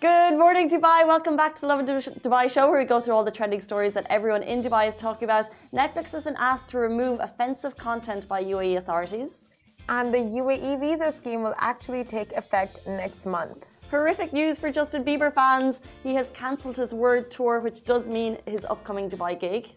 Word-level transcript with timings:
Good 0.00 0.38
morning, 0.38 0.70
Dubai. 0.70 1.06
Welcome 1.06 1.36
back 1.36 1.54
to 1.56 1.60
the 1.60 1.66
Lovin 1.66 1.84
Dubai 1.84 2.50
show, 2.50 2.70
where 2.70 2.78
we 2.78 2.86
go 2.86 3.02
through 3.02 3.14
all 3.14 3.22
the 3.22 3.30
trending 3.30 3.60
stories 3.60 3.92
that 3.92 4.06
everyone 4.08 4.42
in 4.42 4.62
Dubai 4.62 4.88
is 4.88 4.96
talking 4.96 5.26
about. 5.26 5.50
Netflix 5.74 6.12
has 6.12 6.24
been 6.24 6.36
asked 6.38 6.68
to 6.70 6.78
remove 6.78 7.20
offensive 7.20 7.76
content 7.76 8.26
by 8.26 8.42
UAE 8.42 8.78
authorities. 8.78 9.44
And 9.90 10.14
the 10.14 10.22
UAE 10.40 10.80
visa 10.80 11.12
scheme 11.12 11.42
will 11.42 11.54
actually 11.58 12.02
take 12.02 12.32
effect 12.32 12.80
next 12.86 13.26
month. 13.26 13.66
Horrific 13.90 14.32
news 14.32 14.58
for 14.58 14.72
Justin 14.72 15.04
Bieber 15.04 15.30
fans. 15.30 15.82
He 16.02 16.14
has 16.14 16.30
cancelled 16.32 16.78
his 16.78 16.94
World 16.94 17.30
Tour, 17.30 17.60
which 17.60 17.84
does 17.84 18.08
mean 18.08 18.38
his 18.46 18.64
upcoming 18.64 19.06
Dubai 19.10 19.38
gig. 19.38 19.68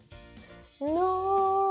No. 0.80 1.63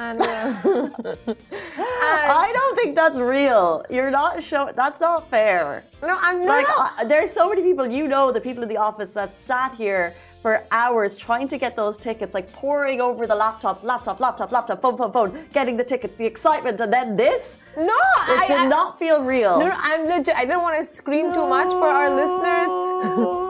And, 0.00 0.20
uh, 0.22 0.60
and 0.64 2.30
I 2.46 2.50
don't 2.54 2.74
think 2.78 2.96
that's 2.96 3.18
real. 3.18 3.84
You're 3.90 4.10
not 4.10 4.42
show. 4.42 4.70
That's 4.74 5.00
not 5.00 5.28
fair. 5.30 5.84
no, 6.02 6.16
I'm 6.20 6.42
Like, 6.46 6.66
not. 6.68 6.92
uh, 6.98 7.04
there's 7.04 7.30
so 7.32 7.48
many 7.50 7.62
people 7.62 7.86
you 7.86 8.08
know, 8.08 8.32
the 8.32 8.40
people 8.40 8.62
in 8.62 8.68
the 8.70 8.78
office 8.78 9.10
that 9.12 9.36
sat 9.36 9.74
here 9.74 10.14
for 10.40 10.64
hours 10.70 11.18
trying 11.18 11.48
to 11.48 11.58
get 11.58 11.76
those 11.76 11.98
tickets, 11.98 12.32
like 12.32 12.50
pouring 12.50 12.98
over 13.02 13.26
the 13.26 13.34
laptops, 13.44 13.82
laptop, 13.82 14.20
laptop, 14.20 14.50
laptop, 14.52 14.80
phone, 14.80 14.96
phone, 14.96 15.12
phone, 15.12 15.44
getting 15.52 15.76
the 15.76 15.84
tickets, 15.84 16.16
the 16.16 16.24
excitement, 16.24 16.80
and 16.80 16.90
then 16.90 17.14
this. 17.14 17.58
no, 17.76 17.82
It 17.84 18.40
I, 18.40 18.44
did 18.48 18.56
I- 18.56 18.66
not 18.66 18.98
feel 18.98 19.22
real. 19.22 19.58
No, 19.60 19.68
no, 19.68 19.76
I'm 19.78 20.06
legit. 20.06 20.34
I 20.34 20.46
didn't 20.46 20.62
want 20.62 20.76
to 20.78 20.96
scream 20.96 21.26
too 21.34 21.46
much 21.46 21.68
for 21.72 21.86
our 21.98 22.08
listeners. 22.08 23.46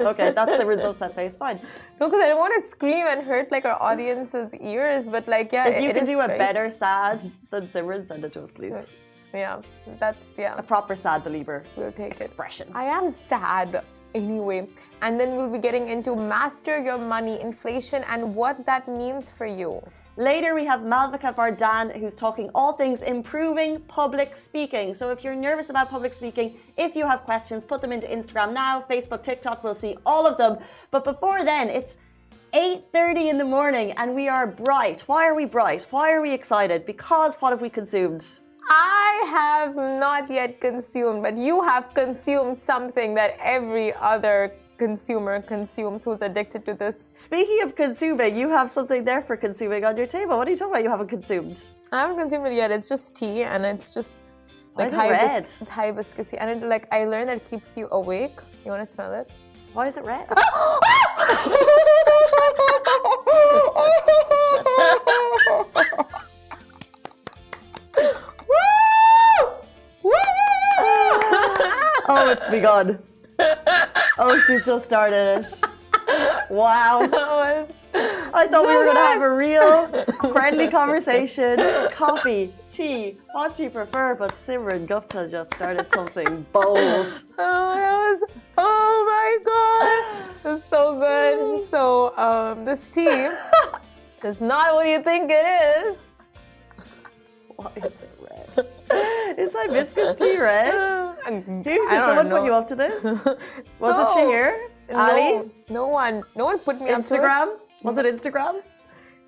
okay, 0.00 0.30
that's 0.32 0.56
the 0.58 0.66
result 0.66 0.98
set 0.98 1.14
face. 1.14 1.36
Fine. 1.36 1.60
No, 2.00 2.08
because 2.08 2.22
I 2.22 2.28
don't 2.28 2.38
want 2.38 2.54
to 2.62 2.68
scream 2.68 3.06
and 3.06 3.22
hurt 3.22 3.50
like 3.50 3.64
our 3.64 3.80
audience's 3.82 4.52
ears. 4.54 5.08
But 5.08 5.26
like, 5.28 5.52
yeah, 5.52 5.68
If 5.68 5.82
you 5.82 5.90
it 5.90 5.96
can 5.96 6.06
do 6.06 6.20
a 6.20 6.26
very- 6.26 6.38
better 6.38 6.68
sad 6.70 7.22
than 7.50 7.66
Simran, 7.68 8.06
send 8.06 8.24
it 8.24 8.32
to 8.34 8.42
us, 8.42 8.52
please. 8.52 8.74
Yeah, 9.34 9.60
that's 9.98 10.24
yeah. 10.38 10.54
A 10.56 10.62
proper 10.62 10.94
sad 10.96 11.22
Belieber 11.22 11.64
We'll 11.76 11.92
take 11.92 12.12
it. 12.14 12.20
expression. 12.22 12.70
I 12.72 12.84
am 12.84 13.10
sad 13.10 13.84
anyway. 14.14 14.66
And 15.02 15.20
then 15.20 15.36
we'll 15.36 15.50
be 15.50 15.58
getting 15.58 15.88
into 15.90 16.16
master 16.16 16.78
your 16.82 16.96
money, 16.96 17.38
inflation, 17.40 18.02
and 18.08 18.34
what 18.34 18.64
that 18.64 18.88
means 18.88 19.28
for 19.28 19.44
you. 19.44 19.72
Later, 20.18 20.54
we 20.54 20.64
have 20.64 20.80
Malavika 20.80 21.34
Varadan, 21.34 21.94
who's 21.94 22.14
talking 22.14 22.50
all 22.54 22.72
things 22.72 23.02
improving 23.02 23.80
public 23.80 24.34
speaking. 24.34 24.94
So, 24.94 25.10
if 25.10 25.22
you're 25.22 25.34
nervous 25.34 25.68
about 25.68 25.90
public 25.90 26.14
speaking, 26.14 26.56
if 26.78 26.96
you 26.96 27.06
have 27.06 27.20
questions, 27.24 27.66
put 27.66 27.82
them 27.82 27.92
into 27.92 28.06
Instagram 28.06 28.54
now, 28.54 28.80
Facebook, 28.80 29.22
TikTok. 29.22 29.62
We'll 29.62 29.74
see 29.74 29.94
all 30.06 30.26
of 30.26 30.38
them. 30.38 30.56
But 30.90 31.04
before 31.04 31.44
then, 31.44 31.68
it's 31.68 31.96
8:30 32.54 33.28
in 33.28 33.36
the 33.36 33.44
morning, 33.44 33.92
and 33.98 34.14
we 34.14 34.26
are 34.26 34.46
bright. 34.46 35.02
Why 35.02 35.26
are 35.26 35.34
we 35.34 35.44
bright? 35.44 35.86
Why 35.90 36.12
are 36.12 36.22
we 36.22 36.32
excited? 36.32 36.86
Because 36.86 37.36
what 37.40 37.50
have 37.50 37.60
we 37.60 37.68
consumed? 37.68 38.26
I 38.70 39.22
have 39.28 39.76
not 39.76 40.30
yet 40.30 40.62
consumed, 40.62 41.24
but 41.24 41.36
you 41.36 41.60
have 41.60 41.92
consumed 41.92 42.56
something 42.56 43.12
that 43.16 43.36
every 43.38 43.92
other 43.92 44.54
consumer 44.76 45.40
consumes 45.42 46.04
who's 46.04 46.22
addicted 46.22 46.64
to 46.66 46.74
this. 46.74 47.08
Speaking 47.14 47.62
of 47.62 47.74
consuming, 47.74 48.36
you 48.36 48.48
have 48.48 48.70
something 48.70 49.04
there 49.04 49.22
for 49.22 49.36
consuming 49.36 49.84
on 49.84 49.96
your 49.96 50.06
table. 50.06 50.36
What 50.36 50.48
are 50.48 50.50
you 50.50 50.56
talking 50.56 50.72
about? 50.72 50.84
You 50.84 50.90
haven't 50.90 51.08
consumed. 51.08 51.68
I 51.92 52.00
haven't 52.00 52.18
consumed 52.18 52.46
it 52.46 52.54
yet. 52.54 52.70
It's 52.70 52.88
just 52.88 53.14
tea, 53.16 53.42
and 53.42 53.64
it's 53.64 53.92
just 53.92 54.18
Why 54.74 54.84
like 54.84 54.92
is 54.92 54.98
it 54.98 55.12
red? 55.12 55.50
it's 55.60 55.70
hibiscusy, 55.70 56.36
and 56.38 56.62
it, 56.62 56.66
like 56.66 56.86
I 56.92 57.04
learned 57.04 57.28
that 57.28 57.38
it 57.38 57.48
keeps 57.48 57.76
you 57.76 57.88
awake. 57.90 58.38
You 58.64 58.70
want 58.70 58.86
to 58.86 58.92
smell 58.92 59.12
it? 59.12 59.32
Why 59.72 59.86
is 59.88 59.96
it 59.96 60.04
red? 60.04 60.26
oh, 72.08 72.30
it's 72.30 72.48
begun. 72.48 72.98
Oh, 74.18 74.42
she's 74.46 74.64
just 74.66 74.86
started 74.86 75.44
it. 75.44 75.64
Wow. 76.50 77.06
That 77.10 77.28
was 77.28 77.72
I 78.34 78.46
thought 78.48 78.66
we 78.66 78.76
were 78.76 78.84
going 78.84 78.96
to 78.96 79.02
have 79.02 79.22
a 79.22 79.32
real 79.32 79.86
friendly 80.32 80.68
conversation. 80.68 81.58
Coffee, 81.92 82.52
tea, 82.70 83.18
what 83.32 83.54
do 83.54 83.62
you 83.62 83.70
prefer? 83.70 84.14
But 84.14 84.32
Simran 84.46 84.86
Gupta 84.86 85.26
just 85.26 85.54
started 85.54 85.86
something 85.94 86.44
bold. 86.52 87.24
Oh, 87.38 87.74
that 87.74 88.20
was 88.20 88.30
oh 88.58 89.04
my 89.06 90.34
god, 90.44 90.54
it's 90.54 90.64
so 90.68 90.98
good. 90.98 91.68
So 91.70 92.16
um, 92.16 92.64
this 92.64 92.88
tea 92.88 93.28
is 94.24 94.40
not 94.40 94.74
what 94.74 94.86
you 94.86 95.02
think 95.02 95.30
it 95.30 95.46
is. 95.86 95.98
Why 97.56 97.72
is 97.76 97.84
it 97.84 98.16
red? 98.20 98.45
Is 99.36 99.52
hibiscus 99.54 100.16
tea 100.16 100.38
red? 100.38 100.72
Dude, 101.26 101.64
did 101.64 101.90
someone 101.90 102.28
put 102.30 102.44
you 102.44 102.52
up 102.54 102.66
to 102.68 102.76
this? 102.76 103.02
Was 103.78 103.94
it 104.02 104.08
Shahir? 104.16 104.68
Ali? 104.94 105.32
No, 105.32 105.50
no 105.70 105.86
one, 105.88 106.22
no 106.36 106.44
one 106.46 106.58
put 106.58 106.80
me 106.80 106.90
up 106.90 107.06
to 107.06 107.14
it. 107.14 107.20
Instagram? 107.20 107.58
Was 107.82 107.96
it 107.98 108.06
Instagram? 108.06 108.62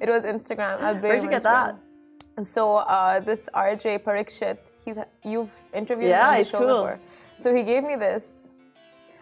It 0.01 0.09
was 0.09 0.23
Instagram. 0.25 0.81
I'll 0.81 0.95
blame 0.95 1.03
Where'd 1.03 1.23
you 1.25 1.29
get 1.31 1.43
that? 1.43 1.75
Instagram. 1.75 2.47
So 2.47 2.77
uh, 2.77 3.19
this 3.21 3.41
RJ 3.55 4.05
Parikshit, 4.05 4.59
he's 4.85 4.97
you've 5.25 5.53
interviewed 5.75 6.11
Yeah, 6.11 6.29
him 6.29 6.33
on 6.35 6.39
the 6.39 6.45
show 6.45 6.59
cool. 6.59 6.67
before. 6.69 7.01
So 7.41 7.53
he 7.55 7.63
gave 7.65 7.83
me 7.83 7.97
this. 7.97 8.49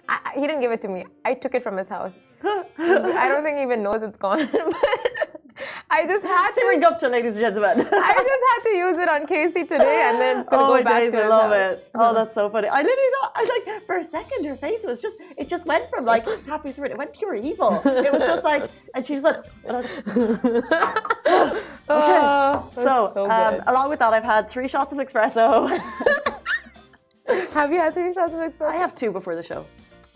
I, 0.08 0.18
I- 0.26 0.32
he 0.38 0.42
didn't 0.46 0.60
give 0.60 0.70
it 0.72 0.82
to 0.82 0.88
me. 0.88 1.06
I 1.24 1.32
took 1.34 1.54
it 1.54 1.62
from 1.62 1.76
his 1.78 1.88
house. 1.88 2.20
I 2.44 3.26
don't 3.30 3.42
think 3.42 3.56
he 3.56 3.62
even 3.62 3.82
knows 3.82 4.02
it's 4.02 4.18
gone. 4.18 4.46
But 4.52 4.74
I 5.90 6.06
just 6.06 6.24
had 6.34 6.52
to. 6.52 6.60
Simran 6.60 6.80
Gupta, 6.80 7.08
ladies 7.08 7.36
and 7.36 7.40
gentlemen. 7.40 7.80
I 7.92 8.14
just 8.14 8.44
had 8.54 8.62
to 8.70 8.76
use 8.76 8.98
it 8.98 9.08
on 9.08 9.26
Casey 9.26 9.64
today, 9.64 10.02
and 10.08 10.20
then 10.20 10.40
it's 10.40 10.48
gonna 10.50 10.62
oh 10.64 10.78
go 10.78 10.84
back 10.84 11.02
days, 11.02 11.12
to 11.12 11.20
I 11.22 11.26
love 11.28 11.50
house. 11.52 11.78
it. 11.78 11.90
Oh, 11.94 12.14
that's 12.18 12.34
so 12.34 12.48
funny. 12.50 12.68
I 12.68 12.82
literally 12.82 13.10
thought, 13.20 13.32
I 13.34 13.40
was 13.40 13.50
like, 13.66 13.86
for 13.86 13.96
a 13.98 14.04
second, 14.04 14.44
her 14.46 14.56
face 14.56 14.82
was 14.84 15.00
just, 15.00 15.18
it 15.36 15.48
just 15.48 15.66
went 15.66 15.88
from 15.90 16.04
like 16.04 16.26
happy 16.46 16.72
spirit, 16.72 16.92
it 16.92 16.98
went 16.98 17.12
pure 17.12 17.34
evil. 17.34 17.80
It 17.84 18.12
was 18.12 18.22
just 18.26 18.44
like, 18.44 18.70
and 18.94 19.06
she 19.06 19.14
just 19.14 19.24
went, 19.24 19.46
and 19.64 19.76
I 19.76 19.80
was 19.80 19.96
like, 19.96 20.44
okay. 21.26 21.60
Oh, 21.88 22.70
So, 22.74 23.10
so 23.14 23.30
um, 23.30 23.60
along 23.66 23.90
with 23.90 23.98
that, 24.00 24.12
I've 24.12 24.24
had 24.24 24.48
three 24.50 24.68
shots 24.68 24.92
of 24.92 24.98
espresso. 24.98 25.70
have 27.52 27.72
you 27.72 27.78
had 27.78 27.94
three 27.94 28.12
shots 28.12 28.32
of 28.32 28.38
espresso? 28.38 28.68
I 28.68 28.76
have 28.76 28.94
two 28.94 29.10
before 29.10 29.34
the 29.34 29.42
show. 29.42 29.66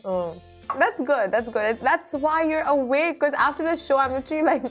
Oh, 0.05 0.41
that's 0.79 1.01
good. 1.01 1.31
That's 1.33 1.49
good. 1.49 1.81
That's 1.83 2.13
why 2.13 2.43
you're 2.45 2.63
awake. 2.63 3.15
Because 3.19 3.35
after 3.35 3.63
the 3.65 3.77
show, 3.77 3.99
I'm 3.99 4.13
literally 4.13 4.43
like, 4.43 4.63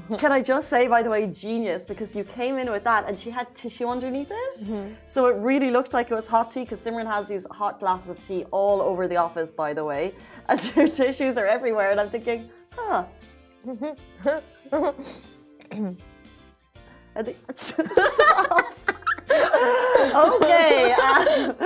Can 0.18 0.32
I 0.32 0.42
just 0.42 0.68
say, 0.68 0.86
by 0.88 1.02
the 1.02 1.10
way, 1.10 1.26
genius, 1.28 1.84
because 1.84 2.16
you 2.16 2.24
came 2.24 2.58
in 2.58 2.70
with 2.70 2.84
that 2.84 3.08
and 3.08 3.18
she 3.18 3.30
had 3.30 3.54
tissue 3.54 3.86
underneath 3.86 4.30
it. 4.30 4.54
Mm-hmm. 4.54 4.94
So 5.06 5.26
it 5.26 5.36
really 5.36 5.70
looked 5.70 5.92
like 5.92 6.10
it 6.10 6.14
was 6.14 6.26
hot 6.26 6.50
tea, 6.52 6.62
because 6.62 6.80
Simran 6.80 7.06
has 7.06 7.28
these 7.28 7.46
hot 7.50 7.80
glasses 7.80 8.10
of 8.10 8.26
tea 8.26 8.44
all 8.50 8.80
over 8.80 9.06
the 9.06 9.16
office, 9.16 9.52
by 9.52 9.72
the 9.72 9.84
way. 9.84 10.14
And 10.48 10.60
her 10.60 10.88
tissues 10.88 11.38
are 11.38 11.46
everywhere. 11.46 11.90
And 11.90 11.98
I'm 12.00 12.10
thinking, 12.10 12.50
huh. 12.76 13.04
Okay. 20.14 20.92
Um, 20.92 21.56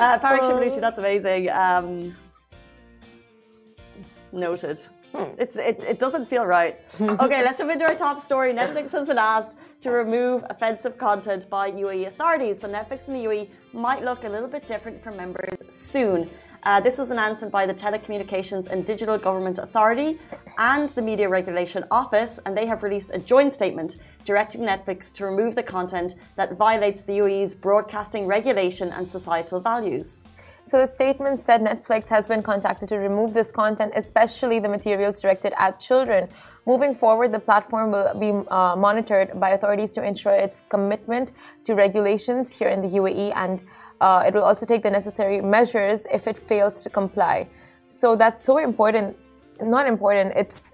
uh, 0.00 0.18
Parik 0.20 0.80
that's 0.80 0.98
amazing. 0.98 1.50
Um, 1.50 2.14
noted. 4.32 4.80
It's, 5.38 5.56
it, 5.56 5.82
it 5.84 5.98
doesn't 5.98 6.28
feel 6.28 6.46
right. 6.46 6.80
Okay, 7.24 7.42
let's 7.42 7.58
jump 7.58 7.70
into 7.70 7.86
our 7.86 7.94
top 7.94 8.20
story. 8.20 8.52
Netflix 8.52 8.90
has 8.92 9.06
been 9.06 9.18
asked 9.18 9.58
to 9.82 9.90
remove 9.90 10.44
offensive 10.50 10.98
content 10.98 11.48
by 11.48 11.70
UAE 11.70 12.06
authorities. 12.06 12.60
So 12.60 12.68
Netflix 12.68 13.08
in 13.08 13.14
the 13.14 13.24
UAE 13.24 13.48
might 13.72 14.02
look 14.02 14.24
a 14.24 14.28
little 14.28 14.48
bit 14.48 14.66
different 14.66 15.02
for 15.02 15.10
members 15.10 15.54
soon. 15.68 16.30
Uh, 16.64 16.80
this 16.80 16.96
was 16.96 17.10
an 17.10 17.18
announcement 17.18 17.52
by 17.52 17.66
the 17.66 17.74
Telecommunications 17.74 18.66
and 18.68 18.86
Digital 18.86 19.18
Government 19.18 19.58
Authority 19.58 20.18
and 20.56 20.88
the 20.90 21.02
Media 21.02 21.28
Regulation 21.28 21.84
Office, 21.90 22.40
and 22.46 22.56
they 22.56 22.64
have 22.64 22.82
released 22.82 23.10
a 23.12 23.18
joint 23.18 23.52
statement 23.52 23.98
directing 24.24 24.62
Netflix 24.62 25.12
to 25.12 25.26
remove 25.26 25.56
the 25.56 25.62
content 25.62 26.14
that 26.36 26.56
violates 26.56 27.02
the 27.02 27.18
UAE's 27.18 27.54
broadcasting 27.54 28.26
regulation 28.26 28.88
and 28.92 29.06
societal 29.06 29.60
values. 29.60 30.22
So 30.66 30.78
the 30.78 30.86
statement 30.86 31.38
said 31.40 31.60
Netflix 31.60 32.08
has 32.08 32.26
been 32.26 32.42
contacted 32.42 32.88
to 32.88 32.96
remove 32.96 33.34
this 33.34 33.52
content, 33.52 33.92
especially 33.94 34.60
the 34.60 34.68
materials 34.68 35.20
directed 35.20 35.52
at 35.58 35.78
children. 35.78 36.26
Moving 36.66 36.94
forward, 36.94 37.32
the 37.32 37.38
platform 37.38 37.90
will 37.92 38.14
be 38.18 38.30
uh, 38.48 38.74
monitored 38.74 39.38
by 39.38 39.50
authorities 39.50 39.92
to 39.92 40.02
ensure 40.02 40.32
its 40.32 40.62
commitment 40.70 41.32
to 41.64 41.74
regulations 41.74 42.50
here 42.56 42.68
in 42.68 42.80
the 42.80 42.88
UAE, 42.88 43.36
and 43.36 43.62
uh, 44.00 44.24
it 44.26 44.32
will 44.32 44.42
also 44.42 44.64
take 44.64 44.82
the 44.82 44.90
necessary 44.90 45.42
measures 45.42 46.06
if 46.10 46.26
it 46.26 46.38
fails 46.38 46.82
to 46.82 46.88
comply. 46.88 47.46
So 47.90 48.16
that's 48.16 48.42
so 48.42 48.56
important. 48.56 49.18
Not 49.60 49.86
important. 49.86 50.32
It's 50.34 50.72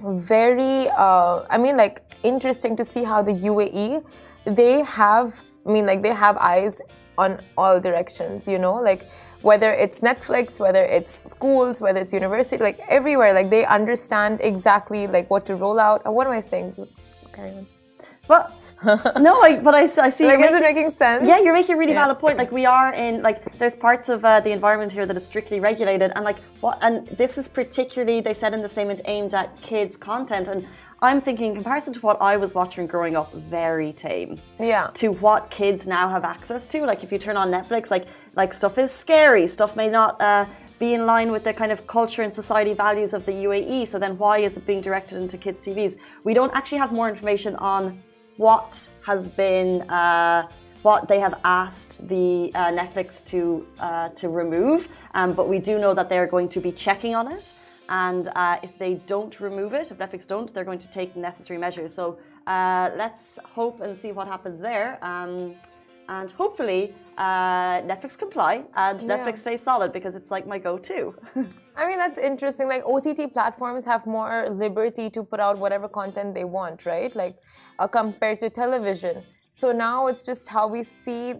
very. 0.00 0.88
Uh, 0.90 1.44
I 1.50 1.58
mean, 1.58 1.76
like 1.76 2.02
interesting 2.22 2.76
to 2.76 2.84
see 2.84 3.02
how 3.02 3.20
the 3.20 3.32
UAE 3.32 4.04
they 4.46 4.82
have. 4.82 5.42
I 5.66 5.70
mean, 5.70 5.86
like 5.86 6.02
they 6.02 6.12
have 6.12 6.36
eyes 6.36 6.80
on 7.18 7.40
all 7.56 7.80
directions, 7.80 8.46
you 8.48 8.58
know, 8.58 8.74
like 8.74 9.06
whether 9.42 9.72
it's 9.72 10.00
Netflix, 10.00 10.58
whether 10.58 10.82
it's 10.84 11.12
schools, 11.30 11.80
whether 11.80 12.00
it's 12.00 12.12
university, 12.12 12.62
like 12.62 12.78
everywhere, 12.88 13.32
like 13.34 13.50
they 13.50 13.64
understand 13.66 14.40
exactly 14.42 15.06
like 15.06 15.28
what 15.30 15.44
to 15.46 15.54
roll 15.56 15.78
out. 15.78 16.02
Or 16.06 16.12
what 16.12 16.26
am 16.26 16.32
I 16.32 16.40
saying? 16.40 16.74
Carry 17.32 17.50
on. 17.50 17.66
Well, 18.28 18.54
no, 19.20 19.40
I, 19.40 19.60
but 19.60 19.74
I, 19.74 19.82
I 19.82 20.10
see. 20.10 20.26
Like, 20.26 20.40
is 20.40 20.46
it 20.46 20.52
making- 20.52 20.60
making 20.62 20.90
sense? 20.90 21.26
Yeah, 21.26 21.38
you're 21.40 21.54
making 21.54 21.74
a 21.74 21.78
really 21.78 21.92
Yeah. 21.92 22.02
valid 22.04 22.18
point. 22.18 22.36
Like 22.36 22.52
we 22.52 22.66
are 22.66 22.92
in 22.92 23.22
like 23.22 23.56
there's 23.58 23.76
parts 23.76 24.08
of 24.08 24.24
uh, 24.24 24.40
the 24.40 24.50
environment 24.50 24.92
here 24.92 25.06
that 25.06 25.16
is 25.16 25.24
strictly 25.24 25.58
regulated, 25.60 26.12
and 26.14 26.24
like 26.24 26.38
what 26.60 26.78
and 26.82 27.06
this 27.06 27.38
is 27.38 27.48
particularly 27.48 28.20
they 28.20 28.34
said 28.34 28.52
in 28.52 28.60
the 28.62 28.68
statement 28.68 29.00
aimed 29.06 29.32
at 29.34 29.48
kids 29.62 29.96
content, 29.96 30.48
and 30.48 30.66
I'm 31.02 31.20
thinking 31.20 31.48
in 31.48 31.54
comparison 31.54 31.92
to 31.94 32.00
what 32.00 32.20
I 32.20 32.36
was 32.36 32.54
watching 32.54 32.86
growing 32.86 33.16
up, 33.16 33.32
very 33.34 33.92
tame. 33.92 34.38
Yeah. 34.58 34.90
To 34.94 35.08
what 35.12 35.50
kids 35.50 35.86
now 35.86 36.08
have 36.08 36.24
access 36.24 36.66
to, 36.68 36.84
like 36.84 37.04
if 37.04 37.12
you 37.12 37.18
turn 37.18 37.36
on 37.36 37.50
Netflix, 37.50 37.90
like 37.90 38.06
like 38.36 38.54
stuff 38.54 38.78
is 38.78 38.90
scary, 38.90 39.46
stuff 39.46 39.76
may 39.76 39.88
not. 39.88 40.20
Uh, 40.20 40.46
be 40.78 40.94
in 40.94 41.06
line 41.06 41.30
with 41.30 41.44
the 41.44 41.54
kind 41.54 41.70
of 41.70 41.86
culture 41.86 42.22
and 42.22 42.34
society 42.34 42.74
values 42.74 43.14
of 43.14 43.24
the 43.26 43.32
UAE. 43.32 43.86
So 43.86 43.98
then, 43.98 44.18
why 44.18 44.38
is 44.38 44.56
it 44.56 44.66
being 44.66 44.80
directed 44.80 45.18
into 45.22 45.38
kids' 45.38 45.62
TVs? 45.62 45.96
We 46.24 46.34
don't 46.34 46.54
actually 46.54 46.78
have 46.78 46.92
more 46.92 47.08
information 47.08 47.54
on 47.56 48.02
what 48.36 48.90
has 49.06 49.28
been 49.28 49.88
uh, 49.88 50.48
what 50.82 51.08
they 51.08 51.18
have 51.18 51.40
asked 51.44 52.06
the 52.08 52.50
uh, 52.54 52.66
Netflix 52.70 53.24
to 53.26 53.66
uh, 53.78 54.08
to 54.10 54.28
remove, 54.28 54.88
um, 55.14 55.32
but 55.32 55.48
we 55.48 55.58
do 55.58 55.78
know 55.78 55.94
that 55.94 56.08
they 56.08 56.18
are 56.18 56.26
going 56.26 56.48
to 56.50 56.60
be 56.60 56.72
checking 56.72 57.14
on 57.14 57.30
it. 57.30 57.54
And 57.88 58.28
uh, 58.34 58.58
if 58.62 58.78
they 58.78 58.94
don't 59.06 59.38
remove 59.40 59.74
it, 59.74 59.90
if 59.90 59.98
Netflix 59.98 60.26
don't, 60.26 60.52
they're 60.52 60.64
going 60.64 60.78
to 60.78 60.90
take 60.90 61.16
necessary 61.16 61.58
measures. 61.58 61.92
So 61.94 62.18
uh, 62.46 62.90
let's 62.96 63.38
hope 63.44 63.80
and 63.80 63.96
see 63.96 64.12
what 64.12 64.26
happens 64.26 64.58
there. 64.60 64.98
Um, 65.04 65.54
and 66.08 66.30
hopefully, 66.30 66.94
uh, 67.16 67.80
Netflix 67.82 68.18
comply 68.18 68.64
and 68.76 69.00
Yeah. 69.00 69.08
Netflix 69.16 69.38
stays 69.38 69.62
solid 69.62 69.92
because 69.92 70.14
it's 70.14 70.30
like 70.30 70.46
my 70.46 70.58
go-to. 70.58 71.14
I 71.76 71.86
mean, 71.86 71.98
that's 71.98 72.18
interesting. 72.18 72.68
Like, 72.68 72.84
OTT 72.84 73.32
platforms 73.32 73.84
have 73.84 74.06
more 74.06 74.48
liberty 74.50 75.10
to 75.10 75.24
put 75.24 75.40
out 75.40 75.58
whatever 75.58 75.88
content 75.88 76.34
they 76.34 76.44
want, 76.44 76.86
right? 76.86 77.14
Like, 77.16 77.36
uh, 77.78 77.88
compared 77.88 78.40
to 78.40 78.50
television. 78.50 79.24
So 79.48 79.72
now 79.72 80.08
it's 80.08 80.22
just 80.22 80.48
how 80.48 80.66
we 80.68 80.82
see 80.82 81.34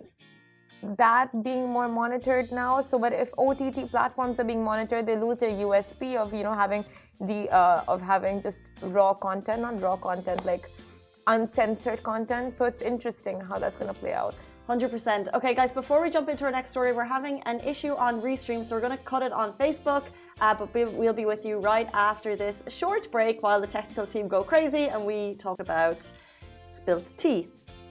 that 0.97 1.43
being 1.43 1.69
more 1.69 1.89
monitored 1.89 2.51
now. 2.53 2.81
So, 2.81 2.99
but 2.99 3.13
if 3.13 3.31
OTT 3.39 3.91
platforms 3.91 4.39
are 4.41 4.45
being 4.45 4.63
monitored, 4.63 5.07
they 5.07 5.17
lose 5.17 5.39
their 5.39 5.51
USP 5.51 6.17
of, 6.17 6.33
you 6.33 6.43
know, 6.43 6.55
having 6.55 6.85
the, 7.21 7.49
uh, 7.51 7.85
of 7.89 8.01
having 8.01 8.43
just 8.43 8.71
raw 8.83 9.15
content, 9.15 9.63
not 9.63 9.81
raw 9.81 9.97
content, 9.97 10.45
like 10.45 10.71
uncensored 11.27 12.03
content. 12.03 12.53
So 12.53 12.65
it's 12.65 12.83
interesting 12.83 13.41
how 13.41 13.59
that's 13.59 13.77
going 13.77 13.93
to 13.93 13.99
play 13.99 14.13
out. 14.13 14.35
100%. 14.69 15.35
Okay, 15.35 15.55
guys, 15.55 15.73
before 15.73 16.01
we 16.01 16.09
jump 16.09 16.29
into 16.29 16.45
our 16.45 16.51
next 16.51 16.71
story, 16.71 16.93
we're 16.93 17.05
having 17.05 17.41
an 17.43 17.61
issue 17.61 17.95
on 17.97 18.21
Restream, 18.21 18.65
so 18.65 18.75
we're 18.75 18.81
going 18.81 18.97
to 18.97 19.05
cut 19.05 19.23
it 19.23 19.33
on 19.33 19.53
Facebook. 19.55 20.05
Uh, 20.41 20.55
but 20.55 20.73
we'll, 20.75 20.91
we'll 20.93 21.13
be 21.13 21.27
with 21.27 21.45
you 21.45 21.59
right 21.59 21.89
after 21.93 22.35
this 22.35 22.65
short 22.69 23.11
break 23.13 23.43
while 23.43 23.61
the 23.61 23.67
technical 23.67 24.07
team 24.07 24.27
go 24.27 24.43
crazy 24.43 24.89
and 24.89 25.05
we 25.05 25.35
talk 25.35 25.61
about 25.61 26.11
spilt 26.73 27.13
tea. 27.17 27.47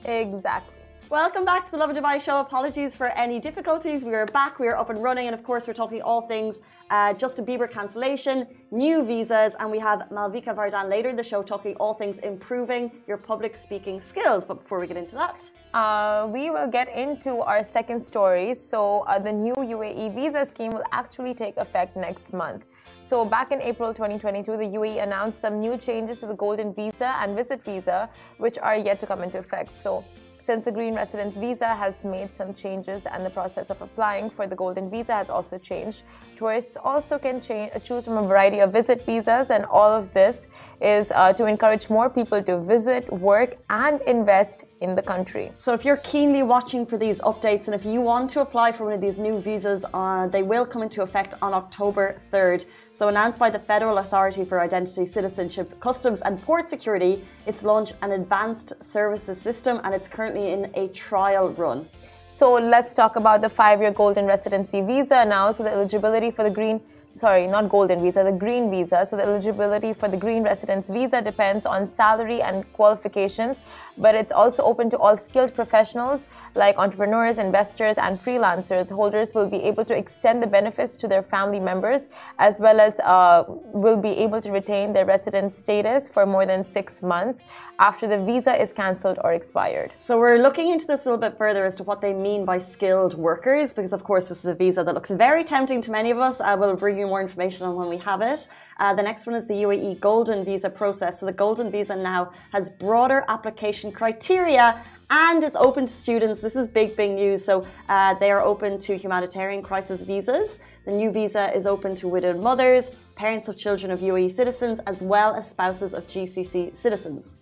Exactly. 0.06 0.83
Welcome 1.10 1.46
back 1.46 1.66
to 1.66 1.72
the 1.72 1.78
Lovin 1.78 1.96
Dubai 1.96 2.20
show. 2.20 2.40
Apologies 2.40 2.96
for 2.96 3.08
any 3.08 3.40
difficulties. 3.40 4.04
We 4.04 4.16
are 4.16 4.26
back, 4.28 4.58
we 4.58 4.68
are 4.68 4.76
up 4.76 4.90
and 4.90 5.04
running, 5.04 5.28
and 5.28 5.36
of 5.36 5.44
course, 5.44 5.68
we're 5.68 5.74
talking 5.74 6.02
all 6.02 6.22
things 6.22 6.60
uh, 6.90 7.14
Justin 7.14 7.46
Bieber 7.46 7.70
cancellation, 7.70 8.48
new 8.72 9.04
visas, 9.04 9.56
and 9.60 9.70
we 9.70 9.80
have 9.80 10.08
Malavika 10.12 10.56
Varadan 10.56 10.90
later 10.90 11.10
in 11.10 11.16
the 11.16 11.24
show 11.24 11.44
talking 11.44 11.76
all 11.76 11.94
things 11.94 12.20
improving 12.20 12.92
your 13.06 13.18
public 13.18 13.58
speaking 13.58 14.02
skills. 14.02 14.46
But 14.46 14.64
before 14.64 14.80
we 14.80 14.88
get 14.88 14.98
into 14.98 15.16
that, 15.16 15.50
Uh, 15.74 16.28
we 16.32 16.52
will 16.52 16.68
get 16.68 16.88
into 17.06 17.42
our 17.50 17.64
second 17.64 18.00
story. 18.00 18.54
So, 18.54 18.80
uh, 19.02 19.20
the 19.28 19.34
new 19.46 19.56
UAE 19.76 20.10
visa 20.18 20.46
scheme 20.46 20.72
will 20.72 20.90
actually 20.92 21.34
take 21.34 21.56
effect 21.58 21.96
next 21.98 22.32
month. 22.32 22.62
So, 23.02 23.26
back 23.26 23.52
in 23.52 23.60
April 23.62 23.92
2022, 23.94 24.56
the 24.64 24.70
UAE 24.78 25.00
announced 25.00 25.40
some 25.42 25.60
new 25.60 25.76
changes 25.78 26.20
to 26.22 26.28
the 26.28 26.36
Golden 26.46 26.74
Visa 26.74 27.10
and 27.22 27.36
Visit 27.36 27.60
Visa, 27.66 28.10
which 28.38 28.58
are 28.60 28.78
yet 28.78 29.00
to 29.02 29.06
come 29.08 29.22
into 29.24 29.40
effect. 29.40 29.76
So, 29.86 30.04
since 30.44 30.66
the 30.66 30.72
Green 30.72 30.94
Residence 30.94 31.38
Visa 31.38 31.70
has 31.70 32.04
made 32.04 32.36
some 32.36 32.54
changes 32.54 33.06
and 33.06 33.26
the 33.26 33.30
process 33.30 33.70
of 33.70 33.82
applying 33.82 34.30
for 34.30 34.46
the 34.46 34.56
Golden 34.56 34.90
Visa 34.90 35.14
has 35.14 35.30
also 35.30 35.58
changed, 35.58 36.04
tourists 36.36 36.76
also 36.84 37.18
can 37.18 37.40
choose 37.40 38.04
from 38.04 38.18
a 38.18 38.24
variety 38.24 38.60
of 38.60 38.74
visit 38.74 39.06
visas, 39.06 39.52
and 39.52 39.64
all 39.66 39.90
of 39.90 40.14
this 40.14 40.48
is 40.82 41.12
uh, 41.12 41.32
to 41.32 41.46
encourage 41.46 41.90
more 41.90 42.10
people 42.10 42.44
to 42.44 42.60
visit, 42.60 43.12
work, 43.14 43.56
and 43.70 44.02
invest 44.02 44.66
in 44.82 44.96
the 44.96 45.02
country. 45.02 45.50
So 45.56 45.74
if 45.74 45.86
you're 45.86 46.04
keenly 46.12 46.44
watching 46.44 46.86
for 46.86 46.98
these 46.98 47.20
updates 47.22 47.68
and 47.68 47.74
if 47.74 47.86
you 47.86 48.02
want 48.02 48.30
to 48.32 48.42
apply 48.42 48.74
for 48.74 48.84
one 48.84 48.94
of 48.94 49.00
these 49.00 49.18
new 49.18 49.40
visas, 49.40 49.86
uh, 49.94 50.28
they 50.28 50.44
will 50.44 50.66
come 50.66 50.84
into 50.84 51.02
effect 51.04 51.36
on 51.42 51.54
October 51.54 52.20
3rd. 52.34 52.66
So 52.92 53.08
announced 53.08 53.40
by 53.40 53.50
the 53.50 53.60
Federal 53.60 54.00
Authority 54.00 54.44
for 54.44 54.60
Identity, 54.60 55.06
Citizenship, 55.06 55.80
Customs 55.80 56.20
and 56.22 56.40
Port 56.42 56.70
Security, 56.70 57.24
it's 57.48 57.64
launched 57.64 57.94
an 58.02 58.12
advanced 58.12 58.84
services 58.84 59.40
system 59.40 59.80
and 59.86 59.96
it's 59.96 60.10
currently 60.10 60.33
in 60.36 60.72
a 60.74 60.88
trial 60.90 61.50
run. 61.52 61.86
So 62.30 62.54
let's 62.54 62.94
talk 62.96 63.16
about 63.16 63.42
the 63.42 63.50
five-year 63.50 63.92
golden 63.92 64.26
residency 64.26 64.82
visa 64.82 65.24
now. 65.24 65.52
So 65.52 65.64
the 65.64 65.72
eligibility 65.72 66.32
for 66.32 66.44
the 66.44 66.50
green, 66.50 66.82
sorry, 67.14 67.46
not 67.48 67.70
golden 67.70 68.02
visa, 68.02 68.24
the 68.24 68.32
green 68.32 68.70
visa. 68.70 69.06
So 69.06 69.16
the 69.16 69.24
eligibility 69.24 69.94
for 69.94 70.08
the 70.10 70.18
green 70.18 70.44
residence 70.44 70.90
visa 70.90 71.22
depends 71.22 71.66
on 71.66 71.88
salary 71.88 72.42
and 72.42 72.72
qualifications, 72.74 73.62
but 73.98 74.16
it's 74.16 74.32
also 74.32 74.64
open 74.64 74.90
to 74.90 74.98
all 74.98 75.18
skilled 75.18 75.54
professionals 75.54 76.24
like 76.56 76.78
entrepreneurs, 76.78 77.38
investors, 77.38 77.98
and 77.98 78.20
freelancers. 78.20 78.92
Holders 78.92 79.34
will 79.34 79.48
be 79.48 79.58
able 79.58 79.86
to 79.86 79.96
extend 79.96 80.42
the 80.42 80.48
benefits 80.48 80.98
to 80.98 81.08
their 81.08 81.22
family 81.22 81.60
members, 81.60 82.08
as 82.40 82.60
well 82.60 82.80
as 82.80 83.00
uh, 83.00 83.44
will 83.48 83.98
be 83.98 84.10
able 84.10 84.42
to 84.42 84.52
retain 84.52 84.94
their 84.94 85.06
residence 85.06 85.58
status 85.58 86.10
for 86.10 86.26
more 86.26 86.46
than 86.46 86.64
six 86.64 87.02
months 87.04 87.42
after 87.80 88.08
the 88.08 88.18
visa 88.18 88.60
is 88.60 88.74
cancelled 88.74 89.20
or 89.24 89.34
expired. 89.34 89.94
So 89.98 90.20
we're 90.20 90.40
looking 90.40 90.70
into 90.70 90.88
this 90.88 91.06
a 91.06 91.10
little 91.10 91.22
bit 91.22 91.38
further 91.38 91.66
as 91.66 91.76
to 91.78 91.84
what 91.84 92.02
they 92.02 92.14
mean 92.14 92.44
by 92.46 92.58
skilled 92.58 93.14
workers, 93.16 93.74
because 93.74 93.94
of 93.94 94.04
course 94.04 94.30
this 94.30 94.40
is 94.40 94.46
a 94.46 94.54
visa 94.56 94.84
that 94.84 94.96
looks 94.96 95.12
very 95.12 95.44
tempting 95.44 95.82
to 95.82 95.92
many 95.92 96.10
of 96.10 96.20
us. 96.20 96.42
I 96.42 96.56
will 96.56 96.76
bring 96.76 96.98
you 96.98 97.03
more 97.08 97.22
information 97.22 97.68
on 97.68 97.76
when 97.76 97.90
we 97.90 97.98
have 97.98 98.22
it. 98.22 98.48
Uh, 98.80 98.94
the 98.94 99.04
next 99.04 99.26
one 99.26 99.36
is 99.36 99.48
the 99.48 99.54
UAE 99.54 100.00
Golden 100.00 100.44
Visa 100.44 100.70
process. 100.70 101.20
So 101.20 101.26
the 101.26 101.34
Golden 101.34 101.72
Visa 101.72 101.96
now 101.96 102.32
has 102.52 102.70
broader 102.70 103.26
application 103.28 103.92
criteria 103.92 104.82
and 105.10 105.44
it's 105.44 105.56
open 105.56 105.86
to 105.86 105.94
students. 105.94 106.42
This 106.42 106.56
is 106.56 106.68
big, 106.68 106.96
big 106.96 107.12
news. 107.12 107.46
So 107.46 107.64
uh, 107.88 108.16
they 108.16 108.32
are 108.32 108.44
open 108.44 108.80
to 108.80 108.98
humanitarian 108.98 109.62
crisis 109.62 110.02
visas. 110.02 110.60
The 110.86 110.92
new 110.92 111.12
visa 111.12 111.56
is 111.56 111.68
open 111.68 111.96
to 111.98 112.08
widowed 112.08 112.42
mothers, 112.42 112.92
parents 113.16 113.48
of 113.48 113.58
children 113.58 113.92
of 113.92 114.00
UAE 114.00 114.34
citizens, 114.34 114.80
as 114.88 115.02
well 115.02 115.36
as 115.36 115.50
spouses 115.50 115.94
of 115.94 116.08
GCC 116.08 116.76
citizens. 116.76 117.36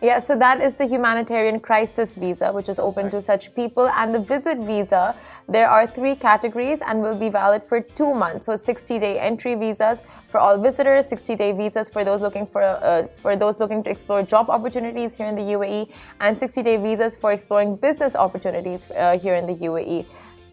Yeah, 0.00 0.18
so 0.18 0.36
that 0.36 0.60
is 0.60 0.74
the 0.74 0.84
humanitarian 0.84 1.60
crisis 1.60 2.16
visa, 2.16 2.52
which 2.52 2.68
is 2.68 2.78
open 2.78 3.10
to 3.10 3.22
such 3.22 3.54
people. 3.54 3.88
And 3.88 4.14
the 4.14 4.18
visit 4.18 4.58
visa, 4.58 5.16
there 5.48 5.68
are 5.68 5.86
three 5.86 6.14
categories 6.14 6.80
and 6.84 7.00
will 7.00 7.16
be 7.16 7.30
valid 7.30 7.64
for 7.64 7.80
two 7.80 8.12
months. 8.12 8.46
So 8.46 8.56
60 8.56 8.98
day 8.98 9.18
entry 9.18 9.54
visas 9.54 10.02
for 10.28 10.40
all 10.40 10.60
visitors, 10.60 11.08
60 11.08 11.36
day 11.36 11.52
visas 11.52 11.88
for 11.88 12.04
those 12.04 12.20
looking 12.20 12.46
for, 12.46 12.62
uh, 12.62 13.06
for 13.16 13.34
those 13.34 13.60
looking 13.60 13.82
to 13.84 13.90
explore 13.90 14.22
job 14.22 14.50
opportunities 14.50 15.16
here 15.16 15.26
in 15.26 15.36
the 15.36 15.52
UAE, 15.56 15.88
and 16.20 16.38
60 16.38 16.62
day 16.62 16.76
visas 16.76 17.16
for 17.16 17.32
exploring 17.32 17.76
business 17.76 18.14
opportunities 18.14 18.90
uh, 18.90 19.18
here 19.18 19.36
in 19.36 19.46
the 19.46 19.54
UAE. 19.54 20.04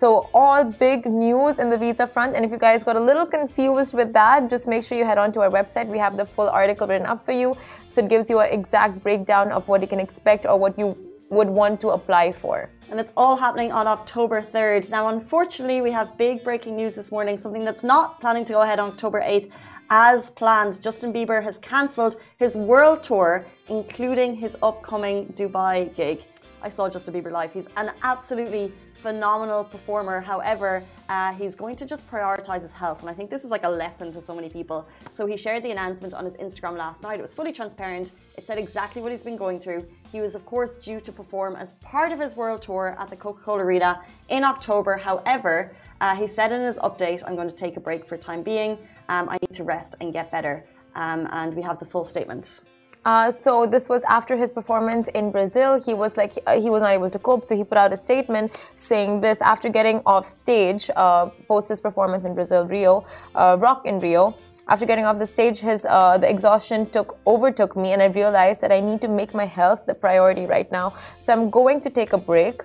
So 0.02 0.28
all 0.34 0.64
big 0.64 1.06
news 1.06 1.60
in 1.60 1.70
the 1.70 1.78
visa 1.78 2.08
front. 2.08 2.36
And 2.36 2.44
if 2.44 2.50
you 2.50 2.58
guys 2.58 2.82
got 2.84 2.96
a 2.96 3.00
little 3.00 3.28
confused 3.28 3.94
with 3.94 4.12
that, 4.14 4.50
just 4.50 4.68
make 4.68 4.84
sure 4.84 4.98
you 4.98 5.06
head 5.06 5.20
on 5.20 5.32
to 5.34 5.42
our 5.42 5.52
website. 5.52 5.86
We 5.86 6.00
have 6.00 6.18
the 6.18 6.26
full 6.26 6.50
article 6.50 6.88
written 6.88 7.06
up 7.06 7.24
for 7.24 7.34
you. 7.34 7.54
So 7.92 8.02
it 8.04 8.10
gives 8.10 8.28
you 8.28 8.40
an 8.40 8.52
exact 8.52 9.04
breakdown 9.04 9.52
of 9.52 9.68
what 9.68 9.80
you 9.80 9.86
can 9.86 10.00
expect 10.00 10.48
or 10.48 10.58
what 10.58 10.76
you 10.80 10.98
would 11.30 11.50
want 11.50 11.80
to 11.82 11.90
apply 11.90 12.32
for. 12.32 12.68
And 12.90 13.00
it's 13.00 13.14
all 13.16 13.36
happening 13.36 13.72
on 13.72 13.86
October 13.86 14.42
3rd. 14.42 14.90
Now, 14.90 15.10
unfortunately, 15.10 15.82
we 15.82 15.92
have 15.92 16.18
big 16.18 16.44
breaking 16.44 16.76
news 16.76 16.96
this 16.96 17.12
morning, 17.12 17.38
something 17.40 17.64
that's 17.64 17.84
not 17.84 18.20
planning 18.20 18.44
to 18.46 18.54
go 18.54 18.62
ahead 18.64 18.80
on 18.80 18.90
October 18.90 19.22
8th 19.22 19.52
as 19.92 20.32
planned. 20.32 20.82
Justin 20.82 21.14
Bieber 21.14 21.44
has 21.44 21.60
cancelled 21.60 22.16
his 22.38 22.56
world 22.56 23.04
tour, 23.04 23.46
including 23.70 24.34
his 24.34 24.58
upcoming 24.64 25.28
Dubai 25.38 25.96
gig. 25.96 26.24
I 26.64 26.70
saw 26.70 26.90
Justin 26.90 27.14
Bieber 27.14 27.32
live. 27.32 27.54
He's 27.54 27.68
an 27.78 27.92
absolutely 28.04 28.72
phenomenal 29.02 29.64
performer. 29.64 30.22
However, 30.22 30.84
uh, 31.10 31.34
he's 31.34 31.56
going 31.56 31.76
to 31.76 31.86
just 31.86 32.10
prioritize 32.10 32.62
his 32.62 32.72
health. 32.72 33.02
And 33.02 33.10
I 33.10 33.14
think 33.14 33.30
this 33.30 33.44
is 33.44 33.52
like 33.52 33.64
a 33.64 33.70
lesson 33.70 34.12
to 34.14 34.22
so 34.22 34.34
many 34.36 34.50
people. 34.50 34.88
So 35.12 35.26
he 35.26 35.36
shared 35.36 35.64
the 35.64 35.72
announcement 35.72 36.14
on 36.14 36.24
his 36.26 36.36
Instagram 36.36 36.78
last 36.78 37.04
night. 37.04 37.20
It 37.20 37.22
was 37.22 37.34
fully 37.34 37.52
transparent. 37.52 38.12
It 38.38 38.44
said 38.44 38.58
exactly 38.58 39.02
what 39.02 39.12
he's 39.12 39.24
been 39.24 39.38
going 39.38 39.60
through. 39.60 39.82
He 40.12 40.22
was, 40.22 40.36
of 40.36 40.46
course, 40.46 40.78
due 40.78 41.02
to 41.02 41.12
perform 41.12 41.56
as 41.56 41.74
part 41.74 42.12
of 42.12 42.20
his 42.20 42.36
world 42.36 42.62
tour 42.62 42.96
at 43.00 43.10
the 43.10 43.16
Coca 43.16 43.42
Cola 43.42 43.64
Arena 43.64 44.02
in 44.30 44.44
October. 44.44 44.98
However, 44.98 45.76
uh, 46.00 46.16
he 46.16 46.28
said 46.28 46.52
in 46.52 46.62
his 46.62 46.78
update, 46.78 47.24
I'm 47.26 47.36
going 47.36 47.50
to 47.50 47.56
take 47.56 47.78
a 47.78 47.82
break 47.82 48.06
for 48.06 48.18
time 48.18 48.44
being. 48.44 48.78
Um, 49.10 49.28
I 49.30 49.38
need 49.42 49.54
to 49.54 49.64
rest 49.64 49.96
and 50.00 50.14
get 50.14 50.32
better. 50.32 50.64
Um, 50.96 51.28
and 51.32 51.54
we 51.56 51.62
have 51.62 51.80
the 51.80 51.86
full 51.86 52.04
statement. 52.04 52.62
Uh, 53.04 53.32
so 53.32 53.66
this 53.66 53.90
was 53.90 54.04
after 54.04 54.38
his 54.38 54.52
performance 54.52 55.08
in 55.10 55.32
Brazil. 55.32 55.82
He 55.82 55.94
was 55.94 56.18
like 56.18 56.34
uh, 56.46 56.62
he 56.62 56.70
was 56.70 56.82
not 56.82 56.94
able 56.94 57.10
to 57.10 57.18
cope, 57.18 57.44
so 57.44 57.56
he 57.56 57.64
put 57.64 57.78
out 57.78 57.92
a 57.92 57.98
statement 57.98 58.52
saying 58.76 59.22
this 59.22 59.42
after 59.42 59.70
getting 59.70 60.02
off 60.06 60.28
stage 60.28 60.90
uh, 60.96 61.28
post 61.48 61.70
his 61.70 61.82
performance 61.82 62.26
in 62.26 62.36
Brazil, 62.36 62.66
Rio, 62.66 63.06
uh, 63.34 63.58
Rock 63.60 63.86
in 63.86 64.00
Rio. 64.00 64.36
After 64.68 64.86
getting 64.86 65.06
off 65.06 65.18
the 65.18 65.26
stage, 65.26 65.60
his 65.60 65.84
uh, 65.86 66.20
the 66.20 66.30
exhaustion 66.30 66.90
took 66.92 67.18
overtook 67.26 67.76
me, 67.76 67.92
and 67.94 68.04
I 68.04 68.06
realized 68.06 68.62
that 68.62 68.72
I 68.72 68.80
need 68.80 69.02
to 69.02 69.08
make 69.08 69.34
my 69.34 69.46
health 69.46 69.88
the 69.88 69.96
priority 69.96 70.46
right 70.46 70.72
now. 70.72 70.94
So 71.20 71.34
I'm 71.34 71.50
going 71.50 71.82
to 71.82 71.90
take 71.90 72.14
a 72.14 72.20
break 72.20 72.64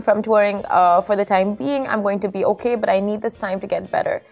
from 0.00 0.22
touring 0.22 0.62
for 0.62 1.16
the 1.16 1.24
time 1.24 1.54
being. 1.54 1.88
I'm 1.88 2.02
going 2.02 2.20
to 2.20 2.28
be 2.28 2.44
okay, 2.44 2.76
but 2.76 2.88
I 2.88 3.00
need 3.00 3.20
this 3.20 3.38
time 3.38 3.58
to 3.58 3.66
get 3.66 3.90
better. 3.90 4.22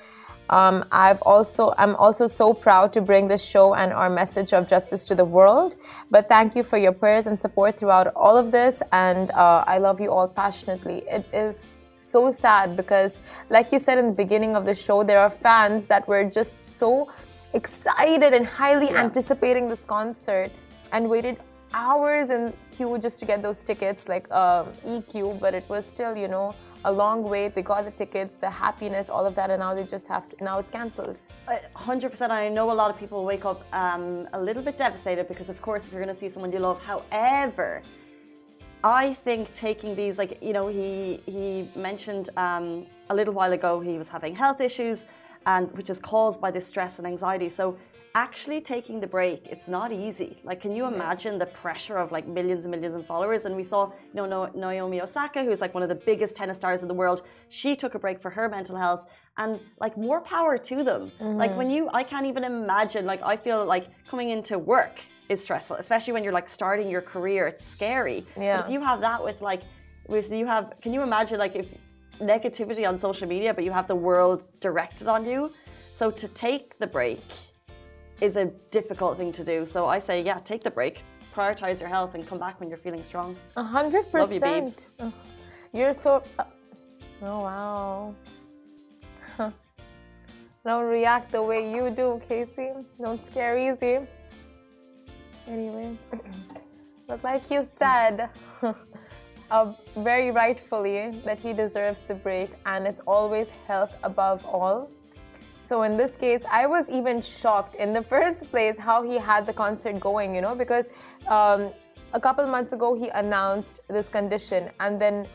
Um, 0.51 0.85
I've 0.91 1.21
also 1.23 1.75
I'm 1.77 1.95
also 1.97 2.27
so 2.27 2.55
proud 2.55 2.93
to 2.95 3.01
bring 3.01 3.29
this 3.29 3.45
show 3.45 3.75
and 3.75 3.93
our 3.93 4.09
message 4.09 4.53
of 4.53 4.69
justice 4.69 5.05
to 5.07 5.15
the 5.15 5.25
world. 5.25 5.77
But 6.11 6.29
thank 6.29 6.57
you 6.57 6.63
for 6.63 6.79
your 6.79 6.93
prayers 6.93 7.27
and 7.27 7.39
support 7.39 7.79
throughout 7.79 8.07
all 8.15 8.37
of 8.37 8.51
this, 8.51 8.83
and 8.93 9.31
uh, 9.33 9.65
I 9.67 9.79
love 9.79 10.01
you 10.01 10.11
all 10.11 10.29
passionately. 10.29 11.03
It 11.09 11.27
is 11.33 11.67
so 11.99 12.31
sad 12.31 12.77
because, 12.77 13.19
like 13.51 13.73
you 13.73 13.79
said 13.79 13.99
in 13.99 14.07
the 14.07 14.19
beginning 14.25 14.57
of 14.57 14.65
the 14.65 14.75
show, 14.75 15.03
there 15.03 15.21
are 15.21 15.31
fans 15.31 15.87
that 15.89 16.09
were 16.09 16.25
just 16.25 16.65
so 16.67 17.11
excited 17.53 18.33
and 18.33 18.47
highly 18.47 18.87
yeah. 18.87 19.05
anticipating 19.05 19.69
this 19.69 19.85
concert 19.85 20.51
and 20.93 21.09
waited 21.09 21.37
hours 21.75 22.31
in 22.31 22.53
queue 22.71 22.99
just 22.99 23.19
to 23.21 23.27
get 23.27 23.43
those 23.43 23.63
tickets, 23.63 24.09
like 24.09 24.31
um, 24.31 24.69
EQ. 24.87 25.39
But 25.41 25.53
it 25.55 25.69
was 25.69 25.87
still, 25.87 26.17
you 26.17 26.29
know 26.29 26.55
a 26.85 26.93
long 26.93 27.25
wait. 27.25 27.55
They 27.55 27.63
got 27.63 27.85
the 27.85 27.91
tickets, 27.91 28.37
the 28.37 28.51
happiness, 28.51 29.09
all 29.09 29.27
of 29.27 29.35
that, 29.35 29.51
and 29.51 29.61
now 29.61 29.75
they 29.75 29.85
just 29.85 30.09
have 30.09 30.29
to. 30.29 30.45
Now 30.45 30.59
it's 30.59 30.71
cancelled. 30.71 31.19
Hundred 31.75 32.11
percent. 32.11 32.31
I 32.31 32.49
know 32.49 32.71
a 32.71 32.79
lot 32.83 32.91
of 32.91 32.99
people 32.99 33.25
wake 33.25 33.45
up 33.45 33.63
um, 33.73 34.29
a 34.33 34.41
little 34.41 34.63
bit 34.63 34.77
devastated 34.77 35.29
because, 35.29 35.49
of 35.49 35.61
course, 35.63 35.87
if 35.87 35.93
you're 35.93 36.03
going 36.03 36.15
to 36.15 36.21
see 36.21 36.29
someone 36.29 36.53
you 36.53 36.59
love, 36.59 36.83
however. 36.83 37.83
I 38.85 39.15
think 39.15 39.53
taking 39.55 39.97
these, 39.97 40.19
like 40.19 40.41
you 40.41 40.53
know, 40.53 40.69
he 40.69 41.21
he 41.27 41.69
mentioned 41.75 42.31
um, 42.37 42.87
a 43.11 43.15
little 43.15 43.35
while 43.35 43.53
ago 43.53 43.81
he 43.81 43.99
was 43.99 44.09
having 44.09 44.37
health 44.37 44.61
issues, 44.61 45.05
and 45.47 45.73
which 45.73 45.91
is 45.91 45.99
caused 45.99 46.41
by 46.41 46.51
this 46.51 46.67
stress 46.67 46.99
and 46.99 47.07
anxiety. 47.07 47.49
So 47.49 47.77
actually 48.15 48.61
taking 48.61 49.01
the 49.01 49.07
break, 49.07 49.47
it's 49.47 49.69
not 49.69 49.93
easy. 49.93 50.41
Like, 50.45 50.61
can 50.61 50.75
you 50.75 50.87
imagine 50.87 51.39
the 51.39 51.47
pressure 51.47 51.99
of 51.99 52.13
like 52.13 52.27
millions 52.27 52.65
and 52.65 52.71
millions 52.71 52.97
of 52.97 53.07
followers? 53.07 53.45
And 53.45 53.55
we 53.57 53.65
saw, 53.65 53.93
you 54.15 54.27
know, 54.27 54.51
Naomi 54.55 55.01
Osaka, 55.01 55.45
who's 55.45 55.61
like 55.61 55.75
one 55.75 55.83
of 55.83 55.89
the 55.89 55.95
biggest 55.95 56.37
tennis 56.37 56.57
stars 56.57 56.83
in 56.83 56.89
the 56.89 56.95
world. 56.95 57.23
She 57.49 57.77
took 57.77 57.95
a 57.95 57.99
break 57.99 58.21
for 58.21 58.31
her 58.31 58.49
mental 58.49 58.77
health, 58.77 59.09
and 59.37 59.61
like 59.81 59.97
more 59.97 60.21
power 60.21 60.59
to 60.59 60.83
them. 60.83 61.13
Mm-hmm. 61.21 61.39
Like 61.39 61.57
when 61.57 61.71
you, 61.71 61.89
I 61.93 62.03
can't 62.03 62.27
even 62.27 62.45
imagine. 62.45 63.07
Like 63.07 63.23
I 63.23 63.37
feel 63.37 63.65
like 63.65 63.87
coming 64.09 64.31
into 64.31 64.59
work 64.59 65.01
is 65.29 65.43
stressful, 65.43 65.77
especially 65.77 66.13
when 66.13 66.25
you're 66.25 66.33
like 66.33 66.49
starting 66.49 66.89
your 66.89 67.03
career. 67.03 67.47
It's 67.47 67.65
scary. 67.65 68.27
Yeah. 68.37 68.57
But 68.57 68.67
if 68.67 68.73
you 68.73 68.81
have 68.81 69.01
that 69.01 69.23
with 69.23 69.41
like, 69.43 69.63
if 70.09 70.31
you 70.31 70.47
have, 70.47 70.75
can 70.81 70.93
you 70.93 71.03
imagine 71.03 71.39
like 71.39 71.55
if 71.55 71.67
negativity 72.19 72.89
on 72.89 72.99
social 72.99 73.29
media, 73.29 73.55
but 73.55 73.65
you 73.65 73.71
have 73.71 73.87
the 73.87 73.95
world 73.95 74.49
directed 74.61 75.07
on 75.07 75.25
you? 75.25 75.51
So 75.93 76.11
to 76.11 76.29
take 76.29 76.79
the 76.79 76.87
break 76.87 77.21
is 78.21 78.37
a 78.37 78.47
difficult 78.71 79.19
thing 79.19 79.33
to 79.33 79.45
do. 79.45 79.67
So 79.67 79.87
I 79.87 79.99
say, 79.99 80.23
yeah, 80.23 80.39
take 80.39 80.63
the 80.63 80.71
break, 80.71 81.03
prioritize 81.35 81.81
your 81.81 81.89
health, 81.89 82.15
and 82.15 82.27
come 82.27 82.39
back 82.39 82.61
when 82.61 82.69
you're 82.69 82.79
feeling 82.79 83.05
strong. 83.05 83.37
A 83.57 83.63
hundred 83.63 84.11
percent. 84.11 84.89
You're 85.73 85.93
so. 85.93 86.23
Uh, 86.39 86.45
oh 87.23 87.41
wow. 87.41 88.15
Don't 90.65 90.85
react 90.85 91.33
the 91.33 91.43
way 91.43 91.73
you 91.75 91.91
do, 91.91 92.21
Casey. 92.29 92.71
Don't 93.03 93.23
scare 93.23 93.57
easy. 93.59 94.01
Anyway, 95.47 95.97
but 97.07 97.23
like 97.25 97.51
you 97.51 97.67
said, 97.79 98.29
uh, 99.51 99.73
very 99.97 100.31
rightfully 100.31 101.11
that 101.25 101.39
he 101.39 101.53
deserves 101.53 102.03
the 102.03 102.15
break, 102.15 102.51
and 102.67 102.87
it's 102.87 103.01
always 103.07 103.51
health 103.67 103.95
above 104.03 104.45
all. 104.45 104.91
So 105.69 105.83
in 105.83 105.99
this 105.99 106.17
case, 106.17 106.45
I 106.51 106.67
was 106.67 106.89
even 106.89 107.21
shocked 107.21 107.75
in 107.75 107.93
the 107.93 108.03
first 108.03 108.51
place 108.51 108.79
how 108.79 109.03
he 109.03 109.19
had 109.19 109.45
the 109.45 109.53
concert 109.53 110.01
going, 110.01 110.35
you 110.35 110.41
know, 110.41 110.55
because 110.55 110.89
um, 111.27 111.73
a 112.15 112.21
couple 112.21 112.47
months 112.47 112.73
ago 112.73 112.97
he 112.97 113.09
announced 113.11 113.81
this 113.87 114.09
condition, 114.09 114.71
and 114.81 114.99
then 114.99 115.27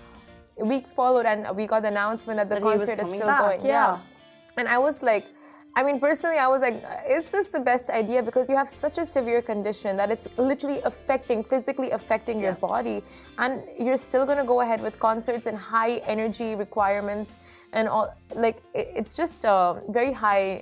weeks 0.57 0.91
followed, 0.91 1.27
and 1.27 1.55
we 1.55 1.67
got 1.67 1.83
the 1.83 1.89
announcement 1.89 2.37
that 2.37 2.49
the 2.49 2.55
that 2.55 2.63
concert 2.63 2.99
is 2.99 3.13
still 3.13 3.27
back, 3.27 3.41
going. 3.41 3.61
Yeah. 3.61 3.71
yeah. 3.71 3.99
And 4.57 4.67
I 4.67 4.79
was 4.79 5.03
like, 5.03 5.27
I 5.75 5.81
mean, 5.81 5.99
personally, 5.99 6.37
I 6.37 6.47
was 6.47 6.61
like, 6.61 6.83
is 7.09 7.29
this 7.29 7.47
the 7.47 7.59
best 7.59 7.89
idea? 7.89 8.21
Because 8.21 8.47
you 8.47 8.55
have 8.55 8.69
such 8.69 8.99
a 8.99 9.05
severe 9.05 9.41
condition 9.41 9.97
that 9.97 10.11
it's 10.11 10.27
literally 10.37 10.81
affecting, 10.81 11.43
physically 11.43 11.89
affecting 11.89 12.37
yeah. 12.37 12.45
your 12.45 12.53
body. 12.53 13.01
And 13.39 13.63
you're 13.79 13.97
still 13.97 14.25
going 14.25 14.37
to 14.37 14.43
go 14.43 14.61
ahead 14.61 14.81
with 14.81 14.99
concerts 14.99 15.47
and 15.47 15.57
high 15.57 15.97
energy 16.05 16.53
requirements 16.53 17.37
and 17.71 17.87
all. 17.87 18.15
Like, 18.35 18.57
it's 18.75 19.15
just 19.15 19.45
uh, 19.45 19.73
very 19.89 20.11
high. 20.11 20.61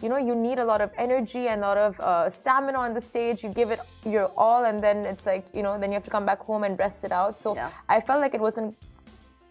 You 0.00 0.08
know, 0.08 0.16
you 0.16 0.34
need 0.34 0.58
a 0.58 0.64
lot 0.64 0.80
of 0.80 0.90
energy 0.96 1.48
and 1.48 1.62
a 1.62 1.66
lot 1.66 1.76
of 1.76 2.00
uh, 2.00 2.30
stamina 2.30 2.78
on 2.78 2.94
the 2.94 3.00
stage. 3.02 3.44
You 3.44 3.50
give 3.50 3.70
it 3.70 3.80
your 4.06 4.30
all, 4.38 4.64
and 4.64 4.80
then 4.80 5.04
it's 5.04 5.26
like, 5.26 5.44
you 5.54 5.62
know, 5.62 5.78
then 5.78 5.90
you 5.90 5.96
have 5.96 6.04
to 6.04 6.10
come 6.10 6.24
back 6.24 6.40
home 6.40 6.64
and 6.64 6.78
rest 6.78 7.04
it 7.04 7.12
out. 7.12 7.38
So 7.38 7.54
yeah. 7.54 7.70
I 7.90 8.00
felt 8.00 8.22
like 8.22 8.32
it 8.32 8.40
wasn't 8.40 8.74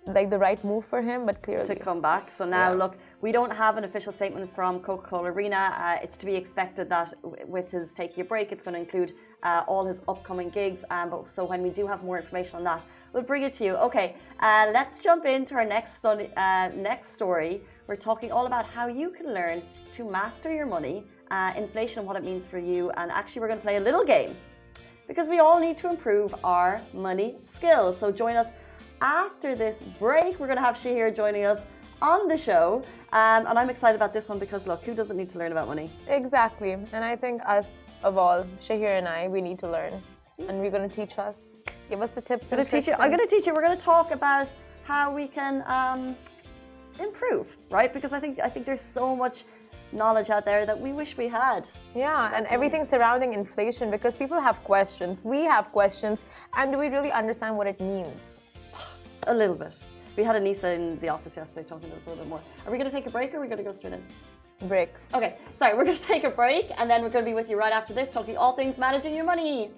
like 0.08 0.32
the 0.32 0.40
right 0.40 0.64
move 0.64 0.86
for 0.86 1.04
him, 1.04 1.28
but 1.28 1.44
clearly. 1.44 1.68
To 1.68 1.76
come 1.76 2.02
back. 2.02 2.32
So 2.32 2.46
now, 2.46 2.72
yeah. 2.72 2.76
look 2.76 2.98
we 3.22 3.32
don't 3.32 3.52
have 3.52 3.78
an 3.78 3.84
official 3.84 4.14
statement 4.14 4.54
from 4.54 4.80
Coca 4.80 5.08
Cola 5.08 5.32
Arena. 5.32 5.76
Uh, 5.78 6.04
it's 6.04 6.18
to 6.20 6.26
be 6.26 6.36
expected 6.36 6.90
that 6.90 7.14
with 7.46 7.70
his 7.70 7.94
taking 7.94 8.22
a 8.22 8.24
break, 8.24 8.52
it's 8.52 8.64
going 8.64 8.76
to 8.76 8.80
include 8.80 9.14
uh, 9.44 9.64
all 9.68 9.86
his 9.86 10.02
upcoming 10.08 10.50
gigs. 10.50 10.86
Um, 10.90 11.10
but, 11.10 11.30
so 11.30 11.44
when 11.44 11.62
we 11.62 11.70
do 11.70 11.86
have 11.86 12.04
more 12.04 12.18
information 12.18 12.56
on 12.56 12.64
that, 12.64 12.86
we'll 13.12 13.24
bring 13.24 13.44
it 13.44 13.54
to 13.54 13.66
you. 13.66 13.76
Okay, 13.76 14.16
uh, 14.40 14.70
let's 14.74 15.00
jump 15.00 15.26
into 15.26 15.56
our 15.56 15.66
next, 15.66 16.06
uh, 16.06 16.70
next 16.76 17.14
story. 17.14 17.62
We're 17.88 17.98
talking 17.98 18.32
all 18.32 18.46
about 18.46 18.66
how 18.66 18.88
you 18.88 19.10
can 19.10 19.34
learn 19.34 19.64
to 19.94 20.10
master 20.10 20.54
your 20.54 20.66
money, 20.66 21.04
uh, 21.30 21.54
inflation, 21.58 22.06
what 22.06 22.16
it 22.16 22.24
means 22.24 22.48
for 22.48 22.60
you. 22.60 22.92
And 22.92 23.12
actually, 23.12 23.42
we're 23.42 23.48
going 23.48 23.60
to 23.60 23.66
play 23.66 23.78
a 23.78 23.82
little 23.82 24.06
game 24.06 24.36
because 25.08 25.28
we 25.28 25.40
all 25.40 25.60
need 25.60 25.78
to 25.80 25.90
improve 25.90 26.34
our 26.46 26.80
money 26.94 27.38
skills. 27.44 28.00
So 28.00 28.12
join 28.12 28.38
us 28.38 28.54
after 29.02 29.56
this 29.56 29.82
break. 29.98 30.40
We're 30.40 30.48
going 30.48 30.58
to 30.58 30.64
have 30.64 30.76
Shahir 30.76 31.14
joining 31.14 31.46
us 31.46 31.64
on 32.02 32.28
the 32.28 32.38
show. 32.38 32.84
Um, 33.12 33.48
and 33.48 33.58
I'm 33.58 33.70
excited 33.70 33.96
about 33.96 34.14
this 34.14 34.30
one 34.30 34.40
because 34.40 34.68
look, 34.68 34.84
who 34.84 34.94
doesn't 34.94 35.18
need 35.18 35.30
to 35.30 35.40
learn 35.40 35.52
about 35.52 35.68
money? 35.68 35.90
Exactly. 36.08 36.74
And 36.74 37.04
I 37.04 37.16
think 37.16 37.42
us 37.46 37.68
of 38.04 38.18
all, 38.18 38.46
Shahir 38.60 38.98
and 38.98 39.08
I, 39.08 39.28
we 39.28 39.42
need 39.42 39.60
to 39.60 39.70
learn. 39.70 40.02
And 40.48 40.60
we're 40.60 40.72
going 40.72 40.88
to 40.88 40.96
teach 40.96 41.18
us. 41.20 41.56
Give 41.90 42.02
us 42.02 42.12
the 42.12 42.22
tips 42.22 42.54
I'm 42.54 42.60
and 42.60 42.70
tricks. 42.70 42.86
Teach 42.86 42.96
you, 42.96 43.02
I'm 43.02 43.10
going 43.10 43.28
to 43.28 43.36
teach 43.36 43.48
you. 43.48 43.54
We're 43.54 43.66
going 43.66 43.78
to 43.78 43.84
talk 43.84 44.12
about 44.12 44.54
how 44.84 45.14
we 45.14 45.28
can 45.28 45.64
um, 45.68 46.16
improve, 47.00 47.58
right? 47.72 47.92
Because 47.94 48.14
I 48.14 48.20
think 48.20 48.40
I 48.40 48.50
think 48.50 48.66
there's 48.66 48.82
so 48.82 49.16
much 49.16 49.44
knowledge 49.92 50.30
out 50.30 50.46
there 50.46 50.66
that 50.66 50.80
we 50.80 50.92
wish 50.94 51.18
we 51.18 51.28
had. 51.28 51.68
Yeah, 51.96 52.32
and 52.36 52.46
everything 52.48 52.86
surrounding 52.86 53.34
inflation 53.34 53.90
because 53.90 54.16
people 54.16 54.40
have 54.40 54.64
questions. 54.64 55.26
We 55.26 55.44
have 55.44 55.72
questions. 55.72 56.24
And 56.56 56.72
do 56.72 56.78
we 56.78 56.88
really 56.88 57.12
understand 57.12 57.58
what 57.58 57.68
it 57.68 57.82
means? 57.82 58.58
A 59.24 59.34
little 59.34 59.56
bit. 59.56 59.84
We 60.18 60.24
had 60.24 60.36
Anissa 60.36 60.76
in 60.76 61.00
the 61.00 61.10
office 61.10 61.38
yesterday 61.38 61.68
talking 61.68 61.90
to 61.90 61.96
us 61.96 62.02
a 62.06 62.10
little 62.10 62.24
bit 62.24 62.30
more. 62.30 62.42
Are 62.66 62.72
we 62.72 62.78
going 62.78 62.90
to 62.90 62.96
take 62.96 63.08
a 63.08 63.10
break 63.10 63.34
or 63.34 63.38
are 63.38 63.42
we 63.42 63.48
going 63.48 63.60
to 63.60 63.64
go 63.64 63.72
straight 63.72 63.94
in? 63.94 64.04
Break. 64.68 64.90
Okay, 65.14 65.38
sorry, 65.56 65.76
we're 65.78 65.86
going 65.86 65.98
to 66.04 66.04
take 66.04 66.24
a 66.24 66.30
break 66.30 66.70
and 66.78 66.90
then 66.90 67.02
we're 67.02 67.10
going 67.10 67.24
to 67.24 67.30
be 67.30 67.36
with 67.36 67.50
you 67.50 67.58
right 67.58 67.72
after 67.74 67.94
this 67.94 68.10
talking 68.10 68.36
all 68.38 68.54
things 68.54 68.78
managing 68.78 69.16
your 69.16 69.26
money. 69.26 69.72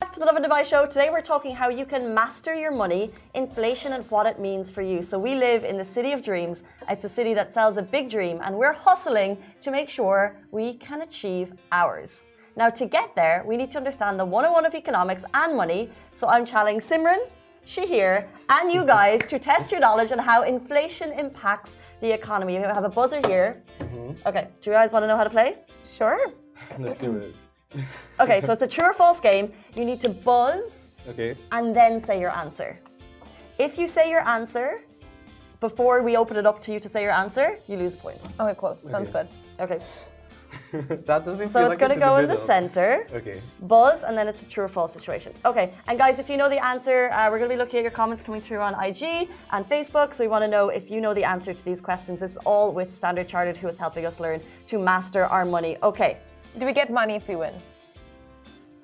Back 0.00 0.12
to 0.12 0.20
the 0.20 0.26
Lovin 0.26 0.42
Dubai 0.42 0.66
show. 0.66 0.84
Today 0.84 1.08
we're 1.10 1.22
talking 1.22 1.54
how 1.54 1.70
you 1.70 1.86
can 1.86 2.12
master 2.12 2.54
your 2.54 2.72
money, 2.72 3.10
inflation, 3.34 3.94
and 3.94 4.04
what 4.10 4.26
it 4.26 4.38
means 4.38 4.70
for 4.70 4.82
you. 4.82 5.00
So 5.00 5.18
we 5.18 5.34
live 5.34 5.64
in 5.64 5.78
the 5.78 5.84
city 5.84 6.12
of 6.12 6.22
dreams. 6.22 6.64
It's 6.90 7.04
a 7.04 7.08
city 7.08 7.32
that 7.34 7.50
sells 7.50 7.78
a 7.78 7.82
big 7.82 8.10
dream, 8.10 8.40
and 8.42 8.54
we're 8.56 8.74
hustling 8.74 9.38
to 9.62 9.70
make 9.70 9.88
sure 9.88 10.36
we 10.50 10.74
can 10.74 11.00
achieve 11.00 11.54
ours. 11.70 12.26
Now, 12.56 12.68
to 12.68 12.84
get 12.84 13.14
there, 13.16 13.42
we 13.46 13.56
need 13.56 13.70
to 13.70 13.78
understand 13.78 14.20
the 14.20 14.24
101 14.26 14.66
of 14.66 14.74
economics 14.74 15.24
and 15.32 15.56
money. 15.56 15.90
So 16.12 16.28
I'm 16.28 16.44
challenging 16.44 16.80
Simran, 16.80 17.20
Shahir, 17.66 18.26
and 18.48 18.72
you 18.72 18.84
guys 18.84 19.26
to 19.28 19.38
test 19.38 19.70
your 19.70 19.80
knowledge 19.80 20.12
on 20.12 20.18
how 20.18 20.42
inflation 20.42 21.12
impacts 21.12 21.76
the 22.00 22.12
economy. 22.12 22.58
We 22.58 22.64
have 22.64 22.84
a 22.84 22.88
buzzer 22.88 23.20
here. 23.26 23.62
Mm-hmm. 23.80 24.26
Okay, 24.26 24.48
do 24.60 24.70
you 24.70 24.76
guys 24.76 24.92
want 24.92 25.04
to 25.04 25.06
know 25.06 25.16
how 25.16 25.24
to 25.24 25.30
play? 25.30 25.58
Sure. 25.84 26.32
Let's 26.78 26.96
do 26.96 27.16
it. 27.16 27.34
okay, 28.20 28.40
so 28.40 28.52
it's 28.52 28.62
a 28.62 28.66
true 28.66 28.84
or 28.84 28.92
false 28.92 29.20
game. 29.20 29.52
You 29.76 29.84
need 29.84 30.00
to 30.00 30.08
buzz 30.08 30.90
okay. 31.08 31.36
and 31.52 31.74
then 31.74 32.00
say 32.00 32.20
your 32.20 32.30
answer. 32.30 32.76
If 33.58 33.78
you 33.78 33.86
say 33.86 34.10
your 34.10 34.26
answer 34.28 34.78
before 35.60 36.02
we 36.02 36.16
open 36.16 36.36
it 36.36 36.46
up 36.46 36.60
to 36.62 36.72
you 36.72 36.80
to 36.80 36.88
say 36.88 37.02
your 37.02 37.12
answer, 37.12 37.56
you 37.68 37.76
lose 37.76 37.94
a 37.94 37.98
point. 37.98 38.26
Okay, 38.40 38.58
cool. 38.58 38.76
Sounds 38.86 39.08
okay. 39.08 39.28
good. 39.58 39.70
Okay. 39.70 39.84
that 40.72 41.24
doesn't 41.24 41.48
so 41.48 41.60
feel 41.60 41.70
it's 41.70 41.70
like 41.70 41.78
going 41.78 41.92
to 41.92 41.98
go 41.98 42.16
in 42.16 42.26
the, 42.26 42.34
in 42.34 42.40
the 42.40 42.46
center. 42.46 43.06
Okay. 43.12 43.40
Buzz, 43.62 44.04
and 44.04 44.16
then 44.16 44.28
it's 44.28 44.42
a 44.42 44.48
true 44.48 44.64
or 44.64 44.68
false 44.68 44.92
situation. 44.92 45.32
Okay. 45.44 45.72
And 45.88 45.98
guys, 45.98 46.18
if 46.18 46.28
you 46.28 46.36
know 46.36 46.48
the 46.48 46.64
answer, 46.64 47.10
uh, 47.12 47.30
we're 47.30 47.38
going 47.38 47.50
to 47.50 47.54
be 47.54 47.58
looking 47.58 47.78
at 47.78 47.82
your 47.82 47.90
comments 47.90 48.22
coming 48.22 48.40
through 48.40 48.60
on 48.60 48.74
IG 48.82 49.28
and 49.50 49.66
Facebook. 49.66 50.14
So 50.14 50.24
we 50.24 50.28
want 50.28 50.42
to 50.42 50.48
know 50.48 50.68
if 50.68 50.90
you 50.90 51.00
know 51.00 51.14
the 51.14 51.24
answer 51.24 51.52
to 51.52 51.64
these 51.64 51.80
questions. 51.80 52.20
This 52.20 52.32
is 52.32 52.36
all 52.38 52.72
with 52.72 52.94
Standard 52.94 53.28
Chartered, 53.28 53.56
who 53.56 53.68
is 53.68 53.78
helping 53.78 54.06
us 54.06 54.20
learn 54.20 54.40
to 54.66 54.78
master 54.78 55.24
our 55.26 55.44
money. 55.44 55.76
Okay. 55.82 56.18
Do 56.58 56.66
we 56.66 56.72
get 56.72 56.90
money 56.90 57.14
if 57.14 57.28
we 57.28 57.36
win? 57.36 57.54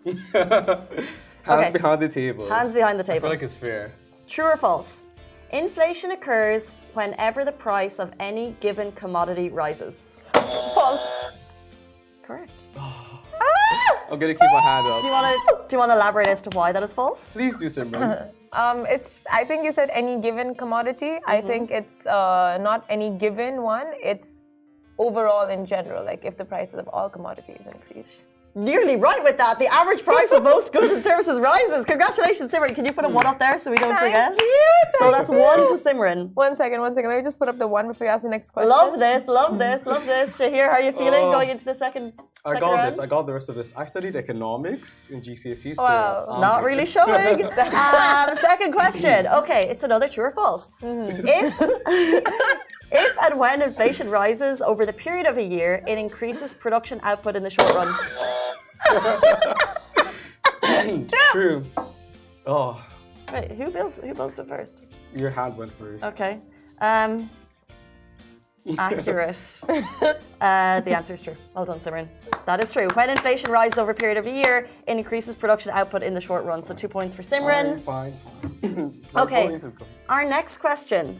Hands 0.34 1.64
okay. 1.64 1.70
behind 1.70 2.02
the 2.02 2.08
table. 2.08 2.48
Hands 2.48 2.72
behind 2.72 2.98
the 2.98 3.04
table. 3.04 3.18
I 3.18 3.20
feel 3.20 3.30
like 3.30 3.42
it's 3.42 3.54
fair. 3.54 3.92
True 4.26 4.46
or 4.46 4.56
false? 4.56 5.02
Inflation 5.50 6.10
occurs 6.10 6.70
whenever 6.92 7.44
the 7.44 7.52
price 7.52 7.98
of 7.98 8.12
any 8.20 8.54
given 8.60 8.92
commodity 8.92 9.48
rises. 9.48 10.12
False. 10.34 11.00
Correct. 12.28 12.52
I'm 14.10 14.18
gonna 14.18 14.34
keep 14.34 14.52
my 14.52 14.60
hand 14.60 14.86
up. 14.86 15.00
Do 15.00 15.06
you 15.06 15.12
want 15.12 15.26
to 15.26 15.68
do 15.68 15.76
you 15.76 15.78
want 15.78 15.90
to 15.92 15.96
elaborate 15.96 16.28
as 16.28 16.42
to 16.42 16.50
why 16.50 16.72
that 16.72 16.82
is 16.82 16.92
false? 16.92 17.30
Please 17.30 17.56
do, 17.56 17.66
Simran. 17.66 18.32
Um, 18.54 18.86
it's. 18.86 19.26
I 19.30 19.44
think 19.44 19.62
you 19.66 19.72
said 19.72 19.90
any 19.92 20.18
given 20.26 20.54
commodity. 20.54 21.18
I 21.26 21.42
think 21.42 21.70
it's 21.70 22.06
uh, 22.06 22.56
not 22.62 22.86
any 22.88 23.10
given 23.10 23.60
one. 23.60 23.88
It's 24.02 24.40
overall 24.96 25.50
in 25.50 25.66
general. 25.66 26.02
Like 26.02 26.24
if 26.24 26.38
the 26.38 26.46
prices 26.46 26.78
of 26.82 26.88
all 26.88 27.10
commodities 27.10 27.60
increase. 27.74 28.28
Nearly 28.54 28.96
right 28.96 29.22
with 29.22 29.38
that. 29.38 29.58
The 29.58 29.66
average 29.72 30.04
price 30.04 30.32
of 30.32 30.42
most 30.42 30.72
goods 30.72 30.92
and 30.92 31.02
services 31.04 31.38
rises. 31.38 31.84
Congratulations, 31.84 32.50
Simran. 32.52 32.74
Can 32.74 32.84
you 32.84 32.92
put 32.92 33.04
a 33.04 33.08
one 33.08 33.26
up 33.26 33.38
there 33.38 33.56
so 33.58 33.70
we 33.70 33.76
don't 33.76 33.94
Thank 33.94 34.14
forget? 34.14 34.36
you, 34.36 34.72
so 34.98 35.10
that's 35.12 35.28
you. 35.30 35.36
one 35.36 35.58
to 35.68 35.82
Simran. 35.84 36.30
One 36.34 36.56
second, 36.56 36.80
one 36.80 36.92
second. 36.94 37.10
Let 37.10 37.18
me 37.18 37.22
just 37.24 37.38
put 37.38 37.48
up 37.48 37.58
the 37.58 37.68
one 37.68 37.86
before 37.88 38.06
you 38.06 38.12
ask 38.12 38.22
the 38.24 38.28
next 38.30 38.50
question. 38.50 38.70
Love 38.70 38.98
this, 38.98 39.26
love 39.28 39.58
this, 39.58 39.86
love 39.86 40.06
this. 40.06 40.36
Shahir, 40.36 40.64
how 40.66 40.72
are 40.76 40.80
you 40.82 40.92
feeling 40.92 41.24
Oh. 41.26 41.32
going 41.32 41.50
into 41.50 41.64
the 41.64 41.74
second? 41.74 42.14
I 42.44 42.50
second 42.54 42.60
got 42.60 42.72
round? 42.72 42.92
this. 42.92 42.98
I 42.98 43.06
got 43.06 43.26
the 43.26 43.32
rest 43.32 43.48
of 43.48 43.54
this. 43.54 43.72
I 43.76 43.84
studied 43.86 44.16
economics 44.16 45.10
in 45.10 45.20
GCSE. 45.20 45.74
So 45.76 45.82
Wow. 45.82 46.26
I'm 46.30 46.40
Not 46.40 46.64
really 46.64 46.86
showing. 46.86 47.42
um, 47.44 48.36
second 48.38 48.72
question. 48.72 49.26
Okay, 49.28 49.68
it's 49.68 49.84
another 49.84 50.08
true 50.08 50.24
or 50.24 50.30
false. 50.32 50.68
If, 50.82 51.54
if 52.90 53.16
and 53.24 53.38
when 53.38 53.62
inflation 53.62 54.10
rises 54.10 54.60
over 54.60 54.84
the 54.86 54.92
period 54.92 55.26
of 55.26 55.36
a 55.38 55.42
year, 55.42 55.82
it 55.86 55.98
increases 55.98 56.54
production 56.54 57.00
output 57.02 57.36
in 57.36 57.42
the 57.42 57.50
short 57.50 57.74
run. 57.74 57.94
True. 61.32 61.62
Oh, 62.46 62.82
Wait, 63.32 63.50
who 63.52 63.70
builds 63.70 63.98
who 63.98 64.14
builds 64.14 64.38
it 64.38 64.48
first? 64.48 64.82
your 65.14 65.30
hand 65.30 65.56
went 65.56 65.72
first. 65.78 66.04
Okay. 66.04 66.40
Um, 66.80 67.28
accurate. 68.78 69.60
uh, 70.40 70.80
the 70.80 70.94
answer 70.96 71.14
is 71.14 71.20
true. 71.22 71.36
Well 71.54 71.64
done, 71.64 71.80
Simran. 71.80 72.08
That 72.46 72.60
is 72.60 72.70
true. 72.70 72.88
When 72.94 73.10
inflation 73.10 73.50
rises 73.50 73.78
over 73.78 73.92
a 73.92 73.94
period 73.94 74.18
of 74.18 74.26
a 74.26 74.30
year, 74.30 74.68
it 74.86 74.96
increases 74.98 75.34
production 75.34 75.72
output 75.72 76.02
in 76.02 76.14
the 76.14 76.20
short 76.20 76.44
run. 76.44 76.62
So 76.62 76.74
two 76.74 76.88
points 76.88 77.14
for 77.14 77.22
Simran. 77.22 77.80
Fine, 77.82 78.14
fine. 78.62 79.02
Okay. 79.16 79.48
voice 79.48 79.64
is 79.64 79.74
gone. 79.74 79.88
Our 80.08 80.24
next 80.24 80.58
question, 80.58 81.18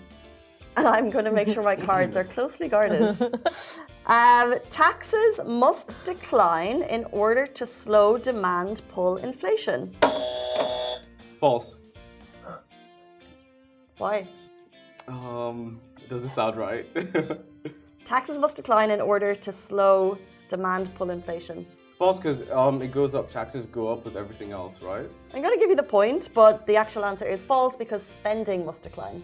and 0.77 0.87
I'm 0.97 1.11
going 1.11 1.25
to 1.25 1.33
make 1.33 1.49
sure 1.49 1.63
my 1.63 1.77
cards 1.77 2.17
are 2.17 2.25
closely 2.25 2.69
guarded. 2.69 3.11
Um, 4.07 4.55
taxes 4.71 5.41
must 5.47 6.03
decline 6.07 6.83
in 6.83 7.05
order 7.13 7.47
to 7.47 7.67
slow 7.67 8.17
demand 8.17 8.81
pull 8.89 9.19
inflation. 9.19 9.93
False. 11.39 11.77
Why? 13.99 14.27
Um, 15.09 15.79
does 16.09 16.23
this 16.23 16.33
sound 16.33 16.57
right? 16.57 16.87
Taxes 18.07 18.39
must 18.39 18.57
decline 18.57 18.91
in 18.91 19.03
order 19.03 19.35
to 19.35 19.53
slow 19.53 20.17
demand 20.49 20.95
pull 20.95 21.11
inflation. 21.11 21.67
False, 21.99 22.17
because 22.17 22.49
um, 22.51 22.81
it 22.81 22.93
goes 22.93 23.15
up. 23.15 23.31
Taxes 23.31 23.67
go 23.67 23.89
up 23.89 24.07
with 24.07 24.17
everything 24.17 24.53
else, 24.53 24.81
right? 24.81 25.07
I'm 25.35 25.43
going 25.43 25.53
to 25.53 25.61
give 25.61 25.69
you 25.69 25.77
the 25.77 25.83
point, 25.83 26.31
but 26.33 26.67
the 26.67 26.77
actual 26.77 27.05
answer 27.05 27.27
is 27.27 27.45
false 27.45 27.77
because 27.77 28.03
spending 28.03 28.65
must 28.65 28.85
decline. 28.85 29.23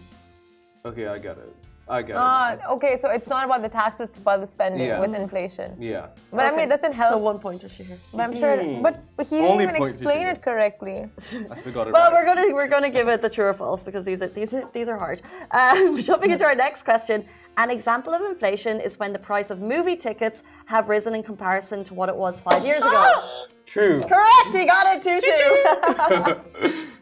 Okay, 0.85 1.07
I 1.07 1.17
get 1.17 1.37
it. 1.37 1.51
I 1.87 2.01
get 2.01 2.15
Uh, 2.15 2.57
okay, 2.71 2.97
so 2.99 3.09
it's 3.11 3.27
not 3.27 3.45
about 3.45 3.61
the 3.61 3.69
taxes, 3.69 4.09
it's 4.09 4.17
about 4.17 4.41
the 4.41 4.47
spending 4.47 4.87
Yeah. 4.87 4.99
with 4.99 5.13
inflation. 5.13 5.75
Yeah. 5.79 6.07
But 6.31 6.45
I 6.47 6.51
mean, 6.51 6.61
it 6.61 6.69
doesn't 6.69 6.93
help. 6.93 7.13
So 7.13 7.17
one 7.19 7.37
point 7.37 7.63
is 7.63 7.71
here. 7.71 7.97
but 8.11 8.21
I'm 8.23 8.35
sure. 8.35 8.57
But 8.81 8.95
he 9.29 9.35
didn't 9.37 9.51
Only 9.51 9.63
even 9.65 9.75
point 9.75 9.91
explain 9.91 10.21
you 10.21 10.27
it 10.29 10.41
correctly. 10.41 10.97
I 11.51 11.55
still 11.57 11.73
got 11.73 11.87
it 11.87 11.93
Well, 11.93 12.11
right. 12.11 12.13
we're 12.13 12.25
gonna 12.25 12.53
we're 12.55 12.67
gonna 12.67 12.89
give 12.89 13.07
it 13.07 13.21
the 13.21 13.29
true 13.29 13.45
or 13.45 13.53
false 13.53 13.83
because 13.83 14.03
these 14.03 14.21
are 14.23 14.27
these 14.27 14.51
are, 14.55 14.67
these 14.73 14.87
are 14.89 14.97
hard. 14.97 15.21
Um, 15.51 16.01
jumping 16.09 16.31
into 16.31 16.45
our 16.45 16.55
next 16.55 16.81
question, 16.83 17.23
an 17.57 17.69
example 17.69 18.13
of 18.15 18.21
inflation 18.31 18.79
is 18.81 18.97
when 18.97 19.13
the 19.13 19.19
price 19.19 19.49
of 19.51 19.61
movie 19.61 19.95
tickets 20.07 20.41
have 20.65 20.89
risen 20.89 21.13
in 21.13 21.21
comparison 21.21 21.83
to 21.83 21.93
what 21.93 22.09
it 22.09 22.15
was 22.15 22.41
five 22.41 22.65
years 22.65 22.79
ago. 22.81 23.05
True. 23.67 24.01
Correct, 24.01 24.53
you 24.53 24.65
got 24.65 24.85
it 24.95 25.01
too. 25.03 25.19
too. 26.73 26.81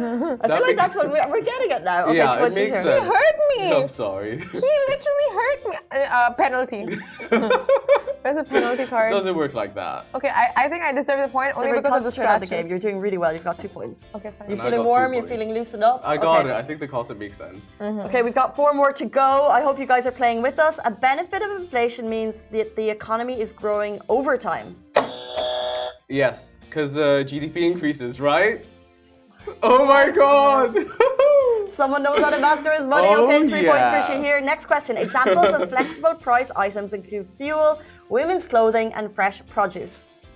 I 0.40 0.48
feel 0.48 0.60
like 0.62 0.76
that's 0.76 0.94
what 0.96 1.10
we're, 1.10 1.28
we're 1.28 1.42
getting 1.42 1.70
at 1.72 1.84
now. 1.84 2.06
Okay, 2.06 2.16
yeah, 2.16 2.36
towards 2.36 2.56
it 2.56 2.60
makes 2.72 2.76
here. 2.76 2.84
sense. 2.84 3.06
hurt 3.06 3.36
me. 3.56 3.72
I'm 3.72 3.88
sorry. 3.88 4.38
He 4.38 4.44
literally 4.92 5.28
hurt 5.34 5.68
me. 5.68 5.76
Uh, 5.92 5.96
uh, 5.98 6.30
penalty. 6.34 6.86
There's 8.22 8.36
a 8.36 8.44
penalty 8.44 8.86
card. 8.86 9.10
Doesn't 9.10 9.34
work 9.34 9.54
like 9.54 9.74
that. 9.74 10.06
Okay, 10.14 10.28
I, 10.28 10.48
I 10.56 10.68
think 10.68 10.82
I 10.82 10.92
deserve 10.92 11.20
the 11.20 11.28
point 11.28 11.54
only 11.56 11.72
because 11.72 11.96
of 11.96 12.04
the 12.04 12.10
concentrate 12.10 12.26
on 12.26 12.36
scratches. 12.36 12.50
the 12.50 12.56
game. 12.56 12.66
You're 12.68 12.78
doing 12.78 12.98
really 12.98 13.16
well. 13.18 13.32
You've 13.32 13.44
got 13.44 13.58
two 13.58 13.68
points. 13.68 14.08
Okay, 14.14 14.30
fine. 14.38 14.50
You're 14.50 14.58
feeling 14.58 14.84
warm. 14.84 15.14
You're 15.14 15.26
feeling 15.26 15.52
loosened 15.52 15.82
up. 15.84 16.02
I 16.04 16.16
got 16.16 16.40
Okay. 16.40 16.50
it. 16.50 16.54
I 16.54 16.62
think 16.62 16.80
the 16.80 16.88
concept 16.88 17.18
makes 17.18 17.36
sense. 17.36 17.72
Okay, 17.80 18.22
we've 18.22 18.34
got 18.34 18.54
four 18.54 18.74
more 18.74 18.92
to 18.92 19.06
go. 19.06 19.48
I 19.48 19.62
hope 19.62 19.78
you 19.78 19.86
guys 19.86 20.06
are 20.06 20.12
playing 20.12 20.42
with 20.42 20.58
us. 20.58 20.78
A 20.84 20.90
benefit 20.90 21.40
of 21.42 21.50
inflation 21.60 22.08
means 22.10 22.44
that 22.50 22.76
the 22.76 22.88
economy 22.90 23.40
is 23.40 23.52
growing 23.52 23.98
over 24.08 24.36
time. 24.36 24.76
Yes, 26.08 26.56
because 26.62 26.98
uh, 26.98 27.22
GDP 27.26 27.56
increases, 27.70 28.20
right? 28.20 28.64
Oh 29.62 29.86
my 29.86 30.10
god! 30.10 30.76
Someone 31.72 32.02
knows 32.02 32.20
how 32.20 32.30
to 32.30 32.38
master 32.38 32.72
his 32.72 32.86
money. 32.86 33.08
Oh, 33.10 33.26
okay, 33.26 33.48
three 33.48 33.64
yeah. 33.64 33.98
points 33.98 34.08
for 34.08 34.12
Shahir. 34.12 34.42
Next 34.42 34.66
question. 34.66 34.96
Examples 34.96 35.54
of 35.54 35.68
flexible 35.74 36.14
price 36.14 36.50
items 36.56 36.92
include 36.92 37.26
fuel, 37.36 37.80
women's 38.08 38.46
clothing, 38.46 38.92
and 38.94 39.12
fresh 39.12 39.44
produce. 39.46 40.26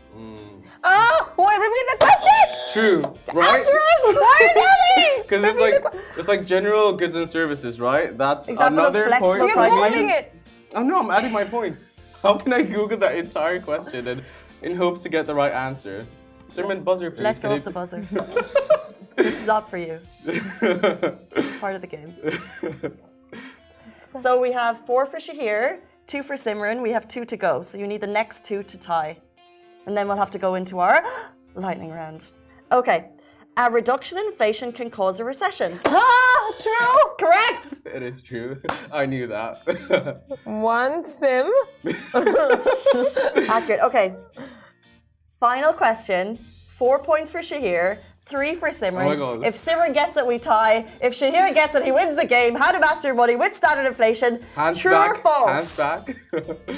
Ah, 0.86 1.32
wait, 1.38 1.58
repeat 1.58 1.86
the 1.92 1.96
question. 1.98 2.32
True, 2.72 3.02
right? 3.32 3.64
Why 3.64 4.38
are 4.38 4.42
you 4.42 4.50
telling? 4.52 5.22
Because 5.22 5.44
it's 5.44 5.58
like 5.58 5.82
it's 6.16 6.28
like 6.28 6.44
general 6.44 6.92
goods 6.92 7.16
and 7.16 7.28
services, 7.28 7.80
right? 7.80 8.16
That's 8.16 8.48
Example 8.48 8.80
another 8.80 9.08
point. 9.18 9.40
You're 9.40 9.56
googling 9.56 10.10
it. 10.10 10.32
Oh 10.74 10.82
no, 10.82 11.00
I'm 11.00 11.10
adding 11.10 11.32
my 11.32 11.44
points. 11.44 12.00
How 12.22 12.36
can 12.36 12.52
I 12.52 12.62
Google 12.62 12.98
that 12.98 13.16
entire 13.16 13.60
question 13.60 14.08
and 14.08 14.22
in 14.62 14.76
hopes 14.76 15.02
to 15.02 15.08
get 15.08 15.26
the 15.26 15.34
right 15.34 15.52
answer? 15.52 16.06
Simran 16.50 16.84
buzzer, 16.84 17.10
please. 17.10 17.22
Let 17.22 17.42
go 17.42 17.52
of 17.52 17.64
the 17.64 17.70
buzzer. 17.70 18.02
this 19.44 19.48
is 19.48 19.48
not 19.48 19.70
for 19.70 19.78
you. 19.78 19.98
This 21.34 21.46
is 21.46 21.56
part 21.58 21.74
of 21.74 21.80
the 21.80 21.86
game. 21.86 22.14
So 24.22 24.40
we 24.40 24.52
have 24.52 24.86
four 24.86 25.06
for 25.06 25.18
Shahir, 25.18 25.80
two 26.06 26.22
for 26.22 26.36
Simran. 26.36 26.80
We 26.80 26.92
have 26.92 27.08
two 27.08 27.24
to 27.24 27.36
go. 27.36 27.62
So 27.62 27.78
you 27.78 27.86
need 27.88 28.00
the 28.00 28.06
next 28.20 28.44
two 28.44 28.62
to 28.62 28.78
tie. 28.78 29.18
And 29.86 29.96
then 29.96 30.06
we'll 30.06 30.16
have 30.16 30.30
to 30.30 30.38
go 30.38 30.54
into 30.54 30.78
our 30.78 31.02
lightning 31.56 31.90
round. 31.90 32.30
Okay. 32.70 33.08
A 33.56 33.68
reduction 33.68 34.18
in 34.18 34.26
inflation 34.26 34.70
can 34.70 34.88
cause 34.88 35.18
a 35.18 35.24
recession. 35.24 35.80
Ah, 35.86 36.52
true. 36.60 37.02
Correct! 37.18 37.82
it 37.92 38.02
is 38.02 38.22
true. 38.22 38.60
I 38.92 39.04
knew 39.04 39.26
that. 39.26 39.52
One 40.44 41.02
sim. 41.02 41.50
Accurate. 43.48 43.80
Okay. 43.80 44.14
Final 45.40 45.72
question. 45.72 46.38
Four 46.78 47.00
points 47.00 47.30
for 47.32 47.40
Shahir, 47.40 47.98
three 48.26 48.54
for 48.54 48.68
Simran. 48.70 49.02
Oh 49.02 49.08
my 49.08 49.16
God. 49.16 49.44
If 49.44 49.56
Simran 49.62 49.94
gets 49.94 50.16
it, 50.16 50.26
we 50.26 50.38
tie. 50.38 50.86
If 51.00 51.14
Shahir 51.14 51.52
gets 51.54 51.74
it, 51.74 51.84
he 51.84 51.92
wins 51.92 52.16
the 52.16 52.26
game. 52.26 52.54
How 52.54 52.72
to 52.72 52.80
master 52.80 53.08
your 53.08 53.14
money 53.14 53.36
with 53.36 53.54
standard 53.54 53.86
inflation. 53.86 54.40
Hands 54.54 54.78
True 54.78 54.92
back. 54.92 55.10
or 55.10 55.22
false? 55.22 55.76
Hands 55.76 55.76
back. 55.76 56.16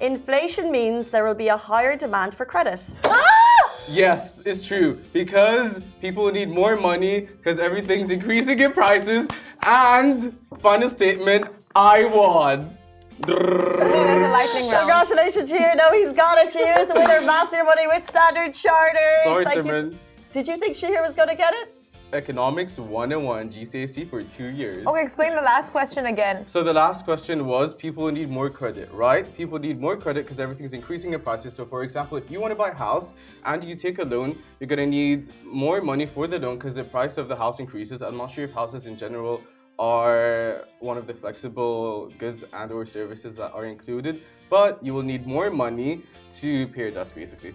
Inflation 0.00 0.70
means 0.70 1.10
there 1.10 1.24
will 1.24 1.34
be 1.34 1.48
a 1.48 1.56
higher 1.56 1.94
demand 1.94 2.34
for 2.34 2.46
credit. 2.46 2.96
Ah! 3.04 3.76
yes, 3.86 4.40
it's 4.46 4.66
true. 4.66 4.98
Because 5.12 5.82
people 6.00 6.30
need 6.32 6.48
more 6.48 6.74
money 6.74 7.20
because 7.20 7.58
everything's 7.58 8.10
increasing 8.10 8.58
in 8.60 8.72
prices. 8.72 9.28
And 9.62 10.38
final 10.58 10.88
statement, 10.88 11.46
I 11.74 12.06
won. 12.06 12.78
There's 13.26 13.36
a 13.36 14.30
lightning 14.30 14.70
round. 14.70 14.88
Congratulations, 14.88 15.50
Shahir. 15.52 15.76
No, 15.76 15.90
he's 15.92 16.12
got 16.12 16.38
it. 16.38 16.54
Shahir 16.54 16.80
is 16.80 16.88
the 16.88 16.94
winner 16.94 17.20
Master 17.20 17.56
Your 17.56 17.66
Money 17.66 17.86
with 17.86 18.06
Standard 18.06 18.54
Chartered. 18.54 18.96
Sorry, 19.24 19.44
Thank 19.44 19.56
you. 19.56 19.62
Simran. 19.64 19.98
Did 20.32 20.46
you 20.46 20.56
think 20.58 20.76
Shahir 20.76 21.02
was 21.02 21.12
going 21.12 21.28
to 21.28 21.34
get 21.34 21.52
it? 21.54 21.74
Economics 22.12 22.78
101 22.78 23.50
GCSE 23.50 24.08
for 24.08 24.22
two 24.22 24.48
years. 24.50 24.86
Okay, 24.86 25.02
explain 25.02 25.34
the 25.34 25.42
last 25.42 25.72
question 25.72 26.06
again. 26.06 26.46
So 26.46 26.62
the 26.62 26.72
last 26.72 27.04
question 27.04 27.46
was 27.46 27.74
people 27.74 28.08
need 28.12 28.30
more 28.30 28.48
credit, 28.48 28.92
right? 28.92 29.26
People 29.36 29.58
need 29.58 29.80
more 29.80 29.96
credit 29.96 30.24
because 30.24 30.38
everything's 30.38 30.72
increasing 30.72 31.12
in 31.14 31.20
prices. 31.20 31.54
So 31.54 31.64
for 31.64 31.82
example, 31.82 32.16
if 32.16 32.30
you 32.30 32.40
want 32.40 32.52
to 32.52 32.54
buy 32.54 32.68
a 32.68 32.74
house 32.76 33.12
and 33.44 33.64
you 33.64 33.74
take 33.74 33.98
a 33.98 34.04
loan, 34.04 34.38
you're 34.60 34.68
gonna 34.68 34.86
need 34.86 35.30
more 35.44 35.80
money 35.80 36.06
for 36.06 36.28
the 36.28 36.38
loan 36.38 36.58
because 36.58 36.76
the 36.76 36.84
price 36.84 37.18
of 37.18 37.26
the 37.26 37.36
house 37.36 37.58
increases. 37.58 38.00
I'm 38.00 38.16
not 38.16 38.30
sure 38.30 38.44
if 38.44 38.52
houses 38.52 38.86
in 38.86 38.96
general 38.96 39.40
are 39.80 40.64
one 40.78 40.96
of 40.96 41.08
the 41.08 41.14
flexible 41.14 42.08
goods 42.18 42.44
and 42.52 42.70
or 42.70 42.86
services 42.86 43.36
that 43.38 43.50
are 43.52 43.64
included, 43.64 44.22
but 44.48 44.78
you 44.80 44.94
will 44.94 45.02
need 45.02 45.26
more 45.26 45.50
money 45.50 46.02
to 46.38 46.68
pay 46.68 46.82
your 46.82 46.90
debts 46.92 47.10
basically. 47.10 47.52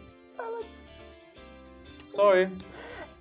Sorry. 2.15 2.49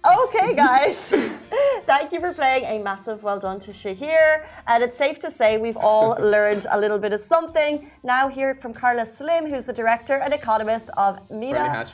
Okay, 0.06 0.54
guys. 0.54 0.96
Thank 1.86 2.12
you 2.12 2.20
for 2.20 2.32
playing. 2.32 2.64
A 2.64 2.78
massive 2.78 3.24
well 3.24 3.40
done 3.40 3.58
to 3.60 3.72
Shahir. 3.72 4.46
And 4.68 4.84
it's 4.84 4.96
safe 4.96 5.18
to 5.20 5.30
say 5.30 5.56
we've 5.56 5.78
all 5.78 6.10
learned 6.20 6.66
a 6.70 6.78
little 6.78 6.98
bit 6.98 7.12
of 7.12 7.20
something. 7.20 7.90
Now, 8.04 8.28
hear 8.28 8.54
from 8.54 8.72
Carla 8.72 9.04
Slim, 9.04 9.50
who's 9.50 9.64
the 9.64 9.72
director 9.72 10.18
and 10.18 10.32
economist 10.32 10.90
of 10.96 11.28
MENA 11.30 11.86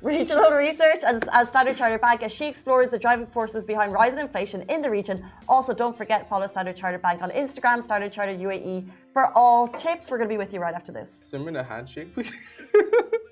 Regional 0.00 0.50
Research 0.52 1.02
as, 1.04 1.22
as 1.32 1.48
Standard 1.48 1.76
Chartered 1.76 2.02
Bank, 2.02 2.22
as 2.22 2.30
she 2.30 2.46
explores 2.46 2.90
the 2.90 2.98
driving 2.98 3.26
forces 3.26 3.64
behind 3.64 3.92
rising 3.92 4.20
inflation 4.20 4.62
in 4.68 4.80
the 4.80 4.90
region. 4.90 5.24
Also, 5.48 5.74
don't 5.74 5.96
forget 5.96 6.28
follow 6.28 6.46
Standard 6.46 6.76
Chartered 6.76 7.02
Bank 7.02 7.20
on 7.20 7.30
Instagram, 7.30 7.82
Standard 7.82 8.12
Chartered 8.12 8.38
UAE 8.38 8.86
for 9.12 9.32
all 9.34 9.66
tips. 9.66 10.08
We're 10.08 10.18
going 10.18 10.28
to 10.28 10.32
be 10.32 10.38
with 10.38 10.52
you 10.52 10.60
right 10.60 10.74
after 10.74 10.92
this. 10.92 11.30
Simran, 11.32 11.58
a 11.58 11.64
handshake, 11.64 12.14
please. 12.14 12.30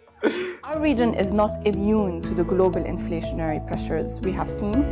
Our 0.63 0.79
region 0.81 1.15
is 1.15 1.33
not 1.33 1.67
immune 1.67 2.23
to 2.23 2.35
the 2.35 2.45
global 2.45 2.83
inflationary 2.83 3.67
pressures 3.67 4.21
we 4.21 4.31
have 4.33 4.49
seen. 4.49 4.85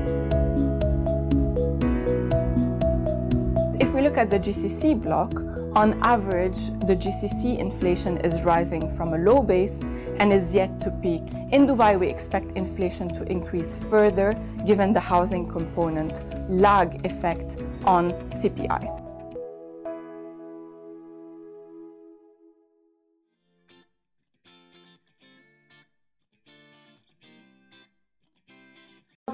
If 3.80 3.94
we 3.94 4.00
look 4.00 4.16
at 4.16 4.28
the 4.30 4.38
GCC 4.40 5.00
bloc, 5.00 5.32
on 5.76 6.02
average, 6.02 6.70
the 6.86 6.96
GCC 6.96 7.58
inflation 7.58 8.18
is 8.18 8.44
rising 8.44 8.90
from 8.90 9.14
a 9.14 9.18
low 9.18 9.40
base 9.40 9.80
and 10.18 10.32
is 10.32 10.52
yet 10.52 10.80
to 10.80 10.90
peak. 10.90 11.22
In 11.52 11.64
Dubai, 11.64 11.98
we 11.98 12.08
expect 12.08 12.52
inflation 12.52 13.08
to 13.14 13.22
increase 13.30 13.78
further 13.78 14.34
given 14.66 14.92
the 14.92 15.00
housing 15.00 15.46
component 15.48 16.24
lag 16.50 17.06
effect 17.06 17.58
on 17.84 18.10
CPI. 18.28 18.99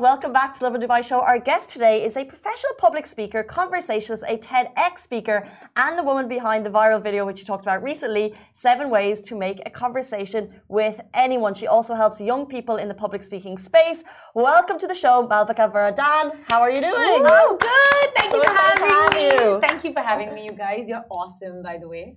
Welcome 0.01 0.33
back 0.33 0.53
to 0.55 0.65
Lovin 0.65 0.81
Dubai 0.83 1.03
Show. 1.03 1.21
Our 1.21 1.39
guest 1.39 1.71
today 1.71 2.05
is 2.05 2.17
a 2.17 2.25
professional 2.25 2.75
public 2.79 3.07
speaker, 3.07 3.43
conversationalist, 3.43 4.25
a 4.29 4.37
TEDx 4.37 4.99
speaker, 4.99 5.49
and 5.77 5.99
the 5.99 6.03
woman 6.03 6.29
behind 6.29 6.67
the 6.67 6.71
viral 6.71 7.03
video 7.03 7.25
which 7.25 7.41
you 7.41 7.47
talked 7.47 7.65
about 7.65 7.83
recently, 7.83 8.35
Seven 8.53 8.91
Ways 8.91 9.23
to 9.23 9.35
Make 9.37 9.63
a 9.65 9.71
Conversation 9.71 10.61
with 10.69 11.01
Anyone. 11.15 11.55
She 11.55 11.67
also 11.67 11.95
helps 11.95 12.21
young 12.21 12.45
people 12.47 12.77
in 12.77 12.89
the 12.89 12.95
public 12.95 13.23
speaking 13.23 13.57
space. 13.57 14.05
Welcome 14.35 14.79
to 14.81 14.87
the 14.87 14.95
show, 14.95 15.27
Malavika 15.27 15.73
Varadan. 15.73 16.37
How 16.49 16.61
are 16.61 16.71
you 16.71 16.81
doing? 16.81 16.93
Oh, 16.95 17.57
good. 17.59 18.15
Thank 18.17 18.33
So 18.33 18.37
you 18.37 18.43
for 18.45 18.55
having 18.55 19.17
me. 19.17 19.25
you. 19.29 19.61
Thank 19.61 19.85
you 19.85 19.93
for 19.93 20.01
having 20.01 20.35
me, 20.35 20.45
you 20.45 20.53
guys. 20.53 20.89
You're 20.89 21.07
awesome, 21.11 21.63
by 21.63 21.79
the 21.79 21.89
way. 21.89 22.17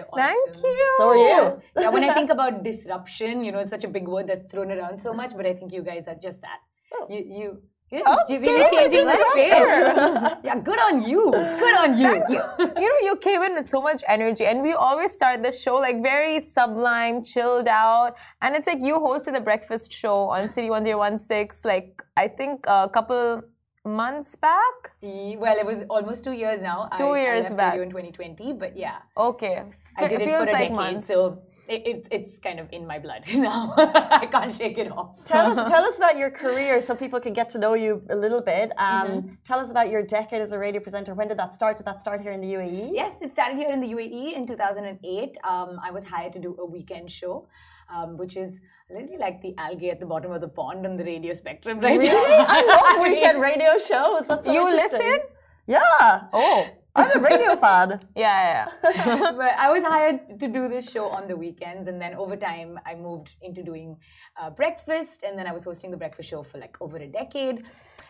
Awesome. 0.00 0.18
Thank 0.24 0.56
you. 0.62 0.94
So 0.98 1.08
are 1.08 1.16
you. 1.16 1.62
Yeah, 1.82 1.90
when 1.90 2.04
I 2.04 2.14
think 2.14 2.30
about 2.30 2.62
disruption, 2.62 3.44
you 3.44 3.52
know, 3.52 3.58
it's 3.58 3.70
such 3.70 3.84
a 3.84 3.90
big 3.90 4.06
word 4.06 4.28
that's 4.28 4.50
thrown 4.50 4.70
around 4.70 5.00
so 5.02 5.12
much, 5.12 5.36
but 5.36 5.44
I 5.46 5.52
think 5.54 5.72
you 5.72 5.82
guys 5.82 6.06
are 6.06 6.14
just 6.14 6.40
that. 6.42 6.60
Oh. 6.94 7.06
You, 7.10 7.18
you, 7.18 7.62
you, 7.90 8.02
oh, 8.04 8.18
you're 8.28 8.40
really 8.40 8.68
changing 8.76 9.06
the 9.06 9.18
space. 9.30 9.50
yeah, 10.44 10.56
good 10.62 10.78
on 10.78 11.08
you. 11.08 11.30
Good 11.32 11.76
on 11.76 11.96
you. 11.98 12.22
you 12.28 12.40
you. 12.58 12.88
know, 12.90 13.00
you 13.08 13.16
came 13.16 13.42
in 13.42 13.54
with 13.54 13.68
so 13.68 13.80
much 13.80 14.02
energy, 14.06 14.44
and 14.44 14.62
we 14.62 14.72
always 14.74 15.12
start 15.12 15.42
the 15.42 15.52
show 15.52 15.76
like 15.76 16.02
very 16.02 16.40
sublime, 16.40 17.24
chilled 17.24 17.66
out. 17.68 18.16
And 18.42 18.54
it's 18.54 18.66
like 18.66 18.80
you 18.82 18.96
hosted 18.98 19.32
the 19.32 19.40
breakfast 19.40 19.90
show 19.92 20.28
on 20.28 20.52
City 20.52 20.68
1016, 20.68 21.60
like 21.64 22.02
I 22.16 22.28
think 22.28 22.64
a 22.66 22.90
couple 22.92 23.42
months 23.84 24.36
back. 24.36 24.92
Well, 25.02 25.56
it 25.56 25.64
was 25.64 25.84
almost 25.88 26.24
two 26.24 26.32
years 26.32 26.60
now. 26.62 26.88
Two 26.98 27.10
I, 27.10 27.20
years 27.20 27.46
I 27.46 27.54
back. 27.54 27.74
in 27.78 27.88
2020, 27.88 28.52
but 28.54 28.76
yeah, 28.76 28.98
Okay. 29.16 29.62
I 29.96 30.08
did 30.08 30.20
it 30.20 30.24
feels 30.26 30.44
for 30.44 30.50
a 30.50 30.52
like 30.52 30.68
decade, 30.68 30.72
months. 30.72 31.06
so 31.06 31.42
it, 31.68 31.86
it, 31.86 32.08
it's 32.10 32.38
kind 32.38 32.58
of 32.58 32.68
in 32.72 32.86
my 32.86 32.98
blood 32.98 33.22
now. 33.34 33.74
I 33.76 34.26
can't 34.26 34.52
shake 34.52 34.78
it 34.78 34.90
off. 34.90 35.24
Tell 35.24 35.46
us, 35.58 35.70
tell 35.70 35.84
us 35.84 35.96
about 35.96 36.16
your 36.16 36.30
career 36.42 36.80
so 36.80 36.94
people 36.94 37.20
can 37.20 37.32
get 37.32 37.50
to 37.50 37.58
know 37.58 37.74
you 37.74 38.02
a 38.10 38.16
little 38.16 38.40
bit. 38.40 38.72
Um, 38.78 39.38
Tell 39.44 39.60
us 39.60 39.70
about 39.70 39.88
your 39.90 40.02
decade 40.02 40.42
as 40.42 40.52
a 40.52 40.58
radio 40.58 40.80
presenter. 40.80 41.14
When 41.14 41.28
did 41.28 41.38
that 41.38 41.54
start? 41.54 41.76
Did 41.76 41.86
that 41.86 42.00
start 42.00 42.20
here 42.20 42.32
in 42.32 42.40
the? 42.40 42.48
UAE? 42.48 42.90
Yes, 42.92 43.16
it 43.20 43.32
started 43.32 43.56
here 43.56 43.70
in 43.70 43.80
the 43.80 43.88
UAE 43.88 44.34
in 44.34 44.46
2008. 44.46 45.36
Um, 45.44 45.78
I 45.82 45.90
was 45.90 46.04
hired 46.04 46.32
to 46.34 46.38
do 46.38 46.56
a 46.58 46.64
weekend 46.64 47.10
show, 47.12 47.48
um, 47.94 48.16
which 48.16 48.36
is 48.36 48.60
literally 48.90 49.18
like 49.18 49.42
the 49.42 49.54
algae 49.58 49.90
at 49.90 50.00
the 50.00 50.06
bottom 50.06 50.32
of 50.32 50.40
the 50.40 50.48
pond 50.48 50.86
on 50.86 50.96
the 50.96 51.04
radio 51.04 51.34
spectrum, 51.34 51.80
right? 51.80 51.98
Really? 51.98 52.44
I 52.48 52.62
love 52.64 53.02
weekend 53.08 53.40
radio 53.40 53.78
shows. 53.78 54.26
That's 54.26 54.46
so 54.46 54.52
You 54.52 54.64
listen? 54.64 55.18
Yeah. 55.66 56.28
Oh. 56.32 56.66
I'm 56.98 57.16
a 57.16 57.20
radio 57.20 57.56
fan. 57.56 58.00
Yeah, 58.16 58.68
yeah, 58.82 58.92
yeah. 58.94 59.32
but 59.42 59.52
I 59.56 59.70
was 59.70 59.84
hired 59.84 60.40
to 60.40 60.48
do 60.48 60.68
this 60.68 60.90
show 60.90 61.08
on 61.08 61.28
the 61.28 61.36
weekends, 61.36 61.86
and 61.86 62.00
then 62.00 62.14
over 62.14 62.36
time, 62.36 62.80
I 62.84 62.94
moved 62.96 63.36
into 63.40 63.62
doing 63.62 63.96
uh, 64.40 64.50
breakfast, 64.50 65.22
and 65.22 65.38
then 65.38 65.46
I 65.46 65.52
was 65.52 65.64
hosting 65.64 65.90
the 65.90 65.96
breakfast 65.96 66.28
show 66.28 66.42
for 66.42 66.58
like 66.58 66.76
over 66.80 66.96
a 66.96 67.06
decade. 67.06 67.64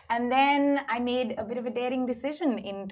And 0.09 0.31
then 0.31 0.81
I 0.89 0.99
made 0.99 1.35
a 1.37 1.43
bit 1.43 1.57
of 1.57 1.67
a 1.67 1.69
daring 1.69 2.07
decision 2.07 2.57
in 2.57 2.87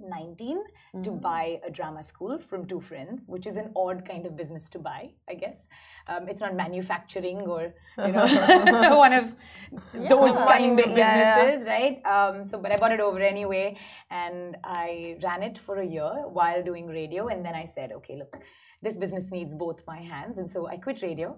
2019 0.00 0.58
to 1.02 1.10
buy 1.10 1.60
a 1.66 1.70
drama 1.70 2.02
school 2.02 2.38
from 2.38 2.66
two 2.66 2.80
friends, 2.80 3.24
which 3.26 3.46
is 3.46 3.56
an 3.56 3.72
odd 3.76 4.06
kind 4.06 4.26
of 4.26 4.36
business 4.36 4.68
to 4.70 4.78
buy, 4.78 5.10
I 5.28 5.34
guess. 5.34 5.68
Um, 6.08 6.28
it's 6.28 6.40
not 6.40 6.54
manufacturing 6.54 7.40
or 7.42 7.74
you 7.98 8.12
know 8.12 8.26
one 8.98 9.12
of 9.12 9.34
those 9.92 10.36
kind 10.42 10.80
of 10.80 10.86
Yeah, 10.88 10.96
yeah. 10.96 11.46
businesses, 11.46 11.66
right? 11.68 12.04
Um, 12.04 12.44
so, 12.44 12.58
but 12.58 12.72
I 12.72 12.76
bought 12.76 12.92
it 12.92 13.00
over 13.00 13.20
anyway, 13.20 13.76
and 14.10 14.56
I 14.64 15.16
ran 15.22 15.42
it 15.42 15.58
for 15.58 15.76
a 15.76 15.86
year 15.86 16.12
while 16.28 16.62
doing 16.62 16.86
radio, 16.86 17.28
and 17.28 17.44
then 17.44 17.54
I 17.54 17.64
said, 17.64 17.92
okay, 17.92 18.16
look, 18.16 18.36
this 18.82 18.96
business 18.96 19.30
needs 19.30 19.54
both 19.54 19.82
my 19.86 20.00
hands, 20.00 20.38
and 20.38 20.50
so 20.50 20.66
I 20.68 20.76
quit 20.76 21.02
radio, 21.02 21.36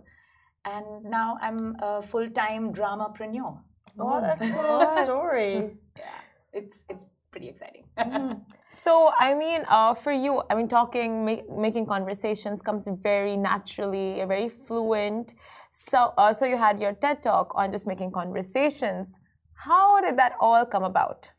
and 0.64 1.04
now 1.04 1.38
I'm 1.40 1.76
a 1.80 2.02
full-time 2.02 2.72
drama 2.72 3.12
dramapreneur. 3.12 3.58
What 3.96 4.24
a 4.24 4.36
cool 4.52 5.04
story. 5.04 5.76
Yeah, 5.96 6.20
it's 6.52 6.84
it's 6.88 7.06
pretty 7.36 7.50
exciting. 7.54 7.84
So, 8.84 9.10
I 9.18 9.32
mean, 9.32 9.64
uh, 9.68 9.94
for 9.94 10.12
you, 10.12 10.42
I 10.50 10.54
mean, 10.54 10.68
talking, 10.68 11.24
make, 11.24 11.50
making 11.50 11.86
conversations 11.86 12.60
comes 12.60 12.86
very 13.02 13.34
naturally, 13.34 14.22
very 14.28 14.50
fluent. 14.50 15.32
So, 15.70 16.12
uh, 16.18 16.34
so 16.34 16.44
you 16.44 16.58
had 16.58 16.78
your 16.78 16.92
TED 16.92 17.22
talk 17.22 17.52
on 17.54 17.72
just 17.72 17.86
making 17.86 18.12
conversations. 18.12 19.18
How 19.54 20.02
did 20.02 20.18
that 20.18 20.32
all 20.40 20.66
come 20.66 20.84
about? 20.84 21.30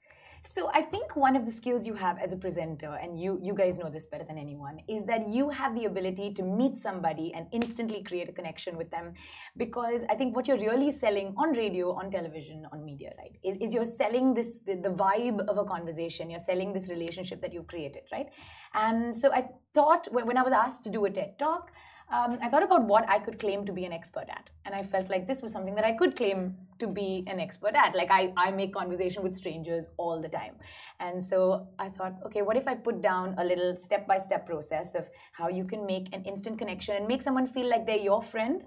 So 0.53 0.69
I 0.73 0.81
think 0.81 1.15
one 1.15 1.36
of 1.36 1.45
the 1.45 1.51
skills 1.51 1.86
you 1.86 1.93
have 1.95 2.17
as 2.19 2.31
a 2.31 2.38
presenter, 2.38 2.93
and 3.01 3.19
you 3.19 3.39
you 3.43 3.53
guys 3.53 3.79
know 3.79 3.89
this 3.89 4.05
better 4.05 4.23
than 4.23 4.38
anyone, 4.38 4.79
is 4.88 5.05
that 5.05 5.27
you 5.27 5.49
have 5.49 5.75
the 5.75 5.86
ability 5.86 6.33
to 6.36 6.43
meet 6.43 6.77
somebody 6.77 7.33
and 7.33 7.47
instantly 7.51 8.01
create 8.01 8.29
a 8.29 8.31
connection 8.31 8.77
with 8.77 8.89
them. 8.89 9.13
Because 9.57 10.05
I 10.10 10.15
think 10.15 10.36
what 10.36 10.47
you're 10.47 10.63
really 10.69 10.91
selling 10.91 11.33
on 11.38 11.51
radio, 11.51 11.91
on 11.93 12.12
television, 12.12 12.65
on 12.71 12.86
media, 12.86 13.12
right, 13.17 13.36
is, 13.43 13.57
is 13.60 13.73
you're 13.73 13.86
selling 13.86 14.33
this 14.33 14.60
the, 14.65 14.75
the 14.75 14.93
vibe 15.03 15.45
of 15.47 15.57
a 15.57 15.65
conversation. 15.65 16.29
You're 16.29 16.47
selling 16.51 16.71
this 16.71 16.89
relationship 16.89 17.41
that 17.41 17.53
you've 17.53 17.67
created, 17.67 18.03
right? 18.12 18.27
And 18.73 19.15
so 19.15 19.33
I 19.33 19.49
thought 19.73 20.07
when, 20.12 20.25
when 20.27 20.38
I 20.38 20.43
was 20.43 20.53
asked 20.53 20.83
to 20.86 20.89
do 20.89 21.05
a 21.05 21.10
TED 21.10 21.38
talk. 21.38 21.71
Um, 22.09 22.39
I 22.41 22.47
thought 22.47 22.63
about 22.63 22.85
what 22.85 23.07
I 23.09 23.19
could 23.19 23.37
claim 23.37 23.65
to 23.65 23.73
be 23.73 23.83
an 23.83 23.91
expert 23.91 24.27
at, 24.29 24.49
and 24.63 24.73
I 24.73 24.81
felt 24.81 25.09
like 25.09 25.27
this 25.27 25.41
was 25.41 25.51
something 25.51 25.75
that 25.75 25.83
I 25.83 25.91
could 25.91 26.15
claim 26.15 26.55
to 26.79 26.87
be 26.87 27.25
an 27.27 27.37
expert 27.37 27.75
at. 27.75 27.95
Like 27.95 28.09
I, 28.09 28.31
I 28.37 28.51
make 28.51 28.73
conversation 28.73 29.23
with 29.23 29.35
strangers 29.35 29.89
all 29.97 30.21
the 30.21 30.29
time, 30.29 30.55
and 31.01 31.21
so 31.21 31.67
I 31.77 31.89
thought, 31.89 32.13
okay, 32.27 32.43
what 32.43 32.55
if 32.55 32.65
I 32.65 32.75
put 32.75 33.01
down 33.01 33.35
a 33.37 33.43
little 33.43 33.75
step-by-step 33.75 34.45
process 34.45 34.95
of 34.95 35.09
how 35.33 35.49
you 35.49 35.65
can 35.65 35.85
make 35.85 36.15
an 36.15 36.23
instant 36.23 36.57
connection 36.57 36.95
and 36.95 37.07
make 37.07 37.21
someone 37.21 37.45
feel 37.45 37.69
like 37.69 37.85
they're 37.85 37.97
your 37.97 38.21
friend, 38.21 38.63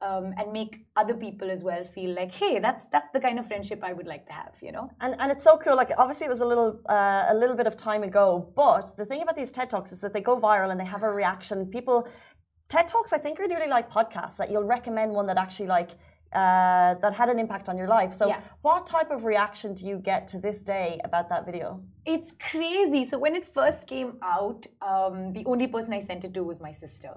um, 0.00 0.32
and 0.38 0.52
make 0.52 0.86
other 0.96 1.14
people 1.14 1.50
as 1.50 1.64
well 1.64 1.84
feel 1.84 2.14
like, 2.14 2.32
hey, 2.32 2.58
that's 2.58 2.86
that's 2.86 3.10
the 3.10 3.20
kind 3.20 3.38
of 3.38 3.46
friendship 3.46 3.82
I 3.82 3.92
would 3.92 4.06
like 4.06 4.26
to 4.26 4.32
have, 4.32 4.54
you 4.62 4.72
know? 4.72 4.90
And, 5.00 5.16
and 5.18 5.32
it's 5.32 5.44
so 5.44 5.58
cool. 5.58 5.76
Like 5.76 5.90
obviously 5.98 6.26
it 6.26 6.30
was 6.30 6.40
a 6.40 6.46
little 6.46 6.80
uh, 6.88 7.26
a 7.28 7.34
little 7.34 7.56
bit 7.56 7.66
of 7.66 7.76
time 7.76 8.02
ago, 8.02 8.52
but 8.54 8.96
the 8.96 9.04
thing 9.04 9.22
about 9.22 9.36
these 9.36 9.50
TED 9.50 9.70
talks 9.70 9.92
is 9.92 10.00
that 10.00 10.12
they 10.12 10.20
go 10.20 10.38
viral 10.38 10.70
and 10.70 10.78
they 10.80 10.84
have 10.84 11.02
a 11.02 11.10
reaction. 11.10 11.66
People 11.66 12.08
TED 12.68 12.86
talks, 12.86 13.12
I 13.14 13.18
think, 13.18 13.40
are 13.40 13.48
really 13.48 13.66
like 13.66 13.90
podcasts 13.90 14.36
that 14.36 14.50
you'll 14.50 14.64
recommend 14.64 15.12
one 15.12 15.26
that 15.26 15.38
actually 15.38 15.68
like 15.68 15.90
uh, 16.34 16.92
that 17.02 17.14
had 17.14 17.30
an 17.30 17.38
impact 17.38 17.70
on 17.70 17.78
your 17.78 17.88
life. 17.88 18.12
So, 18.12 18.28
Yeah. 18.28 18.40
what 18.60 18.86
type 18.86 19.10
of 19.10 19.24
reaction 19.24 19.72
do 19.72 19.86
you 19.86 19.96
get 19.96 20.28
to 20.28 20.38
this 20.38 20.62
day 20.62 21.00
about 21.02 21.30
that 21.30 21.46
video? 21.46 21.80
It's 22.04 22.32
crazy. 22.50 23.06
So 23.06 23.18
when 23.18 23.34
it 23.34 23.46
first 23.46 23.86
came 23.86 24.18
out, 24.22 24.66
um, 24.82 25.32
the 25.32 25.46
only 25.46 25.66
person 25.66 25.94
I 25.94 26.00
sent 26.00 26.26
it 26.26 26.34
to 26.34 26.44
was 26.44 26.60
my 26.60 26.72
sister. 26.72 27.12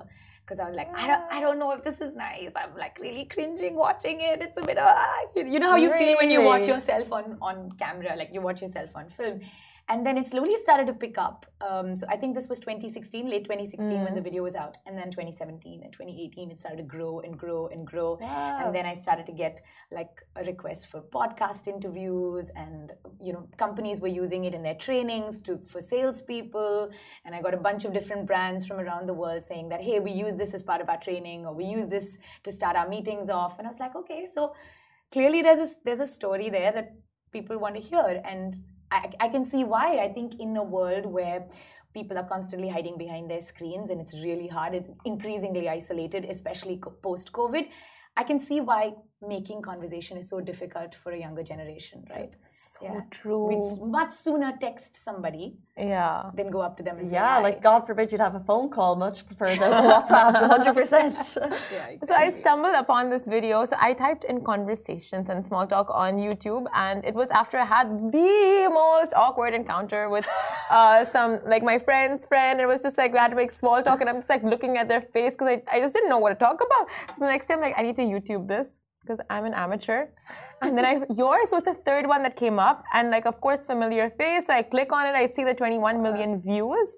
Because 0.46 0.60
I 0.62 0.66
was 0.66 0.76
like, 0.78 0.90
I 0.96 1.08
don't, 1.08 1.24
I 1.30 1.40
don't 1.42 1.60
know 1.60 1.72
if 1.72 1.84
this 1.84 2.00
is 2.00 2.16
nice. 2.16 2.52
I'm 2.56 2.74
like 2.78 2.98
really 3.02 3.26
cringing 3.26 3.76
watching 3.76 4.22
it. 4.22 4.42
It's 4.42 4.58
a 4.58 4.62
bit, 4.66 4.78
ah, 4.80 5.20
you 5.36 5.46
you 5.46 5.60
know 5.60 5.72
how 5.72 5.76
you 5.76 5.92
feel 5.92 6.16
when 6.18 6.32
you 6.32 6.42
watch 6.42 6.68
yourself 6.68 7.12
on 7.12 7.38
on 7.42 7.72
camera, 7.84 8.16
like 8.22 8.30
you 8.34 8.42
watch 8.42 8.62
yourself 8.62 8.90
on 8.96 9.10
film. 9.10 9.42
And 9.92 10.06
then 10.06 10.18
it 10.18 10.26
slowly 10.30 10.56
started 10.56 10.88
to 10.88 10.94
pick 10.94 11.18
up. 11.18 11.46
Um, 11.60 11.98
so 11.98 12.08
I 12.10 12.16
think 12.16 12.34
this 12.34 12.48
was 12.48 12.62
2016, 12.62 13.30
late 13.30 13.44
2016 13.44 14.04
when 14.06 14.16
the 14.16 14.22
video 14.22 14.42
was 14.42 14.56
out, 14.56 14.78
and 14.86 14.98
then 14.98 15.12
2017 15.12 15.82
and 15.84 15.92
2018 15.92 16.50
it 16.50 16.58
started 16.58 16.78
to 16.78 16.84
grow 16.84 17.20
and 17.20 17.38
grow 17.38 17.68
and 17.68 17.86
grow. 17.86 18.18
And 18.66 18.74
then 18.74 18.86
I 18.86 18.94
started 18.94 19.26
to 19.26 19.34
get 19.34 19.62
like 19.92 20.22
a 20.38 20.46
request 20.46 20.88
for 20.88 21.02
podcast 21.02 21.68
interviews, 21.68 22.50
and 22.56 22.94
you 23.20 23.34
know 23.34 23.50
companies 23.58 24.00
were 24.00 24.08
using 24.24 24.46
it 24.46 24.54
in 24.54 24.64
their 24.64 24.76
trainings 24.76 25.42
to 25.42 25.60
for 25.68 25.82
salespeople. 25.82 26.90
And 27.26 27.36
I 27.36 27.42
got 27.42 27.54
a 27.54 27.58
bunch 27.58 27.84
of 27.84 27.92
different 27.92 28.26
brands 28.26 28.66
from 28.66 28.80
around 28.80 29.08
the 29.08 29.14
world 29.14 29.44
saying 29.44 29.68
that 29.70 29.82
hey, 29.82 30.00
we 30.00 30.12
use 30.12 30.36
this 30.36 30.54
as 30.54 30.64
part 30.64 30.80
of 30.80 30.88
our 30.88 31.02
training, 31.02 31.46
or 31.46 31.54
we 31.54 31.66
use 31.66 31.88
this 31.88 32.18
to 32.46 32.52
start 32.52 32.78
our 32.78 32.88
meetings 32.88 33.30
off. 33.30 33.60
And 33.60 33.68
I 33.68 33.72
was 33.72 33.82
like, 33.82 33.96
okay, 33.98 34.26
so 34.34 34.56
clearly 35.12 35.42
there's 35.42 35.72
a, 35.72 35.74
there's 35.84 36.00
a 36.00 36.08
story 36.08 36.50
there 36.50 36.72
that 36.72 36.94
people 37.34 37.58
want 37.58 37.76
to 37.76 37.82
hear 37.82 38.22
and 38.26 38.56
I, 38.92 39.12
I 39.20 39.30
can 39.30 39.46
see 39.46 39.64
why. 39.64 39.98
I 40.00 40.12
think 40.14 40.40
in 40.40 40.56
a 40.58 40.64
world 40.64 41.06
where 41.06 41.48
people 41.94 42.18
are 42.18 42.28
constantly 42.28 42.70
hiding 42.70 42.98
behind 42.98 43.30
their 43.30 43.42
screens 43.42 43.90
and 43.90 44.00
it's 44.00 44.14
really 44.14 44.48
hard 44.48 44.74
it's 44.74 44.90
increasingly 45.06 45.68
isolated 45.68 46.26
especially 46.30 46.82
post 47.04 47.32
covid 47.32 47.68
i 48.18 48.24
can 48.24 48.40
see 48.40 48.62
why 48.62 48.94
making 49.22 49.62
conversation 49.62 50.18
is 50.18 50.28
so 50.28 50.42
difficult 50.42 50.96
for 50.96 51.12
a 51.12 51.18
younger 51.18 51.44
generation, 51.44 52.04
right? 52.10 52.34
So 52.46 52.80
yeah. 52.84 53.02
true. 53.12 53.46
We'd 53.46 53.88
much 53.88 54.12
sooner 54.12 54.54
text 54.60 54.98
somebody 54.98 55.58
yeah. 55.78 56.32
than 56.34 56.50
go 56.50 56.62
up 56.62 56.76
to 56.78 56.84
them 56.84 56.98
and 56.98 57.12
Yeah, 57.12 57.38
say, 57.38 57.44
like 57.44 57.62
God 57.62 57.82
forbid 57.86 58.12
you'd 58.12 58.22
have 58.22 58.34
a 58.36 58.40
phone 58.40 58.70
call 58.70 58.96
much 58.96 59.26
prefer 59.28 59.50
than 59.56 59.72
WhatsApp, 59.72 60.42
100%. 60.42 61.38
yeah, 61.72 61.88
exactly. 61.88 62.08
So 62.08 62.14
I 62.14 62.32
stumbled 62.32 62.74
upon 62.76 63.12
this 63.12 63.26
video. 63.26 63.64
So 63.66 63.76
I 63.80 63.94
typed 63.94 64.24
in 64.24 64.44
conversations 64.44 65.30
and 65.30 65.46
small 65.46 65.68
talk 65.68 65.88
on 65.92 66.16
YouTube, 66.16 66.66
and 66.74 67.06
it 67.06 67.14
was 67.14 67.30
after 67.30 67.58
I 67.58 67.66
had 67.66 68.12
the 68.12 68.70
most 68.74 69.14
awkward 69.16 69.54
encounter 69.54 70.10
with 70.10 70.28
uh, 70.72 71.06
some, 71.06 71.40
like 71.46 71.64
my 71.64 71.78
friend's 71.78 72.26
friend. 72.26 72.60
It 72.60 72.66
was 72.66 72.80
just 72.80 72.98
like 72.98 73.14
we 73.14 73.20
had 73.20 73.30
to 73.30 73.36
make 73.36 73.52
small 73.52 73.84
talk, 73.84 74.02
and 74.02 74.10
I'm 74.10 74.18
just 74.18 74.30
like 74.30 74.44
looking 74.44 74.78
at 74.78 74.90
their 74.90 75.02
face 75.02 75.34
because 75.34 75.48
I, 75.48 75.62
I 75.72 75.80
just 75.80 75.94
didn't 75.94 76.10
know 76.10 76.18
what 76.18 76.30
to 76.30 76.36
talk 76.36 76.60
about. 76.60 76.90
So 77.10 77.20
the 77.20 77.28
next 77.28 77.46
time, 77.46 77.62
like, 77.62 77.76
I 77.78 77.84
need 77.84 77.96
to 77.98 78.02
YouTube 78.02 78.48
this 78.48 78.80
because 79.02 79.20
I'm 79.30 79.46
an 79.46 79.54
amateur. 79.54 80.08
And 80.62 80.78
then 80.78 80.86
I, 80.86 80.94
yours 81.14 81.50
was 81.52 81.64
the 81.64 81.74
third 81.74 82.08
one 82.08 82.24
that 82.24 82.36
came 82.36 82.60
up, 82.60 82.84
and 82.94 83.10
like 83.10 83.26
of 83.26 83.42
course 83.42 83.66
familiar 83.66 84.10
face. 84.12 84.50
I 84.50 84.62
click 84.62 84.92
on 84.92 85.06
it, 85.08 85.16
I 85.16 85.26
see 85.26 85.44
the 85.44 85.54
21 85.54 86.02
million 86.02 86.40
views, 86.40 86.96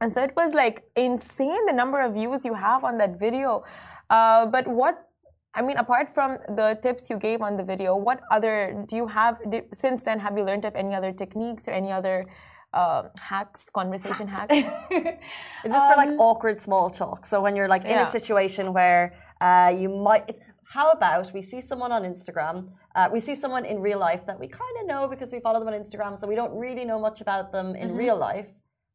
and 0.00 0.12
so 0.12 0.22
it 0.22 0.34
was 0.36 0.54
like 0.54 0.84
insane 0.96 1.66
the 1.66 1.72
number 1.72 2.00
of 2.00 2.14
views 2.14 2.44
you 2.44 2.54
have 2.54 2.84
on 2.84 2.98
that 2.98 3.18
video. 3.18 3.64
Uh, 4.10 4.46
but 4.46 4.66
what 4.68 5.08
I 5.54 5.62
mean, 5.62 5.76
apart 5.76 6.12
from 6.12 6.38
the 6.56 6.78
tips 6.82 7.08
you 7.08 7.16
gave 7.16 7.40
on 7.40 7.56
the 7.56 7.62
video, 7.62 7.96
what 7.96 8.20
other 8.30 8.84
do 8.88 8.96
you 8.96 9.06
have 9.06 9.38
did, 9.50 9.64
since 9.72 10.02
then? 10.02 10.18
Have 10.18 10.36
you 10.36 10.44
learned 10.44 10.64
of 10.64 10.74
any 10.74 10.94
other 10.94 11.12
techniques 11.12 11.68
or 11.68 11.70
any 11.70 11.92
other 11.92 12.26
uh, 12.72 13.04
hacks, 13.20 13.70
conversation 13.72 14.26
hacks? 14.26 14.52
Is 14.56 14.62
this 14.90 15.72
um, 15.72 15.90
for 15.90 15.96
like 15.96 16.08
um, 16.08 16.20
awkward 16.20 16.60
small 16.60 16.90
talk? 16.90 17.24
So 17.24 17.40
when 17.40 17.54
you're 17.54 17.68
like 17.68 17.84
in 17.84 17.90
yeah. 17.90 18.08
a 18.08 18.10
situation 18.10 18.72
where 18.72 19.14
uh, 19.40 19.72
you 19.78 19.88
might, 19.88 20.36
how 20.74 20.90
about 20.90 21.32
we 21.32 21.40
see 21.40 21.60
someone 21.60 21.92
on 21.92 22.02
Instagram, 22.02 22.56
uh, 22.96 23.08
we 23.12 23.20
see 23.20 23.36
someone 23.36 23.64
in 23.64 23.78
real 23.80 24.00
life 24.00 24.26
that 24.26 24.38
we 24.40 24.48
kind 24.48 24.76
of 24.80 24.88
know 24.88 25.06
because 25.06 25.30
we 25.32 25.38
follow 25.38 25.60
them 25.60 25.68
on 25.72 25.74
Instagram, 25.82 26.18
so 26.18 26.26
we 26.26 26.34
don't 26.34 26.52
really 26.66 26.84
know 26.84 26.98
much 26.98 27.20
about 27.20 27.52
them 27.52 27.76
in 27.76 27.90
mm-hmm. 27.90 27.98
real 28.04 28.16
life. 28.16 28.48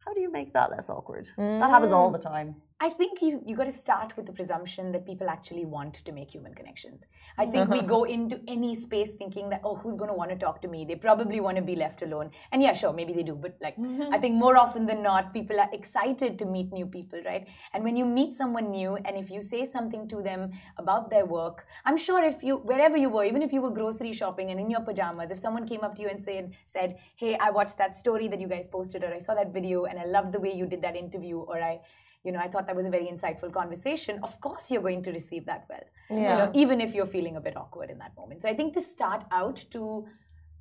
How 0.04 0.14
do 0.14 0.20
you 0.20 0.30
make 0.30 0.54
that 0.54 0.72
less 0.72 0.90
awkward? 0.90 1.30
Mm. 1.38 1.62
That 1.62 1.70
happens 1.70 1.94
all 1.94 2.12
the 2.12 2.20
time. 2.20 2.56
I 2.82 2.90
think 2.90 3.22
you, 3.22 3.44
you 3.46 3.58
got 3.58 3.66
to 3.66 3.74
start 3.74 4.16
with 4.16 4.26
the 4.26 4.32
presumption 4.32 4.94
that 4.94 5.06
people 5.06 5.30
actually 5.30 5.66
want 5.66 5.96
to 6.06 6.12
make 6.14 6.32
human 6.32 6.54
connections. 6.54 7.06
I 7.38 7.46
think 7.46 7.70
we 7.70 7.82
go 7.82 8.04
into 8.16 8.40
any 8.48 8.74
space 8.74 9.16
thinking 9.16 9.50
that, 9.50 9.60
oh, 9.66 9.76
who's 9.76 9.98
going 9.98 10.08
to 10.08 10.14
want 10.14 10.30
to 10.30 10.38
talk 10.38 10.62
to 10.62 10.70
me? 10.70 10.86
They 10.86 10.96
probably 10.96 11.42
want 11.42 11.58
to 11.58 11.62
be 11.62 11.76
left 11.76 12.04
alone. 12.04 12.32
And 12.54 12.64
yeah, 12.64 12.72
sure, 12.72 12.94
maybe 12.94 13.12
they 13.12 13.24
do. 13.24 13.36
But 13.36 13.58
like, 13.62 13.76
mm-hmm. 13.76 14.14
I 14.14 14.18
think 14.18 14.36
more 14.36 14.56
often 14.56 14.86
than 14.86 15.04
not, 15.04 15.34
people 15.34 15.60
are 15.60 15.68
excited 15.74 16.40
to 16.40 16.46
meet 16.46 16.72
new 16.72 16.86
people, 16.86 17.22
right? 17.26 17.46
And 17.74 17.84
when 17.84 17.98
you 17.98 18.06
meet 18.06 18.36
someone 18.36 18.72
new 18.72 18.96
and 18.96 19.18
if 19.18 19.30
you 19.30 19.42
say 19.42 19.66
something 19.66 20.08
to 20.08 20.22
them 20.22 20.52
about 20.78 21.10
their 21.10 21.26
work, 21.26 21.66
I'm 21.84 21.98
sure 21.98 22.24
if 22.24 22.44
you, 22.44 22.60
wherever 22.60 22.96
you 22.96 23.10
were, 23.10 23.26
even 23.26 23.42
if 23.42 23.52
you 23.52 23.62
were 23.62 23.72
grocery 23.72 24.14
shopping 24.14 24.52
and 24.52 24.60
in 24.60 24.72
your 24.72 24.82
pajamas, 24.82 25.32
if 25.32 25.40
someone 25.40 25.68
came 25.68 25.82
up 25.82 25.96
to 25.98 26.02
you 26.02 26.08
and 26.08 26.24
said, 26.24 26.54
said, 26.66 26.98
hey, 27.18 27.38
I 27.42 27.50
watched 27.50 27.78
that 27.78 27.98
story 27.98 28.30
that 28.30 28.40
you 28.40 28.48
guys 28.48 28.70
posted 28.70 29.04
or 29.04 29.14
I 29.14 29.20
saw 29.20 29.36
that 29.36 29.52
video 29.52 29.84
and 29.84 30.00
I 30.00 30.06
loved 30.06 30.32
the 30.32 30.40
way 30.40 30.54
you 30.54 30.66
did 30.66 30.82
that 30.84 30.96
interview 30.96 31.40
or 31.40 31.62
I, 31.62 31.82
you 32.24 32.32
know, 32.32 32.40
I 32.40 32.48
thought 32.48 32.68
that 32.68 32.76
was 32.76 32.86
a 32.86 32.90
very 32.90 33.08
insightful 33.08 33.52
conversation. 33.52 34.20
Of 34.24 34.40
course, 34.42 34.70
you're 34.70 34.82
going 34.82 35.04
to 35.04 35.12
receive 35.12 35.46
that 35.46 35.66
well, 35.70 35.84
yeah. 36.10 36.18
you 36.18 36.38
know, 36.40 36.52
even 36.54 36.82
if 36.82 36.94
you're 36.94 37.06
feeling 37.06 37.38
a 37.38 37.42
bit 37.42 37.56
awkward 37.56 37.90
in 37.90 37.98
that 38.00 38.16
moment. 38.18 38.42
So 38.42 38.50
I 38.50 38.56
think 38.56 38.74
to 38.74 38.82
start 38.82 39.24
out 39.32 39.64
to 39.72 40.06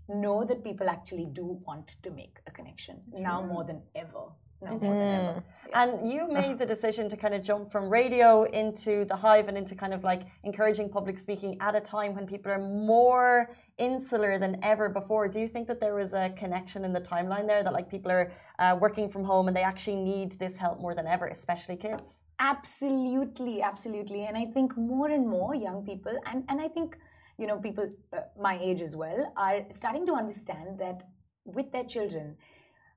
know 0.08 0.44
that 0.44 0.64
people 0.64 0.88
actually 0.88 1.26
do 1.26 1.60
want 1.66 1.90
to 2.02 2.10
make 2.10 2.38
a 2.46 2.50
connection 2.50 3.00
now 3.12 3.42
more 3.42 3.64
than 3.64 3.82
ever. 3.94 4.24
No, 4.60 4.78
mm. 4.78 5.42
And 5.74 6.12
you 6.12 6.28
made 6.32 6.58
the 6.58 6.66
decision 6.66 7.08
to 7.10 7.16
kind 7.16 7.34
of 7.34 7.42
jump 7.42 7.70
from 7.70 7.88
radio 7.88 8.44
into 8.44 9.04
the 9.04 9.16
hive 9.16 9.48
and 9.48 9.56
into 9.56 9.74
kind 9.74 9.94
of 9.94 10.04
like 10.04 10.22
encouraging 10.44 10.88
public 10.88 11.18
speaking 11.18 11.56
at 11.60 11.74
a 11.74 11.80
time 11.80 12.14
when 12.14 12.26
people 12.26 12.50
are 12.50 12.58
more 12.58 13.50
insular 13.78 14.38
than 14.38 14.58
ever 14.62 14.88
before. 14.88 15.28
Do 15.28 15.40
you 15.40 15.48
think 15.48 15.66
that 15.68 15.80
there 15.80 15.94
was 15.94 16.12
a 16.12 16.30
connection 16.36 16.84
in 16.84 16.92
the 16.92 17.00
timeline 17.00 17.46
there 17.46 17.62
that 17.62 17.72
like 17.72 17.88
people 17.90 18.10
are 18.10 18.32
uh, 18.58 18.76
working 18.80 19.08
from 19.08 19.24
home 19.24 19.48
and 19.48 19.56
they 19.56 19.62
actually 19.62 19.96
need 19.96 20.32
this 20.32 20.56
help 20.56 20.80
more 20.80 20.94
than 20.94 21.06
ever, 21.06 21.26
especially 21.26 21.76
kids? 21.76 22.20
Absolutely, 22.40 23.62
absolutely. 23.62 24.24
And 24.26 24.36
I 24.36 24.46
think 24.46 24.76
more 24.76 25.08
and 25.08 25.26
more 25.26 25.54
young 25.54 25.84
people, 25.84 26.16
and, 26.26 26.44
and 26.48 26.60
I 26.60 26.68
think, 26.68 26.96
you 27.36 27.46
know, 27.46 27.58
people 27.58 27.90
uh, 28.12 28.20
my 28.40 28.58
age 28.60 28.82
as 28.82 28.94
well, 28.94 29.32
are 29.36 29.64
starting 29.70 30.06
to 30.06 30.12
understand 30.12 30.78
that 30.78 31.04
with 31.44 31.72
their 31.72 31.84
children, 31.84 32.36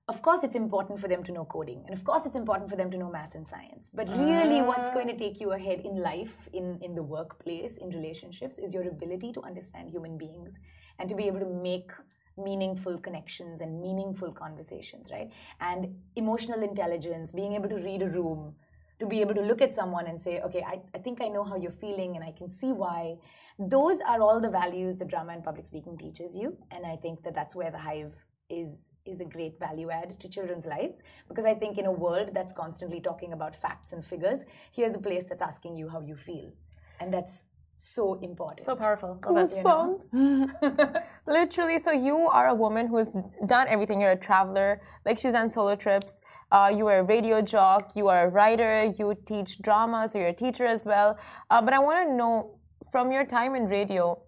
of 0.07 0.21
course 0.21 0.43
it's 0.43 0.55
important 0.55 0.99
for 0.99 1.07
them 1.07 1.23
to 1.23 1.31
know 1.31 1.45
coding 1.45 1.83
and 1.85 1.93
of 1.97 2.03
course 2.03 2.25
it's 2.25 2.35
important 2.35 2.69
for 2.69 2.75
them 2.75 2.89
to 2.91 2.97
know 2.97 3.09
math 3.09 3.35
and 3.35 3.47
science. 3.47 3.89
But 3.93 4.09
really 4.09 4.59
uh. 4.59 4.65
what's 4.65 4.89
going 4.91 5.07
to 5.07 5.17
take 5.17 5.39
you 5.39 5.51
ahead 5.51 5.81
in 5.81 6.01
life 6.01 6.49
in, 6.53 6.79
in 6.81 6.95
the 6.95 7.03
workplace 7.03 7.77
in 7.77 7.89
relationships 7.89 8.57
is 8.57 8.73
your 8.73 8.87
ability 8.87 9.31
to 9.33 9.41
understand 9.43 9.89
human 9.89 10.17
beings 10.17 10.59
and 10.99 11.07
to 11.09 11.15
be 11.15 11.27
able 11.27 11.39
to 11.39 11.45
make 11.45 11.91
meaningful 12.37 12.97
connections 12.97 13.61
and 13.61 13.81
meaningful 13.81 14.31
conversations 14.31 15.09
right? 15.11 15.31
And 15.59 15.95
emotional 16.15 16.63
intelligence 16.63 17.31
being 17.31 17.53
able 17.53 17.69
to 17.69 17.75
read 17.75 18.01
a 18.01 18.09
room 18.09 18.55
to 18.99 19.07
be 19.07 19.19
able 19.21 19.33
to 19.33 19.41
look 19.41 19.61
at 19.61 19.73
someone 19.73 20.07
and 20.07 20.19
say 20.21 20.39
okay 20.41 20.63
I, 20.65 20.79
I 20.93 20.99
think 20.99 21.21
i 21.21 21.27
know 21.27 21.43
how 21.43 21.55
you're 21.55 21.71
feeling 21.71 22.15
and 22.15 22.23
i 22.23 22.31
can 22.31 22.49
see 22.49 22.71
why. 22.71 23.15
Those 23.59 23.99
are 24.07 24.21
all 24.21 24.39
the 24.39 24.49
values 24.49 24.97
that 24.97 25.07
drama 25.07 25.33
and 25.33 25.43
public 25.43 25.65
speaking 25.65 25.97
teaches 25.97 26.35
you 26.35 26.57
and 26.71 26.85
i 26.85 26.95
think 26.95 27.23
that 27.23 27.35
that's 27.35 27.55
where 27.55 27.71
the 27.71 27.79
hive 27.79 28.13
is 28.49 28.90
is 29.05 29.21
a 29.21 29.25
great 29.25 29.59
value 29.59 29.89
add 29.89 30.19
to 30.19 30.29
children's 30.29 30.65
lives 30.65 31.03
because 31.27 31.45
I 31.45 31.53
think 31.55 31.77
in 31.77 31.85
a 31.85 31.91
world 31.91 32.31
that's 32.33 32.53
constantly 32.53 33.01
talking 33.01 33.33
about 33.33 33.55
facts 33.55 33.93
and 33.93 34.05
figures, 34.05 34.45
here's 34.71 34.95
a 34.95 34.99
place 34.99 35.25
that's 35.25 35.41
asking 35.41 35.77
you 35.77 35.89
how 35.89 36.01
you 36.01 36.15
feel, 36.15 36.51
and 36.99 37.13
that's 37.13 37.45
so 37.81 38.13
important. 38.21 38.67
So 38.67 38.75
powerful. 38.75 39.17
Goosebumps. 39.21 40.13
You 40.13 40.47
know? 40.61 40.93
Literally. 41.25 41.79
So 41.79 41.91
you 41.91 42.15
are 42.15 42.49
a 42.49 42.53
woman 42.53 42.85
who's 42.87 43.15
done 43.47 43.67
everything. 43.67 43.99
You're 43.99 44.11
a 44.11 44.23
traveler. 44.29 44.81
Like 45.03 45.17
she's 45.17 45.33
done 45.33 45.49
solo 45.49 45.75
trips. 45.75 46.13
Uh, 46.51 46.71
you 46.75 46.85
are 46.85 46.99
a 46.99 47.03
radio 47.03 47.41
jock. 47.41 47.95
You 47.95 48.07
are 48.07 48.27
a 48.27 48.29
writer. 48.29 48.91
You 48.99 49.15
teach 49.25 49.59
drama. 49.63 50.07
So 50.07 50.19
you're 50.19 50.27
a 50.27 50.33
teacher 50.33 50.65
as 50.65 50.85
well. 50.85 51.17
Uh, 51.49 51.61
but 51.61 51.73
I 51.73 51.79
want 51.79 52.07
to 52.07 52.13
know 52.13 52.59
from 52.91 53.11
your 53.11 53.25
time 53.25 53.55
in 53.55 53.65
radio, 53.65 54.21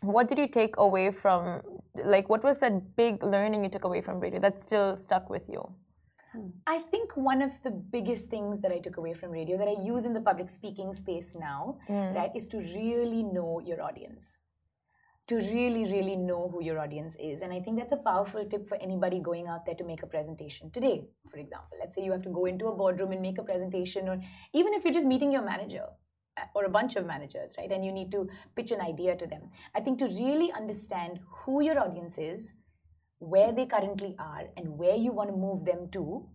what 0.00 0.28
did 0.28 0.38
you 0.38 0.48
take 0.48 0.76
away 0.78 1.10
from 1.10 1.60
like 2.04 2.28
what 2.28 2.42
was 2.42 2.58
that 2.58 2.96
big 2.96 3.22
learning 3.22 3.64
you 3.64 3.70
took 3.70 3.84
away 3.84 4.00
from 4.00 4.20
radio 4.20 4.40
that 4.40 4.60
still 4.60 4.96
stuck 4.96 5.30
with 5.30 5.48
you 5.48 5.62
I 6.66 6.78
think 6.90 7.16
one 7.16 7.42
of 7.42 7.52
the 7.62 7.70
biggest 7.70 8.28
things 8.28 8.60
that 8.60 8.72
I 8.72 8.78
took 8.78 8.96
away 8.96 9.14
from 9.14 9.30
radio 9.30 9.56
that 9.56 9.68
I 9.68 9.76
use 9.82 10.04
in 10.04 10.12
the 10.12 10.20
public 10.20 10.50
speaking 10.50 10.92
space 10.94 11.34
now, 11.38 11.78
mm. 11.88 12.14
right, 12.14 12.30
is 12.34 12.48
to 12.48 12.58
really 12.58 13.22
know 13.22 13.60
your 13.64 13.82
audience. 13.82 14.36
To 15.28 15.36
really, 15.36 15.84
really 15.84 16.16
know 16.16 16.50
who 16.52 16.62
your 16.62 16.78
audience 16.78 17.16
is. 17.18 17.40
And 17.40 17.52
I 17.52 17.60
think 17.60 17.78
that's 17.78 17.92
a 17.92 17.96
powerful 17.96 18.44
tip 18.44 18.68
for 18.68 18.76
anybody 18.76 19.20
going 19.20 19.46
out 19.46 19.64
there 19.64 19.74
to 19.76 19.84
make 19.84 20.02
a 20.02 20.06
presentation 20.06 20.70
today, 20.70 21.06
for 21.30 21.38
example. 21.38 21.78
Let's 21.80 21.94
say 21.94 22.04
you 22.04 22.12
have 22.12 22.22
to 22.24 22.30
go 22.30 22.44
into 22.44 22.66
a 22.66 22.76
boardroom 22.76 23.12
and 23.12 23.22
make 23.22 23.38
a 23.38 23.42
presentation, 23.42 24.08
or 24.08 24.20
even 24.52 24.74
if 24.74 24.84
you're 24.84 24.92
just 24.92 25.06
meeting 25.06 25.32
your 25.32 25.42
manager, 25.42 25.86
or 26.54 26.64
a 26.64 26.70
bunch 26.70 26.96
of 26.96 27.06
managers, 27.06 27.54
right? 27.58 27.70
And 27.70 27.84
you 27.84 27.92
need 27.92 28.10
to 28.12 28.28
pitch 28.56 28.72
an 28.72 28.80
idea 28.80 29.16
to 29.16 29.26
them. 29.26 29.50
I 29.74 29.80
think 29.80 29.98
to 30.00 30.06
really 30.06 30.52
understand 30.52 31.20
who 31.30 31.62
your 31.62 31.78
audience 31.78 32.18
is, 32.18 32.54
where 33.18 33.52
they 33.52 33.66
currently 33.66 34.16
are, 34.18 34.44
and 34.56 34.76
where 34.78 34.96
you 34.96 35.12
want 35.12 35.30
to 35.30 35.36
move 35.36 35.64
them 35.64 35.88
to, 35.92 36.26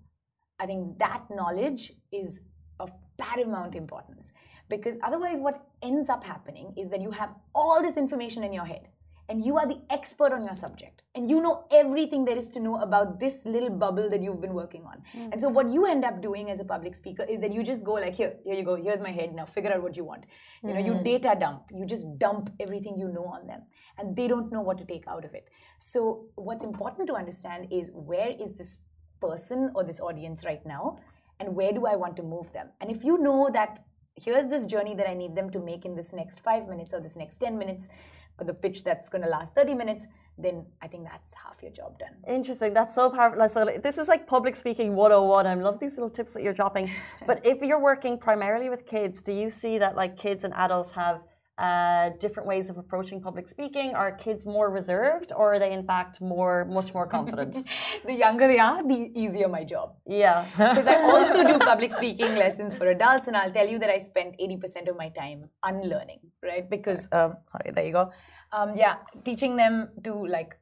I 0.59 0.65
think 0.65 0.97
that 0.99 1.23
knowledge 1.29 1.93
is 2.11 2.41
of 2.79 2.91
paramount 3.17 3.75
importance. 3.75 4.31
Because 4.69 4.97
otherwise, 5.03 5.39
what 5.39 5.65
ends 5.81 6.09
up 6.09 6.23
happening 6.23 6.73
is 6.77 6.89
that 6.89 7.01
you 7.01 7.11
have 7.11 7.29
all 7.53 7.81
this 7.81 7.97
information 7.97 8.43
in 8.43 8.53
your 8.53 8.65
head 8.65 8.87
and 9.29 9.45
you 9.45 9.57
are 9.57 9.67
the 9.67 9.79
expert 9.91 10.33
on 10.33 10.43
your 10.43 10.55
subject. 10.55 11.03
And 11.15 11.29
you 11.29 11.41
know 11.41 11.65
everything 11.71 12.25
there 12.25 12.37
is 12.37 12.49
to 12.51 12.59
know 12.59 12.81
about 12.81 13.19
this 13.19 13.45
little 13.45 13.69
bubble 13.69 14.09
that 14.09 14.21
you've 14.21 14.41
been 14.41 14.53
working 14.53 14.83
on. 14.85 15.03
Mm-hmm. 15.13 15.31
and 15.31 15.41
so 15.41 15.49
what 15.49 15.69
you 15.69 15.85
end 15.85 16.03
up 16.03 16.21
doing 16.21 16.49
as 16.49 16.59
a 16.59 16.63
public 16.63 16.95
speaker 16.95 17.23
is 17.23 17.39
that 17.41 17.53
you 17.53 17.63
just 17.63 17.83
go 17.83 17.93
like 17.93 18.15
here 18.15 18.33
here 18.43 18.55
you 18.55 18.63
go. 18.63 18.75
Here's 18.75 19.01
my 19.01 19.11
head. 19.11 19.33
Now 19.33 19.45
figure 19.45 19.71
out 19.73 19.83
what 19.83 19.95
you 19.95 20.03
want. 20.03 20.25
You 20.63 20.73
know 20.73 20.81
mm-hmm. 20.81 20.97
you 20.97 21.03
data 21.03 21.35
dump. 21.39 21.63
You 21.71 21.85
just 21.85 22.07
dump 22.17 22.51
everything 22.59 22.97
you 22.97 23.09
know 23.09 23.25
on 23.25 23.47
them. 23.47 23.61
And 23.97 24.15
they 24.15 24.27
don't 24.27 24.51
know 24.51 24.61
what 24.61 24.77
to 24.79 24.85
take 24.85 25.07
out 25.07 25.25
of 25.25 25.33
it. 25.33 25.47
So 25.79 26.25
what's 26.35 26.63
important 26.63 27.07
to 27.07 27.15
understand 27.15 27.67
is 27.71 27.91
where 27.93 28.31
is 28.47 28.53
this 28.53 28.79
person 29.21 29.71
or 29.75 29.83
this 29.83 29.99
audience 29.99 30.43
right 30.45 30.65
now? 30.65 30.99
And 31.41 31.55
where 31.55 31.71
do 31.71 31.85
i 31.85 31.95
want 31.95 32.17
to 32.17 32.23
move 32.23 32.51
them? 32.51 32.67
And 32.81 32.91
if 32.91 33.03
you 33.03 33.17
know 33.17 33.49
that 33.53 33.85
here's 34.15 34.49
this 34.49 34.65
journey 34.65 34.95
that 34.95 35.09
i 35.09 35.13
need 35.13 35.35
them 35.35 35.49
to 35.49 35.59
make 35.59 35.85
in 35.85 35.95
this 35.95 36.11
next 36.13 36.39
5 36.41 36.67
minutes 36.67 36.93
or 36.93 36.99
this 36.99 37.15
next 37.15 37.37
10 37.37 37.57
minutes 37.57 37.87
the 38.47 38.53
pitch 38.53 38.83
that's 38.83 39.09
going 39.09 39.23
to 39.23 39.29
last 39.29 39.55
30 39.55 39.73
minutes, 39.73 40.07
then 40.37 40.65
I 40.81 40.87
think 40.87 41.03
that's 41.03 41.33
half 41.33 41.61
your 41.61 41.71
job 41.71 41.99
done. 41.99 42.15
Interesting. 42.27 42.73
That's 42.73 42.95
so 42.95 43.09
powerful. 43.09 43.47
So 43.49 43.65
this 43.65 43.97
is 43.97 44.07
like 44.07 44.25
public 44.25 44.55
speaking 44.55 44.95
101. 44.95 45.45
I 45.45 45.53
love 45.55 45.79
these 45.79 45.93
little 45.93 46.09
tips 46.09 46.31
that 46.33 46.43
you're 46.43 46.53
dropping. 46.53 46.89
but 47.27 47.45
if 47.45 47.61
you're 47.61 47.79
working 47.79 48.17
primarily 48.17 48.69
with 48.69 48.85
kids, 48.85 49.21
do 49.21 49.33
you 49.33 49.49
see 49.49 49.77
that 49.77 49.95
like 49.95 50.17
kids 50.17 50.43
and 50.43 50.53
adults 50.53 50.91
have 50.91 51.23
uh, 51.59 52.11
different 52.19 52.47
ways 52.47 52.69
of 52.69 52.77
approaching 52.77 53.21
public 53.21 53.49
speaking? 53.49 53.93
Are 53.93 54.11
kids 54.11 54.45
more 54.45 54.69
reserved, 54.69 55.33
or 55.35 55.53
are 55.53 55.59
they 55.59 55.73
in 55.73 55.83
fact 55.83 56.21
more, 56.21 56.65
much 56.65 56.93
more 56.93 57.05
confident? 57.05 57.57
the 58.05 58.13
younger 58.13 58.47
they 58.47 58.59
are, 58.59 58.81
the 58.87 59.11
easier 59.13 59.49
my 59.49 59.63
job. 59.63 59.95
yeah. 60.07 60.47
Because 60.57 60.87
I 60.87 61.01
also 61.03 61.43
do 61.43 61.59
public 61.59 61.91
speaking 61.91 62.33
lessons 62.35 62.73
for 62.73 62.87
adults, 62.87 63.27
and 63.27 63.35
I'll 63.35 63.51
tell 63.51 63.67
you 63.67 63.77
that 63.79 63.89
I 63.89 63.97
spend 63.97 64.35
80% 64.39 64.87
of 64.89 64.95
my 64.95 65.09
time 65.09 65.41
unlearning, 65.63 66.21
right? 66.41 66.69
Because, 66.69 67.09
um, 67.11 67.35
sorry, 67.51 67.71
there 67.73 67.85
you 67.85 67.93
go. 67.93 68.11
Um, 68.51 68.75
yeah, 68.75 68.95
teaching 69.25 69.57
them 69.57 69.89
to 70.05 70.13
like 70.13 70.55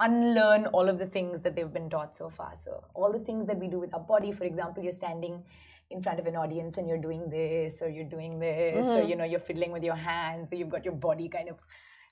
unlearn 0.00 0.66
all 0.68 0.88
of 0.88 0.98
the 0.98 1.06
things 1.06 1.42
that 1.42 1.54
they've 1.54 1.72
been 1.72 1.90
taught 1.90 2.16
so 2.16 2.30
far. 2.30 2.52
So, 2.56 2.82
all 2.94 3.12
the 3.12 3.18
things 3.18 3.46
that 3.46 3.58
we 3.58 3.68
do 3.68 3.78
with 3.78 3.92
our 3.92 4.00
body, 4.00 4.32
for 4.32 4.44
example, 4.44 4.82
you're 4.82 4.92
standing 4.92 5.44
in 5.90 6.02
front 6.02 6.20
of 6.20 6.26
an 6.26 6.36
audience 6.36 6.76
and 6.78 6.88
you're 6.88 6.98
doing 6.98 7.28
this, 7.28 7.82
or 7.82 7.88
you're 7.88 8.08
doing 8.08 8.38
this, 8.38 8.86
or 8.86 9.02
you 9.02 9.16
know, 9.16 9.24
you're 9.24 9.40
fiddling 9.40 9.72
with 9.72 9.82
your 9.82 9.96
hands, 9.96 10.50
or 10.52 10.56
you've 10.56 10.70
got 10.70 10.84
your 10.84 10.94
body 10.94 11.28
kind 11.28 11.48
of 11.48 11.56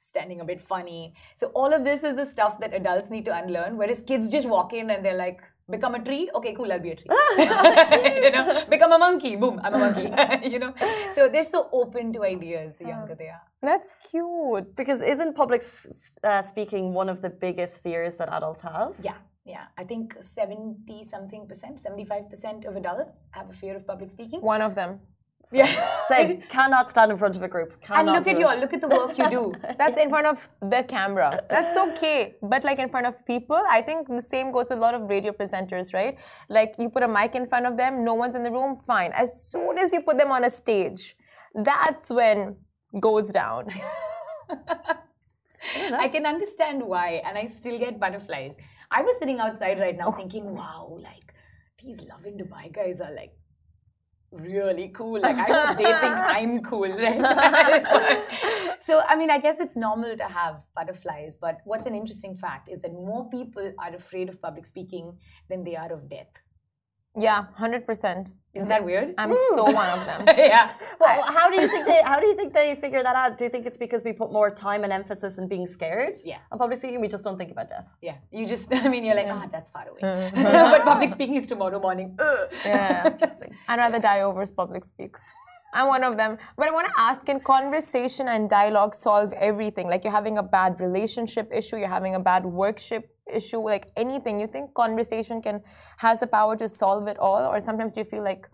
standing 0.01 0.41
a 0.41 0.45
bit 0.45 0.61
funny. 0.61 1.14
So 1.35 1.49
all 1.49 1.73
of 1.73 1.85
this 1.85 2.03
is 2.05 2.17
the 2.17 2.27
stuff 2.27 2.61
that 2.61 2.75
adults 2.75 3.11
need 3.11 3.25
to 3.27 3.37
unlearn, 3.37 3.77
whereas 3.77 4.03
kids 4.03 4.31
just 4.31 4.49
walk 4.49 4.73
in 4.73 4.91
and 4.91 5.05
they're 5.05 5.17
like, 5.17 5.41
become 5.71 5.95
a 5.95 6.03
tree, 6.03 6.31
okay, 6.35 6.55
cool, 6.55 6.73
I'll 6.73 6.81
be 6.81 6.91
a 6.91 6.97
tree. 6.97 7.07
you 8.25 8.31
know, 8.31 8.64
become 8.69 8.93
a 8.93 8.99
monkey, 8.99 9.37
boom, 9.37 9.61
I'm 9.62 9.75
a 9.75 9.79
monkey. 9.79 10.49
you 10.49 10.59
know, 10.59 10.73
so 11.14 11.29
they're 11.29 11.45
so 11.45 11.69
open 11.73 12.12
to 12.14 12.25
ideas 12.25 12.75
the 12.79 12.87
younger 12.87 13.14
they 13.14 13.29
are. 13.29 13.43
That's 13.62 13.91
cute. 14.11 14.77
Because 14.77 15.03
isn't 15.03 15.35
public 15.35 15.62
uh, 16.25 16.43
speaking 16.43 16.95
one 16.95 17.09
of 17.09 17.21
the 17.21 17.31
biggest 17.31 17.83
fears 17.83 18.17
that 18.17 18.33
adults 18.33 18.62
have? 18.62 18.95
Yeah, 19.03 19.17
yeah. 19.48 19.66
I 19.76 19.84
think 19.84 20.14
70 20.20 21.04
something 21.04 21.46
percent, 21.46 21.80
75% 21.82 22.66
of 22.66 22.76
adults 22.76 23.14
have 23.30 23.48
a 23.50 23.52
fear 23.52 23.76
of 23.76 23.87
public 23.87 24.11
speaking. 24.11 24.40
One 24.40 24.62
of 24.62 24.74
them. 24.74 25.00
Yeah. 25.50 25.64
Say, 26.08 26.42
cannot 26.50 26.90
stand 26.90 27.11
in 27.11 27.16
front 27.16 27.34
of 27.34 27.42
a 27.42 27.48
group. 27.48 27.72
and 27.88 28.06
look 28.06 28.28
at 28.28 28.38
you, 28.38 28.46
look 28.61 28.74
at 28.74 28.82
the 28.82 28.88
work 28.88 29.16
you 29.16 29.30
do. 29.30 29.52
That's 29.78 29.98
in 29.98 30.11
front 30.11 30.26
of 30.26 30.46
the 30.61 30.84
camera. 30.87 31.42
That's 31.48 31.74
okay. 31.84 32.34
But 32.42 32.64
like 32.64 32.78
in 32.78 32.90
front 32.90 33.06
of 33.06 33.24
people, 33.24 33.58
I 33.70 33.80
think 33.80 34.08
the 34.08 34.20
same 34.20 34.52
goes 34.52 34.66
with 34.68 34.76
a 34.76 34.80
lot 34.82 34.92
of 34.92 35.08
radio 35.08 35.32
presenters, 35.32 35.94
right? 35.94 36.18
Like 36.50 36.74
you 36.78 36.90
put 36.90 37.02
a 37.02 37.08
mic 37.08 37.34
in 37.34 37.46
front 37.46 37.64
of 37.64 37.78
them, 37.78 38.04
no 38.04 38.12
one's 38.12 38.34
in 38.34 38.42
the 38.42 38.50
room, 38.50 38.78
fine. 38.87 39.11
As 39.14 39.42
soon 39.50 39.78
as 39.78 39.90
you 39.90 40.02
put 40.02 40.18
them 40.18 40.30
on 40.30 40.44
a 40.44 40.50
stage, 40.50 41.16
that's 41.54 42.11
when 42.11 42.56
goes 43.00 43.30
down. 43.30 43.68
I 45.92 46.08
can 46.08 46.26
understand 46.26 46.82
why, 46.82 47.22
and 47.24 47.37
I 47.37 47.46
still 47.46 47.78
get 47.78 47.98
butterflies. 47.98 48.56
I 48.90 49.03
was 49.03 49.18
sitting 49.18 49.38
outside 49.38 49.81
right 49.81 49.96
now 49.96 50.11
thinking, 50.11 50.55
wow, 50.55 50.98
like 51.01 51.35
these 51.83 52.01
Lovin 52.03 52.38
Dubai 52.38 52.72
guys 52.72 53.01
are 53.01 53.12
like 53.12 53.35
really 54.31 54.88
cool. 54.94 55.20
Like 55.20 55.37
I 55.37 55.53
hope 55.53 55.79
they 55.79 55.85
think 55.85 55.94
I'm 56.37 56.62
cool, 56.62 56.88
right? 56.88 58.24
so 58.81 59.01
I 59.01 59.16
mean, 59.16 59.31
I 59.31 59.38
guess 59.38 59.61
it's 59.61 59.77
normal 59.77 60.16
to 60.16 60.24
have 60.24 60.62
butterflies, 60.74 61.37
but 61.40 61.59
what's 61.64 61.87
an 61.87 61.94
interesting 61.94 62.37
fact 62.37 62.68
is 62.68 62.81
that 62.81 62.92
more 62.92 63.29
people 63.31 63.72
are 63.79 63.94
afraid 63.94 64.29
of 64.29 64.40
public 64.40 64.66
speaking 64.66 65.18
than 65.48 65.64
they 65.64 65.77
are 65.77 65.92
of 65.92 66.09
death. 66.09 66.33
Yeah, 67.18 67.46
hundred 67.54 67.87
percent. 67.87 68.28
Isn't 68.54 68.68
that 68.68 68.85
weird? 68.85 69.14
I'm 69.18 69.33
so 69.54 69.64
one 69.64 69.88
of 69.90 70.04
them. 70.07 70.24
yeah. 70.38 70.72
Well, 71.00 71.22
how 71.22 71.48
do 71.48 71.57
you 71.62 71.68
think 71.68 71.87
they? 71.87 72.02
How 72.02 72.18
do 72.18 72.26
you 72.26 72.35
think 72.35 72.52
they 72.52 72.74
figure 72.74 73.02
that 73.02 73.14
out? 73.14 73.38
Do 73.38 73.44
you 73.44 73.50
think 73.50 73.66
it's 73.66 73.78
because 73.78 74.02
we 74.02 74.12
put 74.12 74.33
more 74.33 74.50
time 74.50 74.83
and 74.83 74.92
emphasis 74.92 75.38
in 75.38 75.46
being 75.46 75.66
scared? 75.68 76.16
Yeah. 76.24 76.38
On 76.50 76.59
public 76.59 76.78
speaking, 76.78 77.00
we 77.00 77.07
just 77.09 77.22
don't 77.24 77.38
think 77.38 77.52
about 77.52 77.68
death. 77.68 77.94
Yeah, 78.02 78.16
you 78.33 78.46
just, 78.46 78.74
I 78.85 78.88
mean, 78.88 79.04
you're 79.04 79.14
like, 79.14 79.28
ah, 79.28 79.46
that's 79.52 79.70
far 79.70 79.87
away. 79.88 80.31
but 80.35 80.83
public 80.83 81.11
speaking 81.11 81.37
is 81.37 81.46
tomorrow 81.46 81.78
morning. 81.78 82.16
Ugh. 82.18 82.48
Yeah, 82.64 83.07
interesting. 83.12 83.54
I'd 83.68 83.78
rather 83.78 84.00
die 84.00 84.22
over 84.22 84.44
public 84.46 84.85
speak. 84.85 85.14
I'm 85.72 85.88
one 85.88 86.04
of 86.04 86.16
them. 86.16 86.38
But 86.57 86.68
I 86.68 86.70
want 86.70 86.87
to 86.88 86.94
ask 86.98 87.24
can 87.26 87.40
conversation 87.40 88.28
and 88.28 88.48
dialogue 88.48 88.94
solve 88.94 89.33
everything? 89.35 89.88
Like 89.88 90.04
you're 90.04 90.12
having 90.12 90.38
a 90.38 90.42
bad 90.42 90.81
relationship 90.81 91.50
issue, 91.52 91.76
you're 91.76 91.88
having 91.88 92.14
a 92.14 92.20
bad 92.20 92.44
workship 92.44 93.14
issue, 93.33 93.59
like 93.59 93.87
anything. 93.96 94.40
You 94.40 94.46
think 94.46 94.74
conversation 94.74 95.42
can 95.42 95.61
has 95.98 96.20
the 96.20 96.26
power 96.26 96.57
to 96.57 96.68
solve 96.68 97.07
it 97.07 97.18
all? 97.18 97.46
Or 97.46 97.61
sometimes 97.61 97.92
do 97.92 98.00
you 98.00 98.04
feel 98.04 98.24
like 98.24 98.48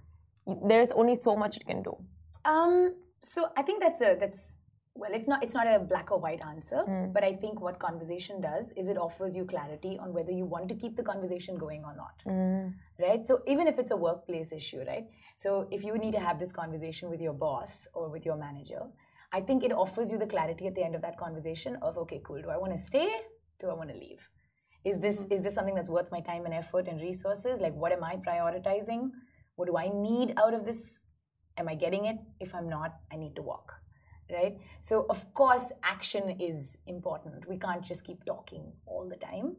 there's 0.66 0.90
only 0.90 1.14
so 1.14 1.36
much 1.36 1.56
it 1.56 1.66
can 1.66 1.82
do? 1.82 1.96
Um, 2.44 2.94
so 3.22 3.48
I 3.56 3.62
think 3.62 3.80
that's 3.82 4.00
a 4.00 4.16
that's 4.18 4.56
well, 4.96 5.10
it's 5.12 5.26
not 5.26 5.42
it's 5.42 5.54
not 5.54 5.66
a 5.66 5.80
black 5.80 6.12
or 6.12 6.18
white 6.20 6.44
answer, 6.46 6.82
hmm. 6.82 7.12
but 7.12 7.24
I 7.24 7.34
think 7.34 7.60
what 7.60 7.80
conversation 7.80 8.40
does 8.40 8.70
is 8.76 8.88
it 8.88 8.96
offers 8.96 9.34
you 9.34 9.44
clarity 9.44 9.98
on 10.00 10.12
whether 10.12 10.30
you 10.30 10.44
want 10.44 10.68
to 10.68 10.74
keep 10.76 10.96
the 10.96 11.02
conversation 11.02 11.56
going 11.56 11.82
or 11.84 11.94
not. 11.96 12.22
Hmm. 12.24 12.68
Right? 13.04 13.26
So 13.26 13.40
even 13.48 13.66
if 13.66 13.78
it's 13.80 13.90
a 13.90 13.96
workplace 13.96 14.52
issue, 14.52 14.84
right? 14.86 15.06
So 15.34 15.66
if 15.72 15.82
you 15.82 15.98
need 15.98 16.12
to 16.12 16.20
have 16.20 16.38
this 16.38 16.52
conversation 16.52 17.10
with 17.10 17.20
your 17.20 17.32
boss 17.32 17.88
or 17.92 18.08
with 18.08 18.24
your 18.24 18.36
manager, 18.36 18.82
I 19.32 19.40
think 19.40 19.64
it 19.64 19.72
offers 19.72 20.12
you 20.12 20.18
the 20.18 20.28
clarity 20.28 20.68
at 20.68 20.76
the 20.76 20.84
end 20.84 20.94
of 20.94 21.02
that 21.02 21.18
conversation 21.18 21.76
of 21.82 21.98
okay, 21.98 22.20
cool, 22.24 22.40
do 22.40 22.50
I 22.50 22.56
want 22.56 22.72
to 22.72 22.78
stay? 22.78 23.08
Do 23.58 23.70
I 23.70 23.74
want 23.74 23.90
to 23.90 23.96
leave? 23.96 24.28
Is 24.84 25.00
this 25.00 25.24
hmm. 25.24 25.32
is 25.32 25.42
this 25.42 25.54
something 25.54 25.74
that's 25.74 25.90
worth 25.90 26.12
my 26.12 26.20
time 26.20 26.44
and 26.44 26.54
effort 26.54 26.86
and 26.86 27.00
resources? 27.00 27.60
Like 27.60 27.74
what 27.74 27.90
am 27.90 28.04
I 28.04 28.14
prioritizing? 28.16 29.10
What 29.56 29.66
do 29.66 29.76
I 29.76 29.88
need 29.88 30.34
out 30.36 30.54
of 30.54 30.64
this? 30.64 31.00
Am 31.56 31.68
I 31.68 31.74
getting 31.74 32.04
it? 32.04 32.16
If 32.38 32.54
I'm 32.54 32.68
not, 32.68 32.94
I 33.12 33.16
need 33.16 33.34
to 33.36 33.42
walk. 33.42 33.72
Right? 34.34 34.58
So, 34.80 35.06
of 35.08 35.32
course, 35.34 35.72
action 35.82 36.36
is 36.40 36.76
important. 36.86 37.48
We 37.48 37.58
can't 37.58 37.84
just 37.84 38.04
keep 38.04 38.24
talking 38.24 38.72
all 38.86 39.08
the 39.08 39.16
time. 39.16 39.56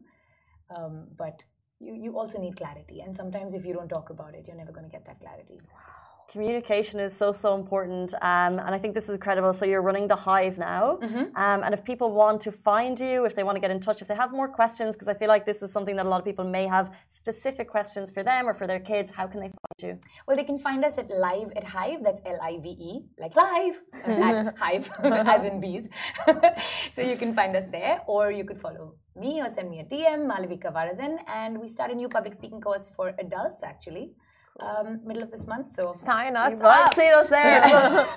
Um, 0.74 1.06
but 1.16 1.42
you, 1.80 1.94
you 1.94 2.18
also 2.18 2.38
need 2.38 2.56
clarity. 2.56 3.00
And 3.00 3.16
sometimes, 3.16 3.54
if 3.54 3.64
you 3.64 3.72
don't 3.72 3.88
talk 3.88 4.10
about 4.10 4.34
it, 4.34 4.44
you're 4.46 4.56
never 4.56 4.72
going 4.72 4.84
to 4.84 4.90
get 4.90 5.06
that 5.06 5.20
clarity. 5.20 5.58
Communication 6.32 6.98
is 7.00 7.16
so 7.16 7.32
so 7.32 7.54
important, 7.54 8.14
um, 8.14 8.58
and 8.58 8.72
I 8.76 8.78
think 8.78 8.94
this 8.94 9.04
is 9.04 9.10
incredible. 9.10 9.52
So 9.52 9.64
you're 9.64 9.82
running 9.82 10.06
the 10.08 10.16
Hive 10.16 10.58
now, 10.58 10.98
um, 11.44 11.58
and 11.64 11.72
if 11.72 11.84
people 11.84 12.10
want 12.12 12.40
to 12.42 12.52
find 12.52 12.98
you, 12.98 13.24
if 13.24 13.34
they 13.36 13.44
want 13.44 13.56
to 13.56 13.60
get 13.60 13.70
in 13.70 13.80
touch, 13.80 14.02
if 14.02 14.08
they 14.08 14.14
have 14.14 14.32
more 14.32 14.48
questions, 14.48 14.94
because 14.94 15.08
I 15.08 15.14
feel 15.14 15.28
like 15.28 15.46
this 15.46 15.62
is 15.62 15.70
something 15.72 15.96
that 15.96 16.06
a 16.06 16.08
lot 16.08 16.18
of 16.18 16.24
people 16.24 16.44
may 16.44 16.66
have 16.66 16.92
specific 17.08 17.68
questions 17.68 18.10
for 18.10 18.22
them 18.22 18.48
or 18.48 18.54
for 18.54 18.66
their 18.66 18.80
kids. 18.80 19.10
How 19.10 19.26
can 19.26 19.40
they 19.40 19.50
find 19.64 19.78
you? 19.86 19.98
Well, 20.26 20.36
they 20.36 20.44
can 20.44 20.58
find 20.58 20.84
us 20.84 20.98
at 20.98 21.08
live 21.10 21.52
at 21.56 21.64
Hive. 21.64 22.00
That's 22.02 22.20
L 22.26 22.38
I 22.42 22.58
V 22.58 22.68
E, 22.90 22.92
like 23.18 23.34
live 23.36 23.76
at 24.04 24.58
Hive, 24.58 24.90
as 25.34 25.44
in 25.44 25.60
bees. 25.60 25.88
so 26.94 27.02
you 27.02 27.16
can 27.16 27.34
find 27.34 27.56
us 27.56 27.70
there, 27.70 28.02
or 28.06 28.30
you 28.30 28.44
could 28.44 28.60
follow 28.60 28.94
me 29.14 29.40
or 29.40 29.48
send 29.48 29.70
me 29.70 29.80
a 29.80 29.84
DM, 29.84 30.26
Malavika 30.30 30.72
Varadan. 30.72 31.18
And 31.26 31.58
we 31.60 31.68
start 31.68 31.90
a 31.90 31.94
new 31.94 32.08
public 32.08 32.34
speaking 32.34 32.60
course 32.60 32.90
for 32.94 33.14
adults 33.18 33.62
actually, 33.62 34.12
um, 34.60 35.00
middle 35.04 35.22
of 35.22 35.30
this 35.30 35.46
month. 35.46 35.74
So 35.78 35.94
Sign 35.94 36.36
us 36.36 36.52
Well, 36.60 36.70
up. 36.70 36.94
see 36.94 37.08
us 37.10 37.28
there. 37.38 37.60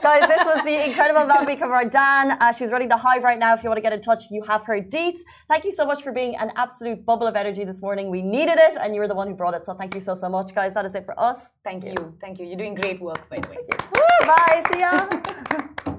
Guys, 0.02 0.28
this 0.28 0.44
was 0.46 0.64
the 0.64 0.86
incredible 0.88 1.22
Malavika 1.22 1.62
Varadan. 1.62 2.38
Uh, 2.40 2.52
she's 2.52 2.72
running 2.72 2.90
the 2.90 2.98
Hive 2.98 3.24
right 3.24 3.38
now. 3.40 3.54
If 3.54 3.64
you 3.64 3.70
want 3.70 3.78
to 3.78 3.82
get 3.82 3.94
in 3.94 4.02
touch, 4.02 4.26
you 4.32 4.44
have 4.44 4.64
her 4.66 4.80
deets. 4.82 5.20
Thank 5.50 5.66
you 5.66 5.72
so 5.72 5.86
much 5.86 6.04
for 6.04 6.12
being 6.12 6.36
an 6.38 6.52
absolute 6.56 7.06
bubble 7.06 7.28
of 7.28 7.36
energy 7.36 7.64
this 7.66 7.82
morning. 7.82 8.10
We 8.10 8.22
needed 8.22 8.58
it, 8.58 8.76
and 8.80 8.94
you 8.96 9.02
were 9.02 9.08
the 9.08 9.16
one 9.16 9.28
who 9.28 9.36
brought 9.36 9.54
it. 9.54 9.66
So 9.66 9.74
thank 9.74 9.96
you 9.96 10.02
so, 10.02 10.16
so 10.16 10.30
much, 10.30 10.54
guys. 10.56 10.74
That 10.74 10.86
is 10.86 10.96
it 10.96 11.06
for 11.06 11.20
us. 11.20 11.50
thank 11.64 11.84
you, 11.84 11.96
thank 12.22 12.40
you. 12.40 12.46
You're 12.46 12.58
doing 12.58 12.76
great 12.76 13.02
work, 13.02 13.30
by 13.30 13.38
the 13.40 13.50
way. 13.50 13.58
Woo, 13.94 14.28
bye. 14.28 14.64
See 14.72 14.80
ya. 14.80 15.96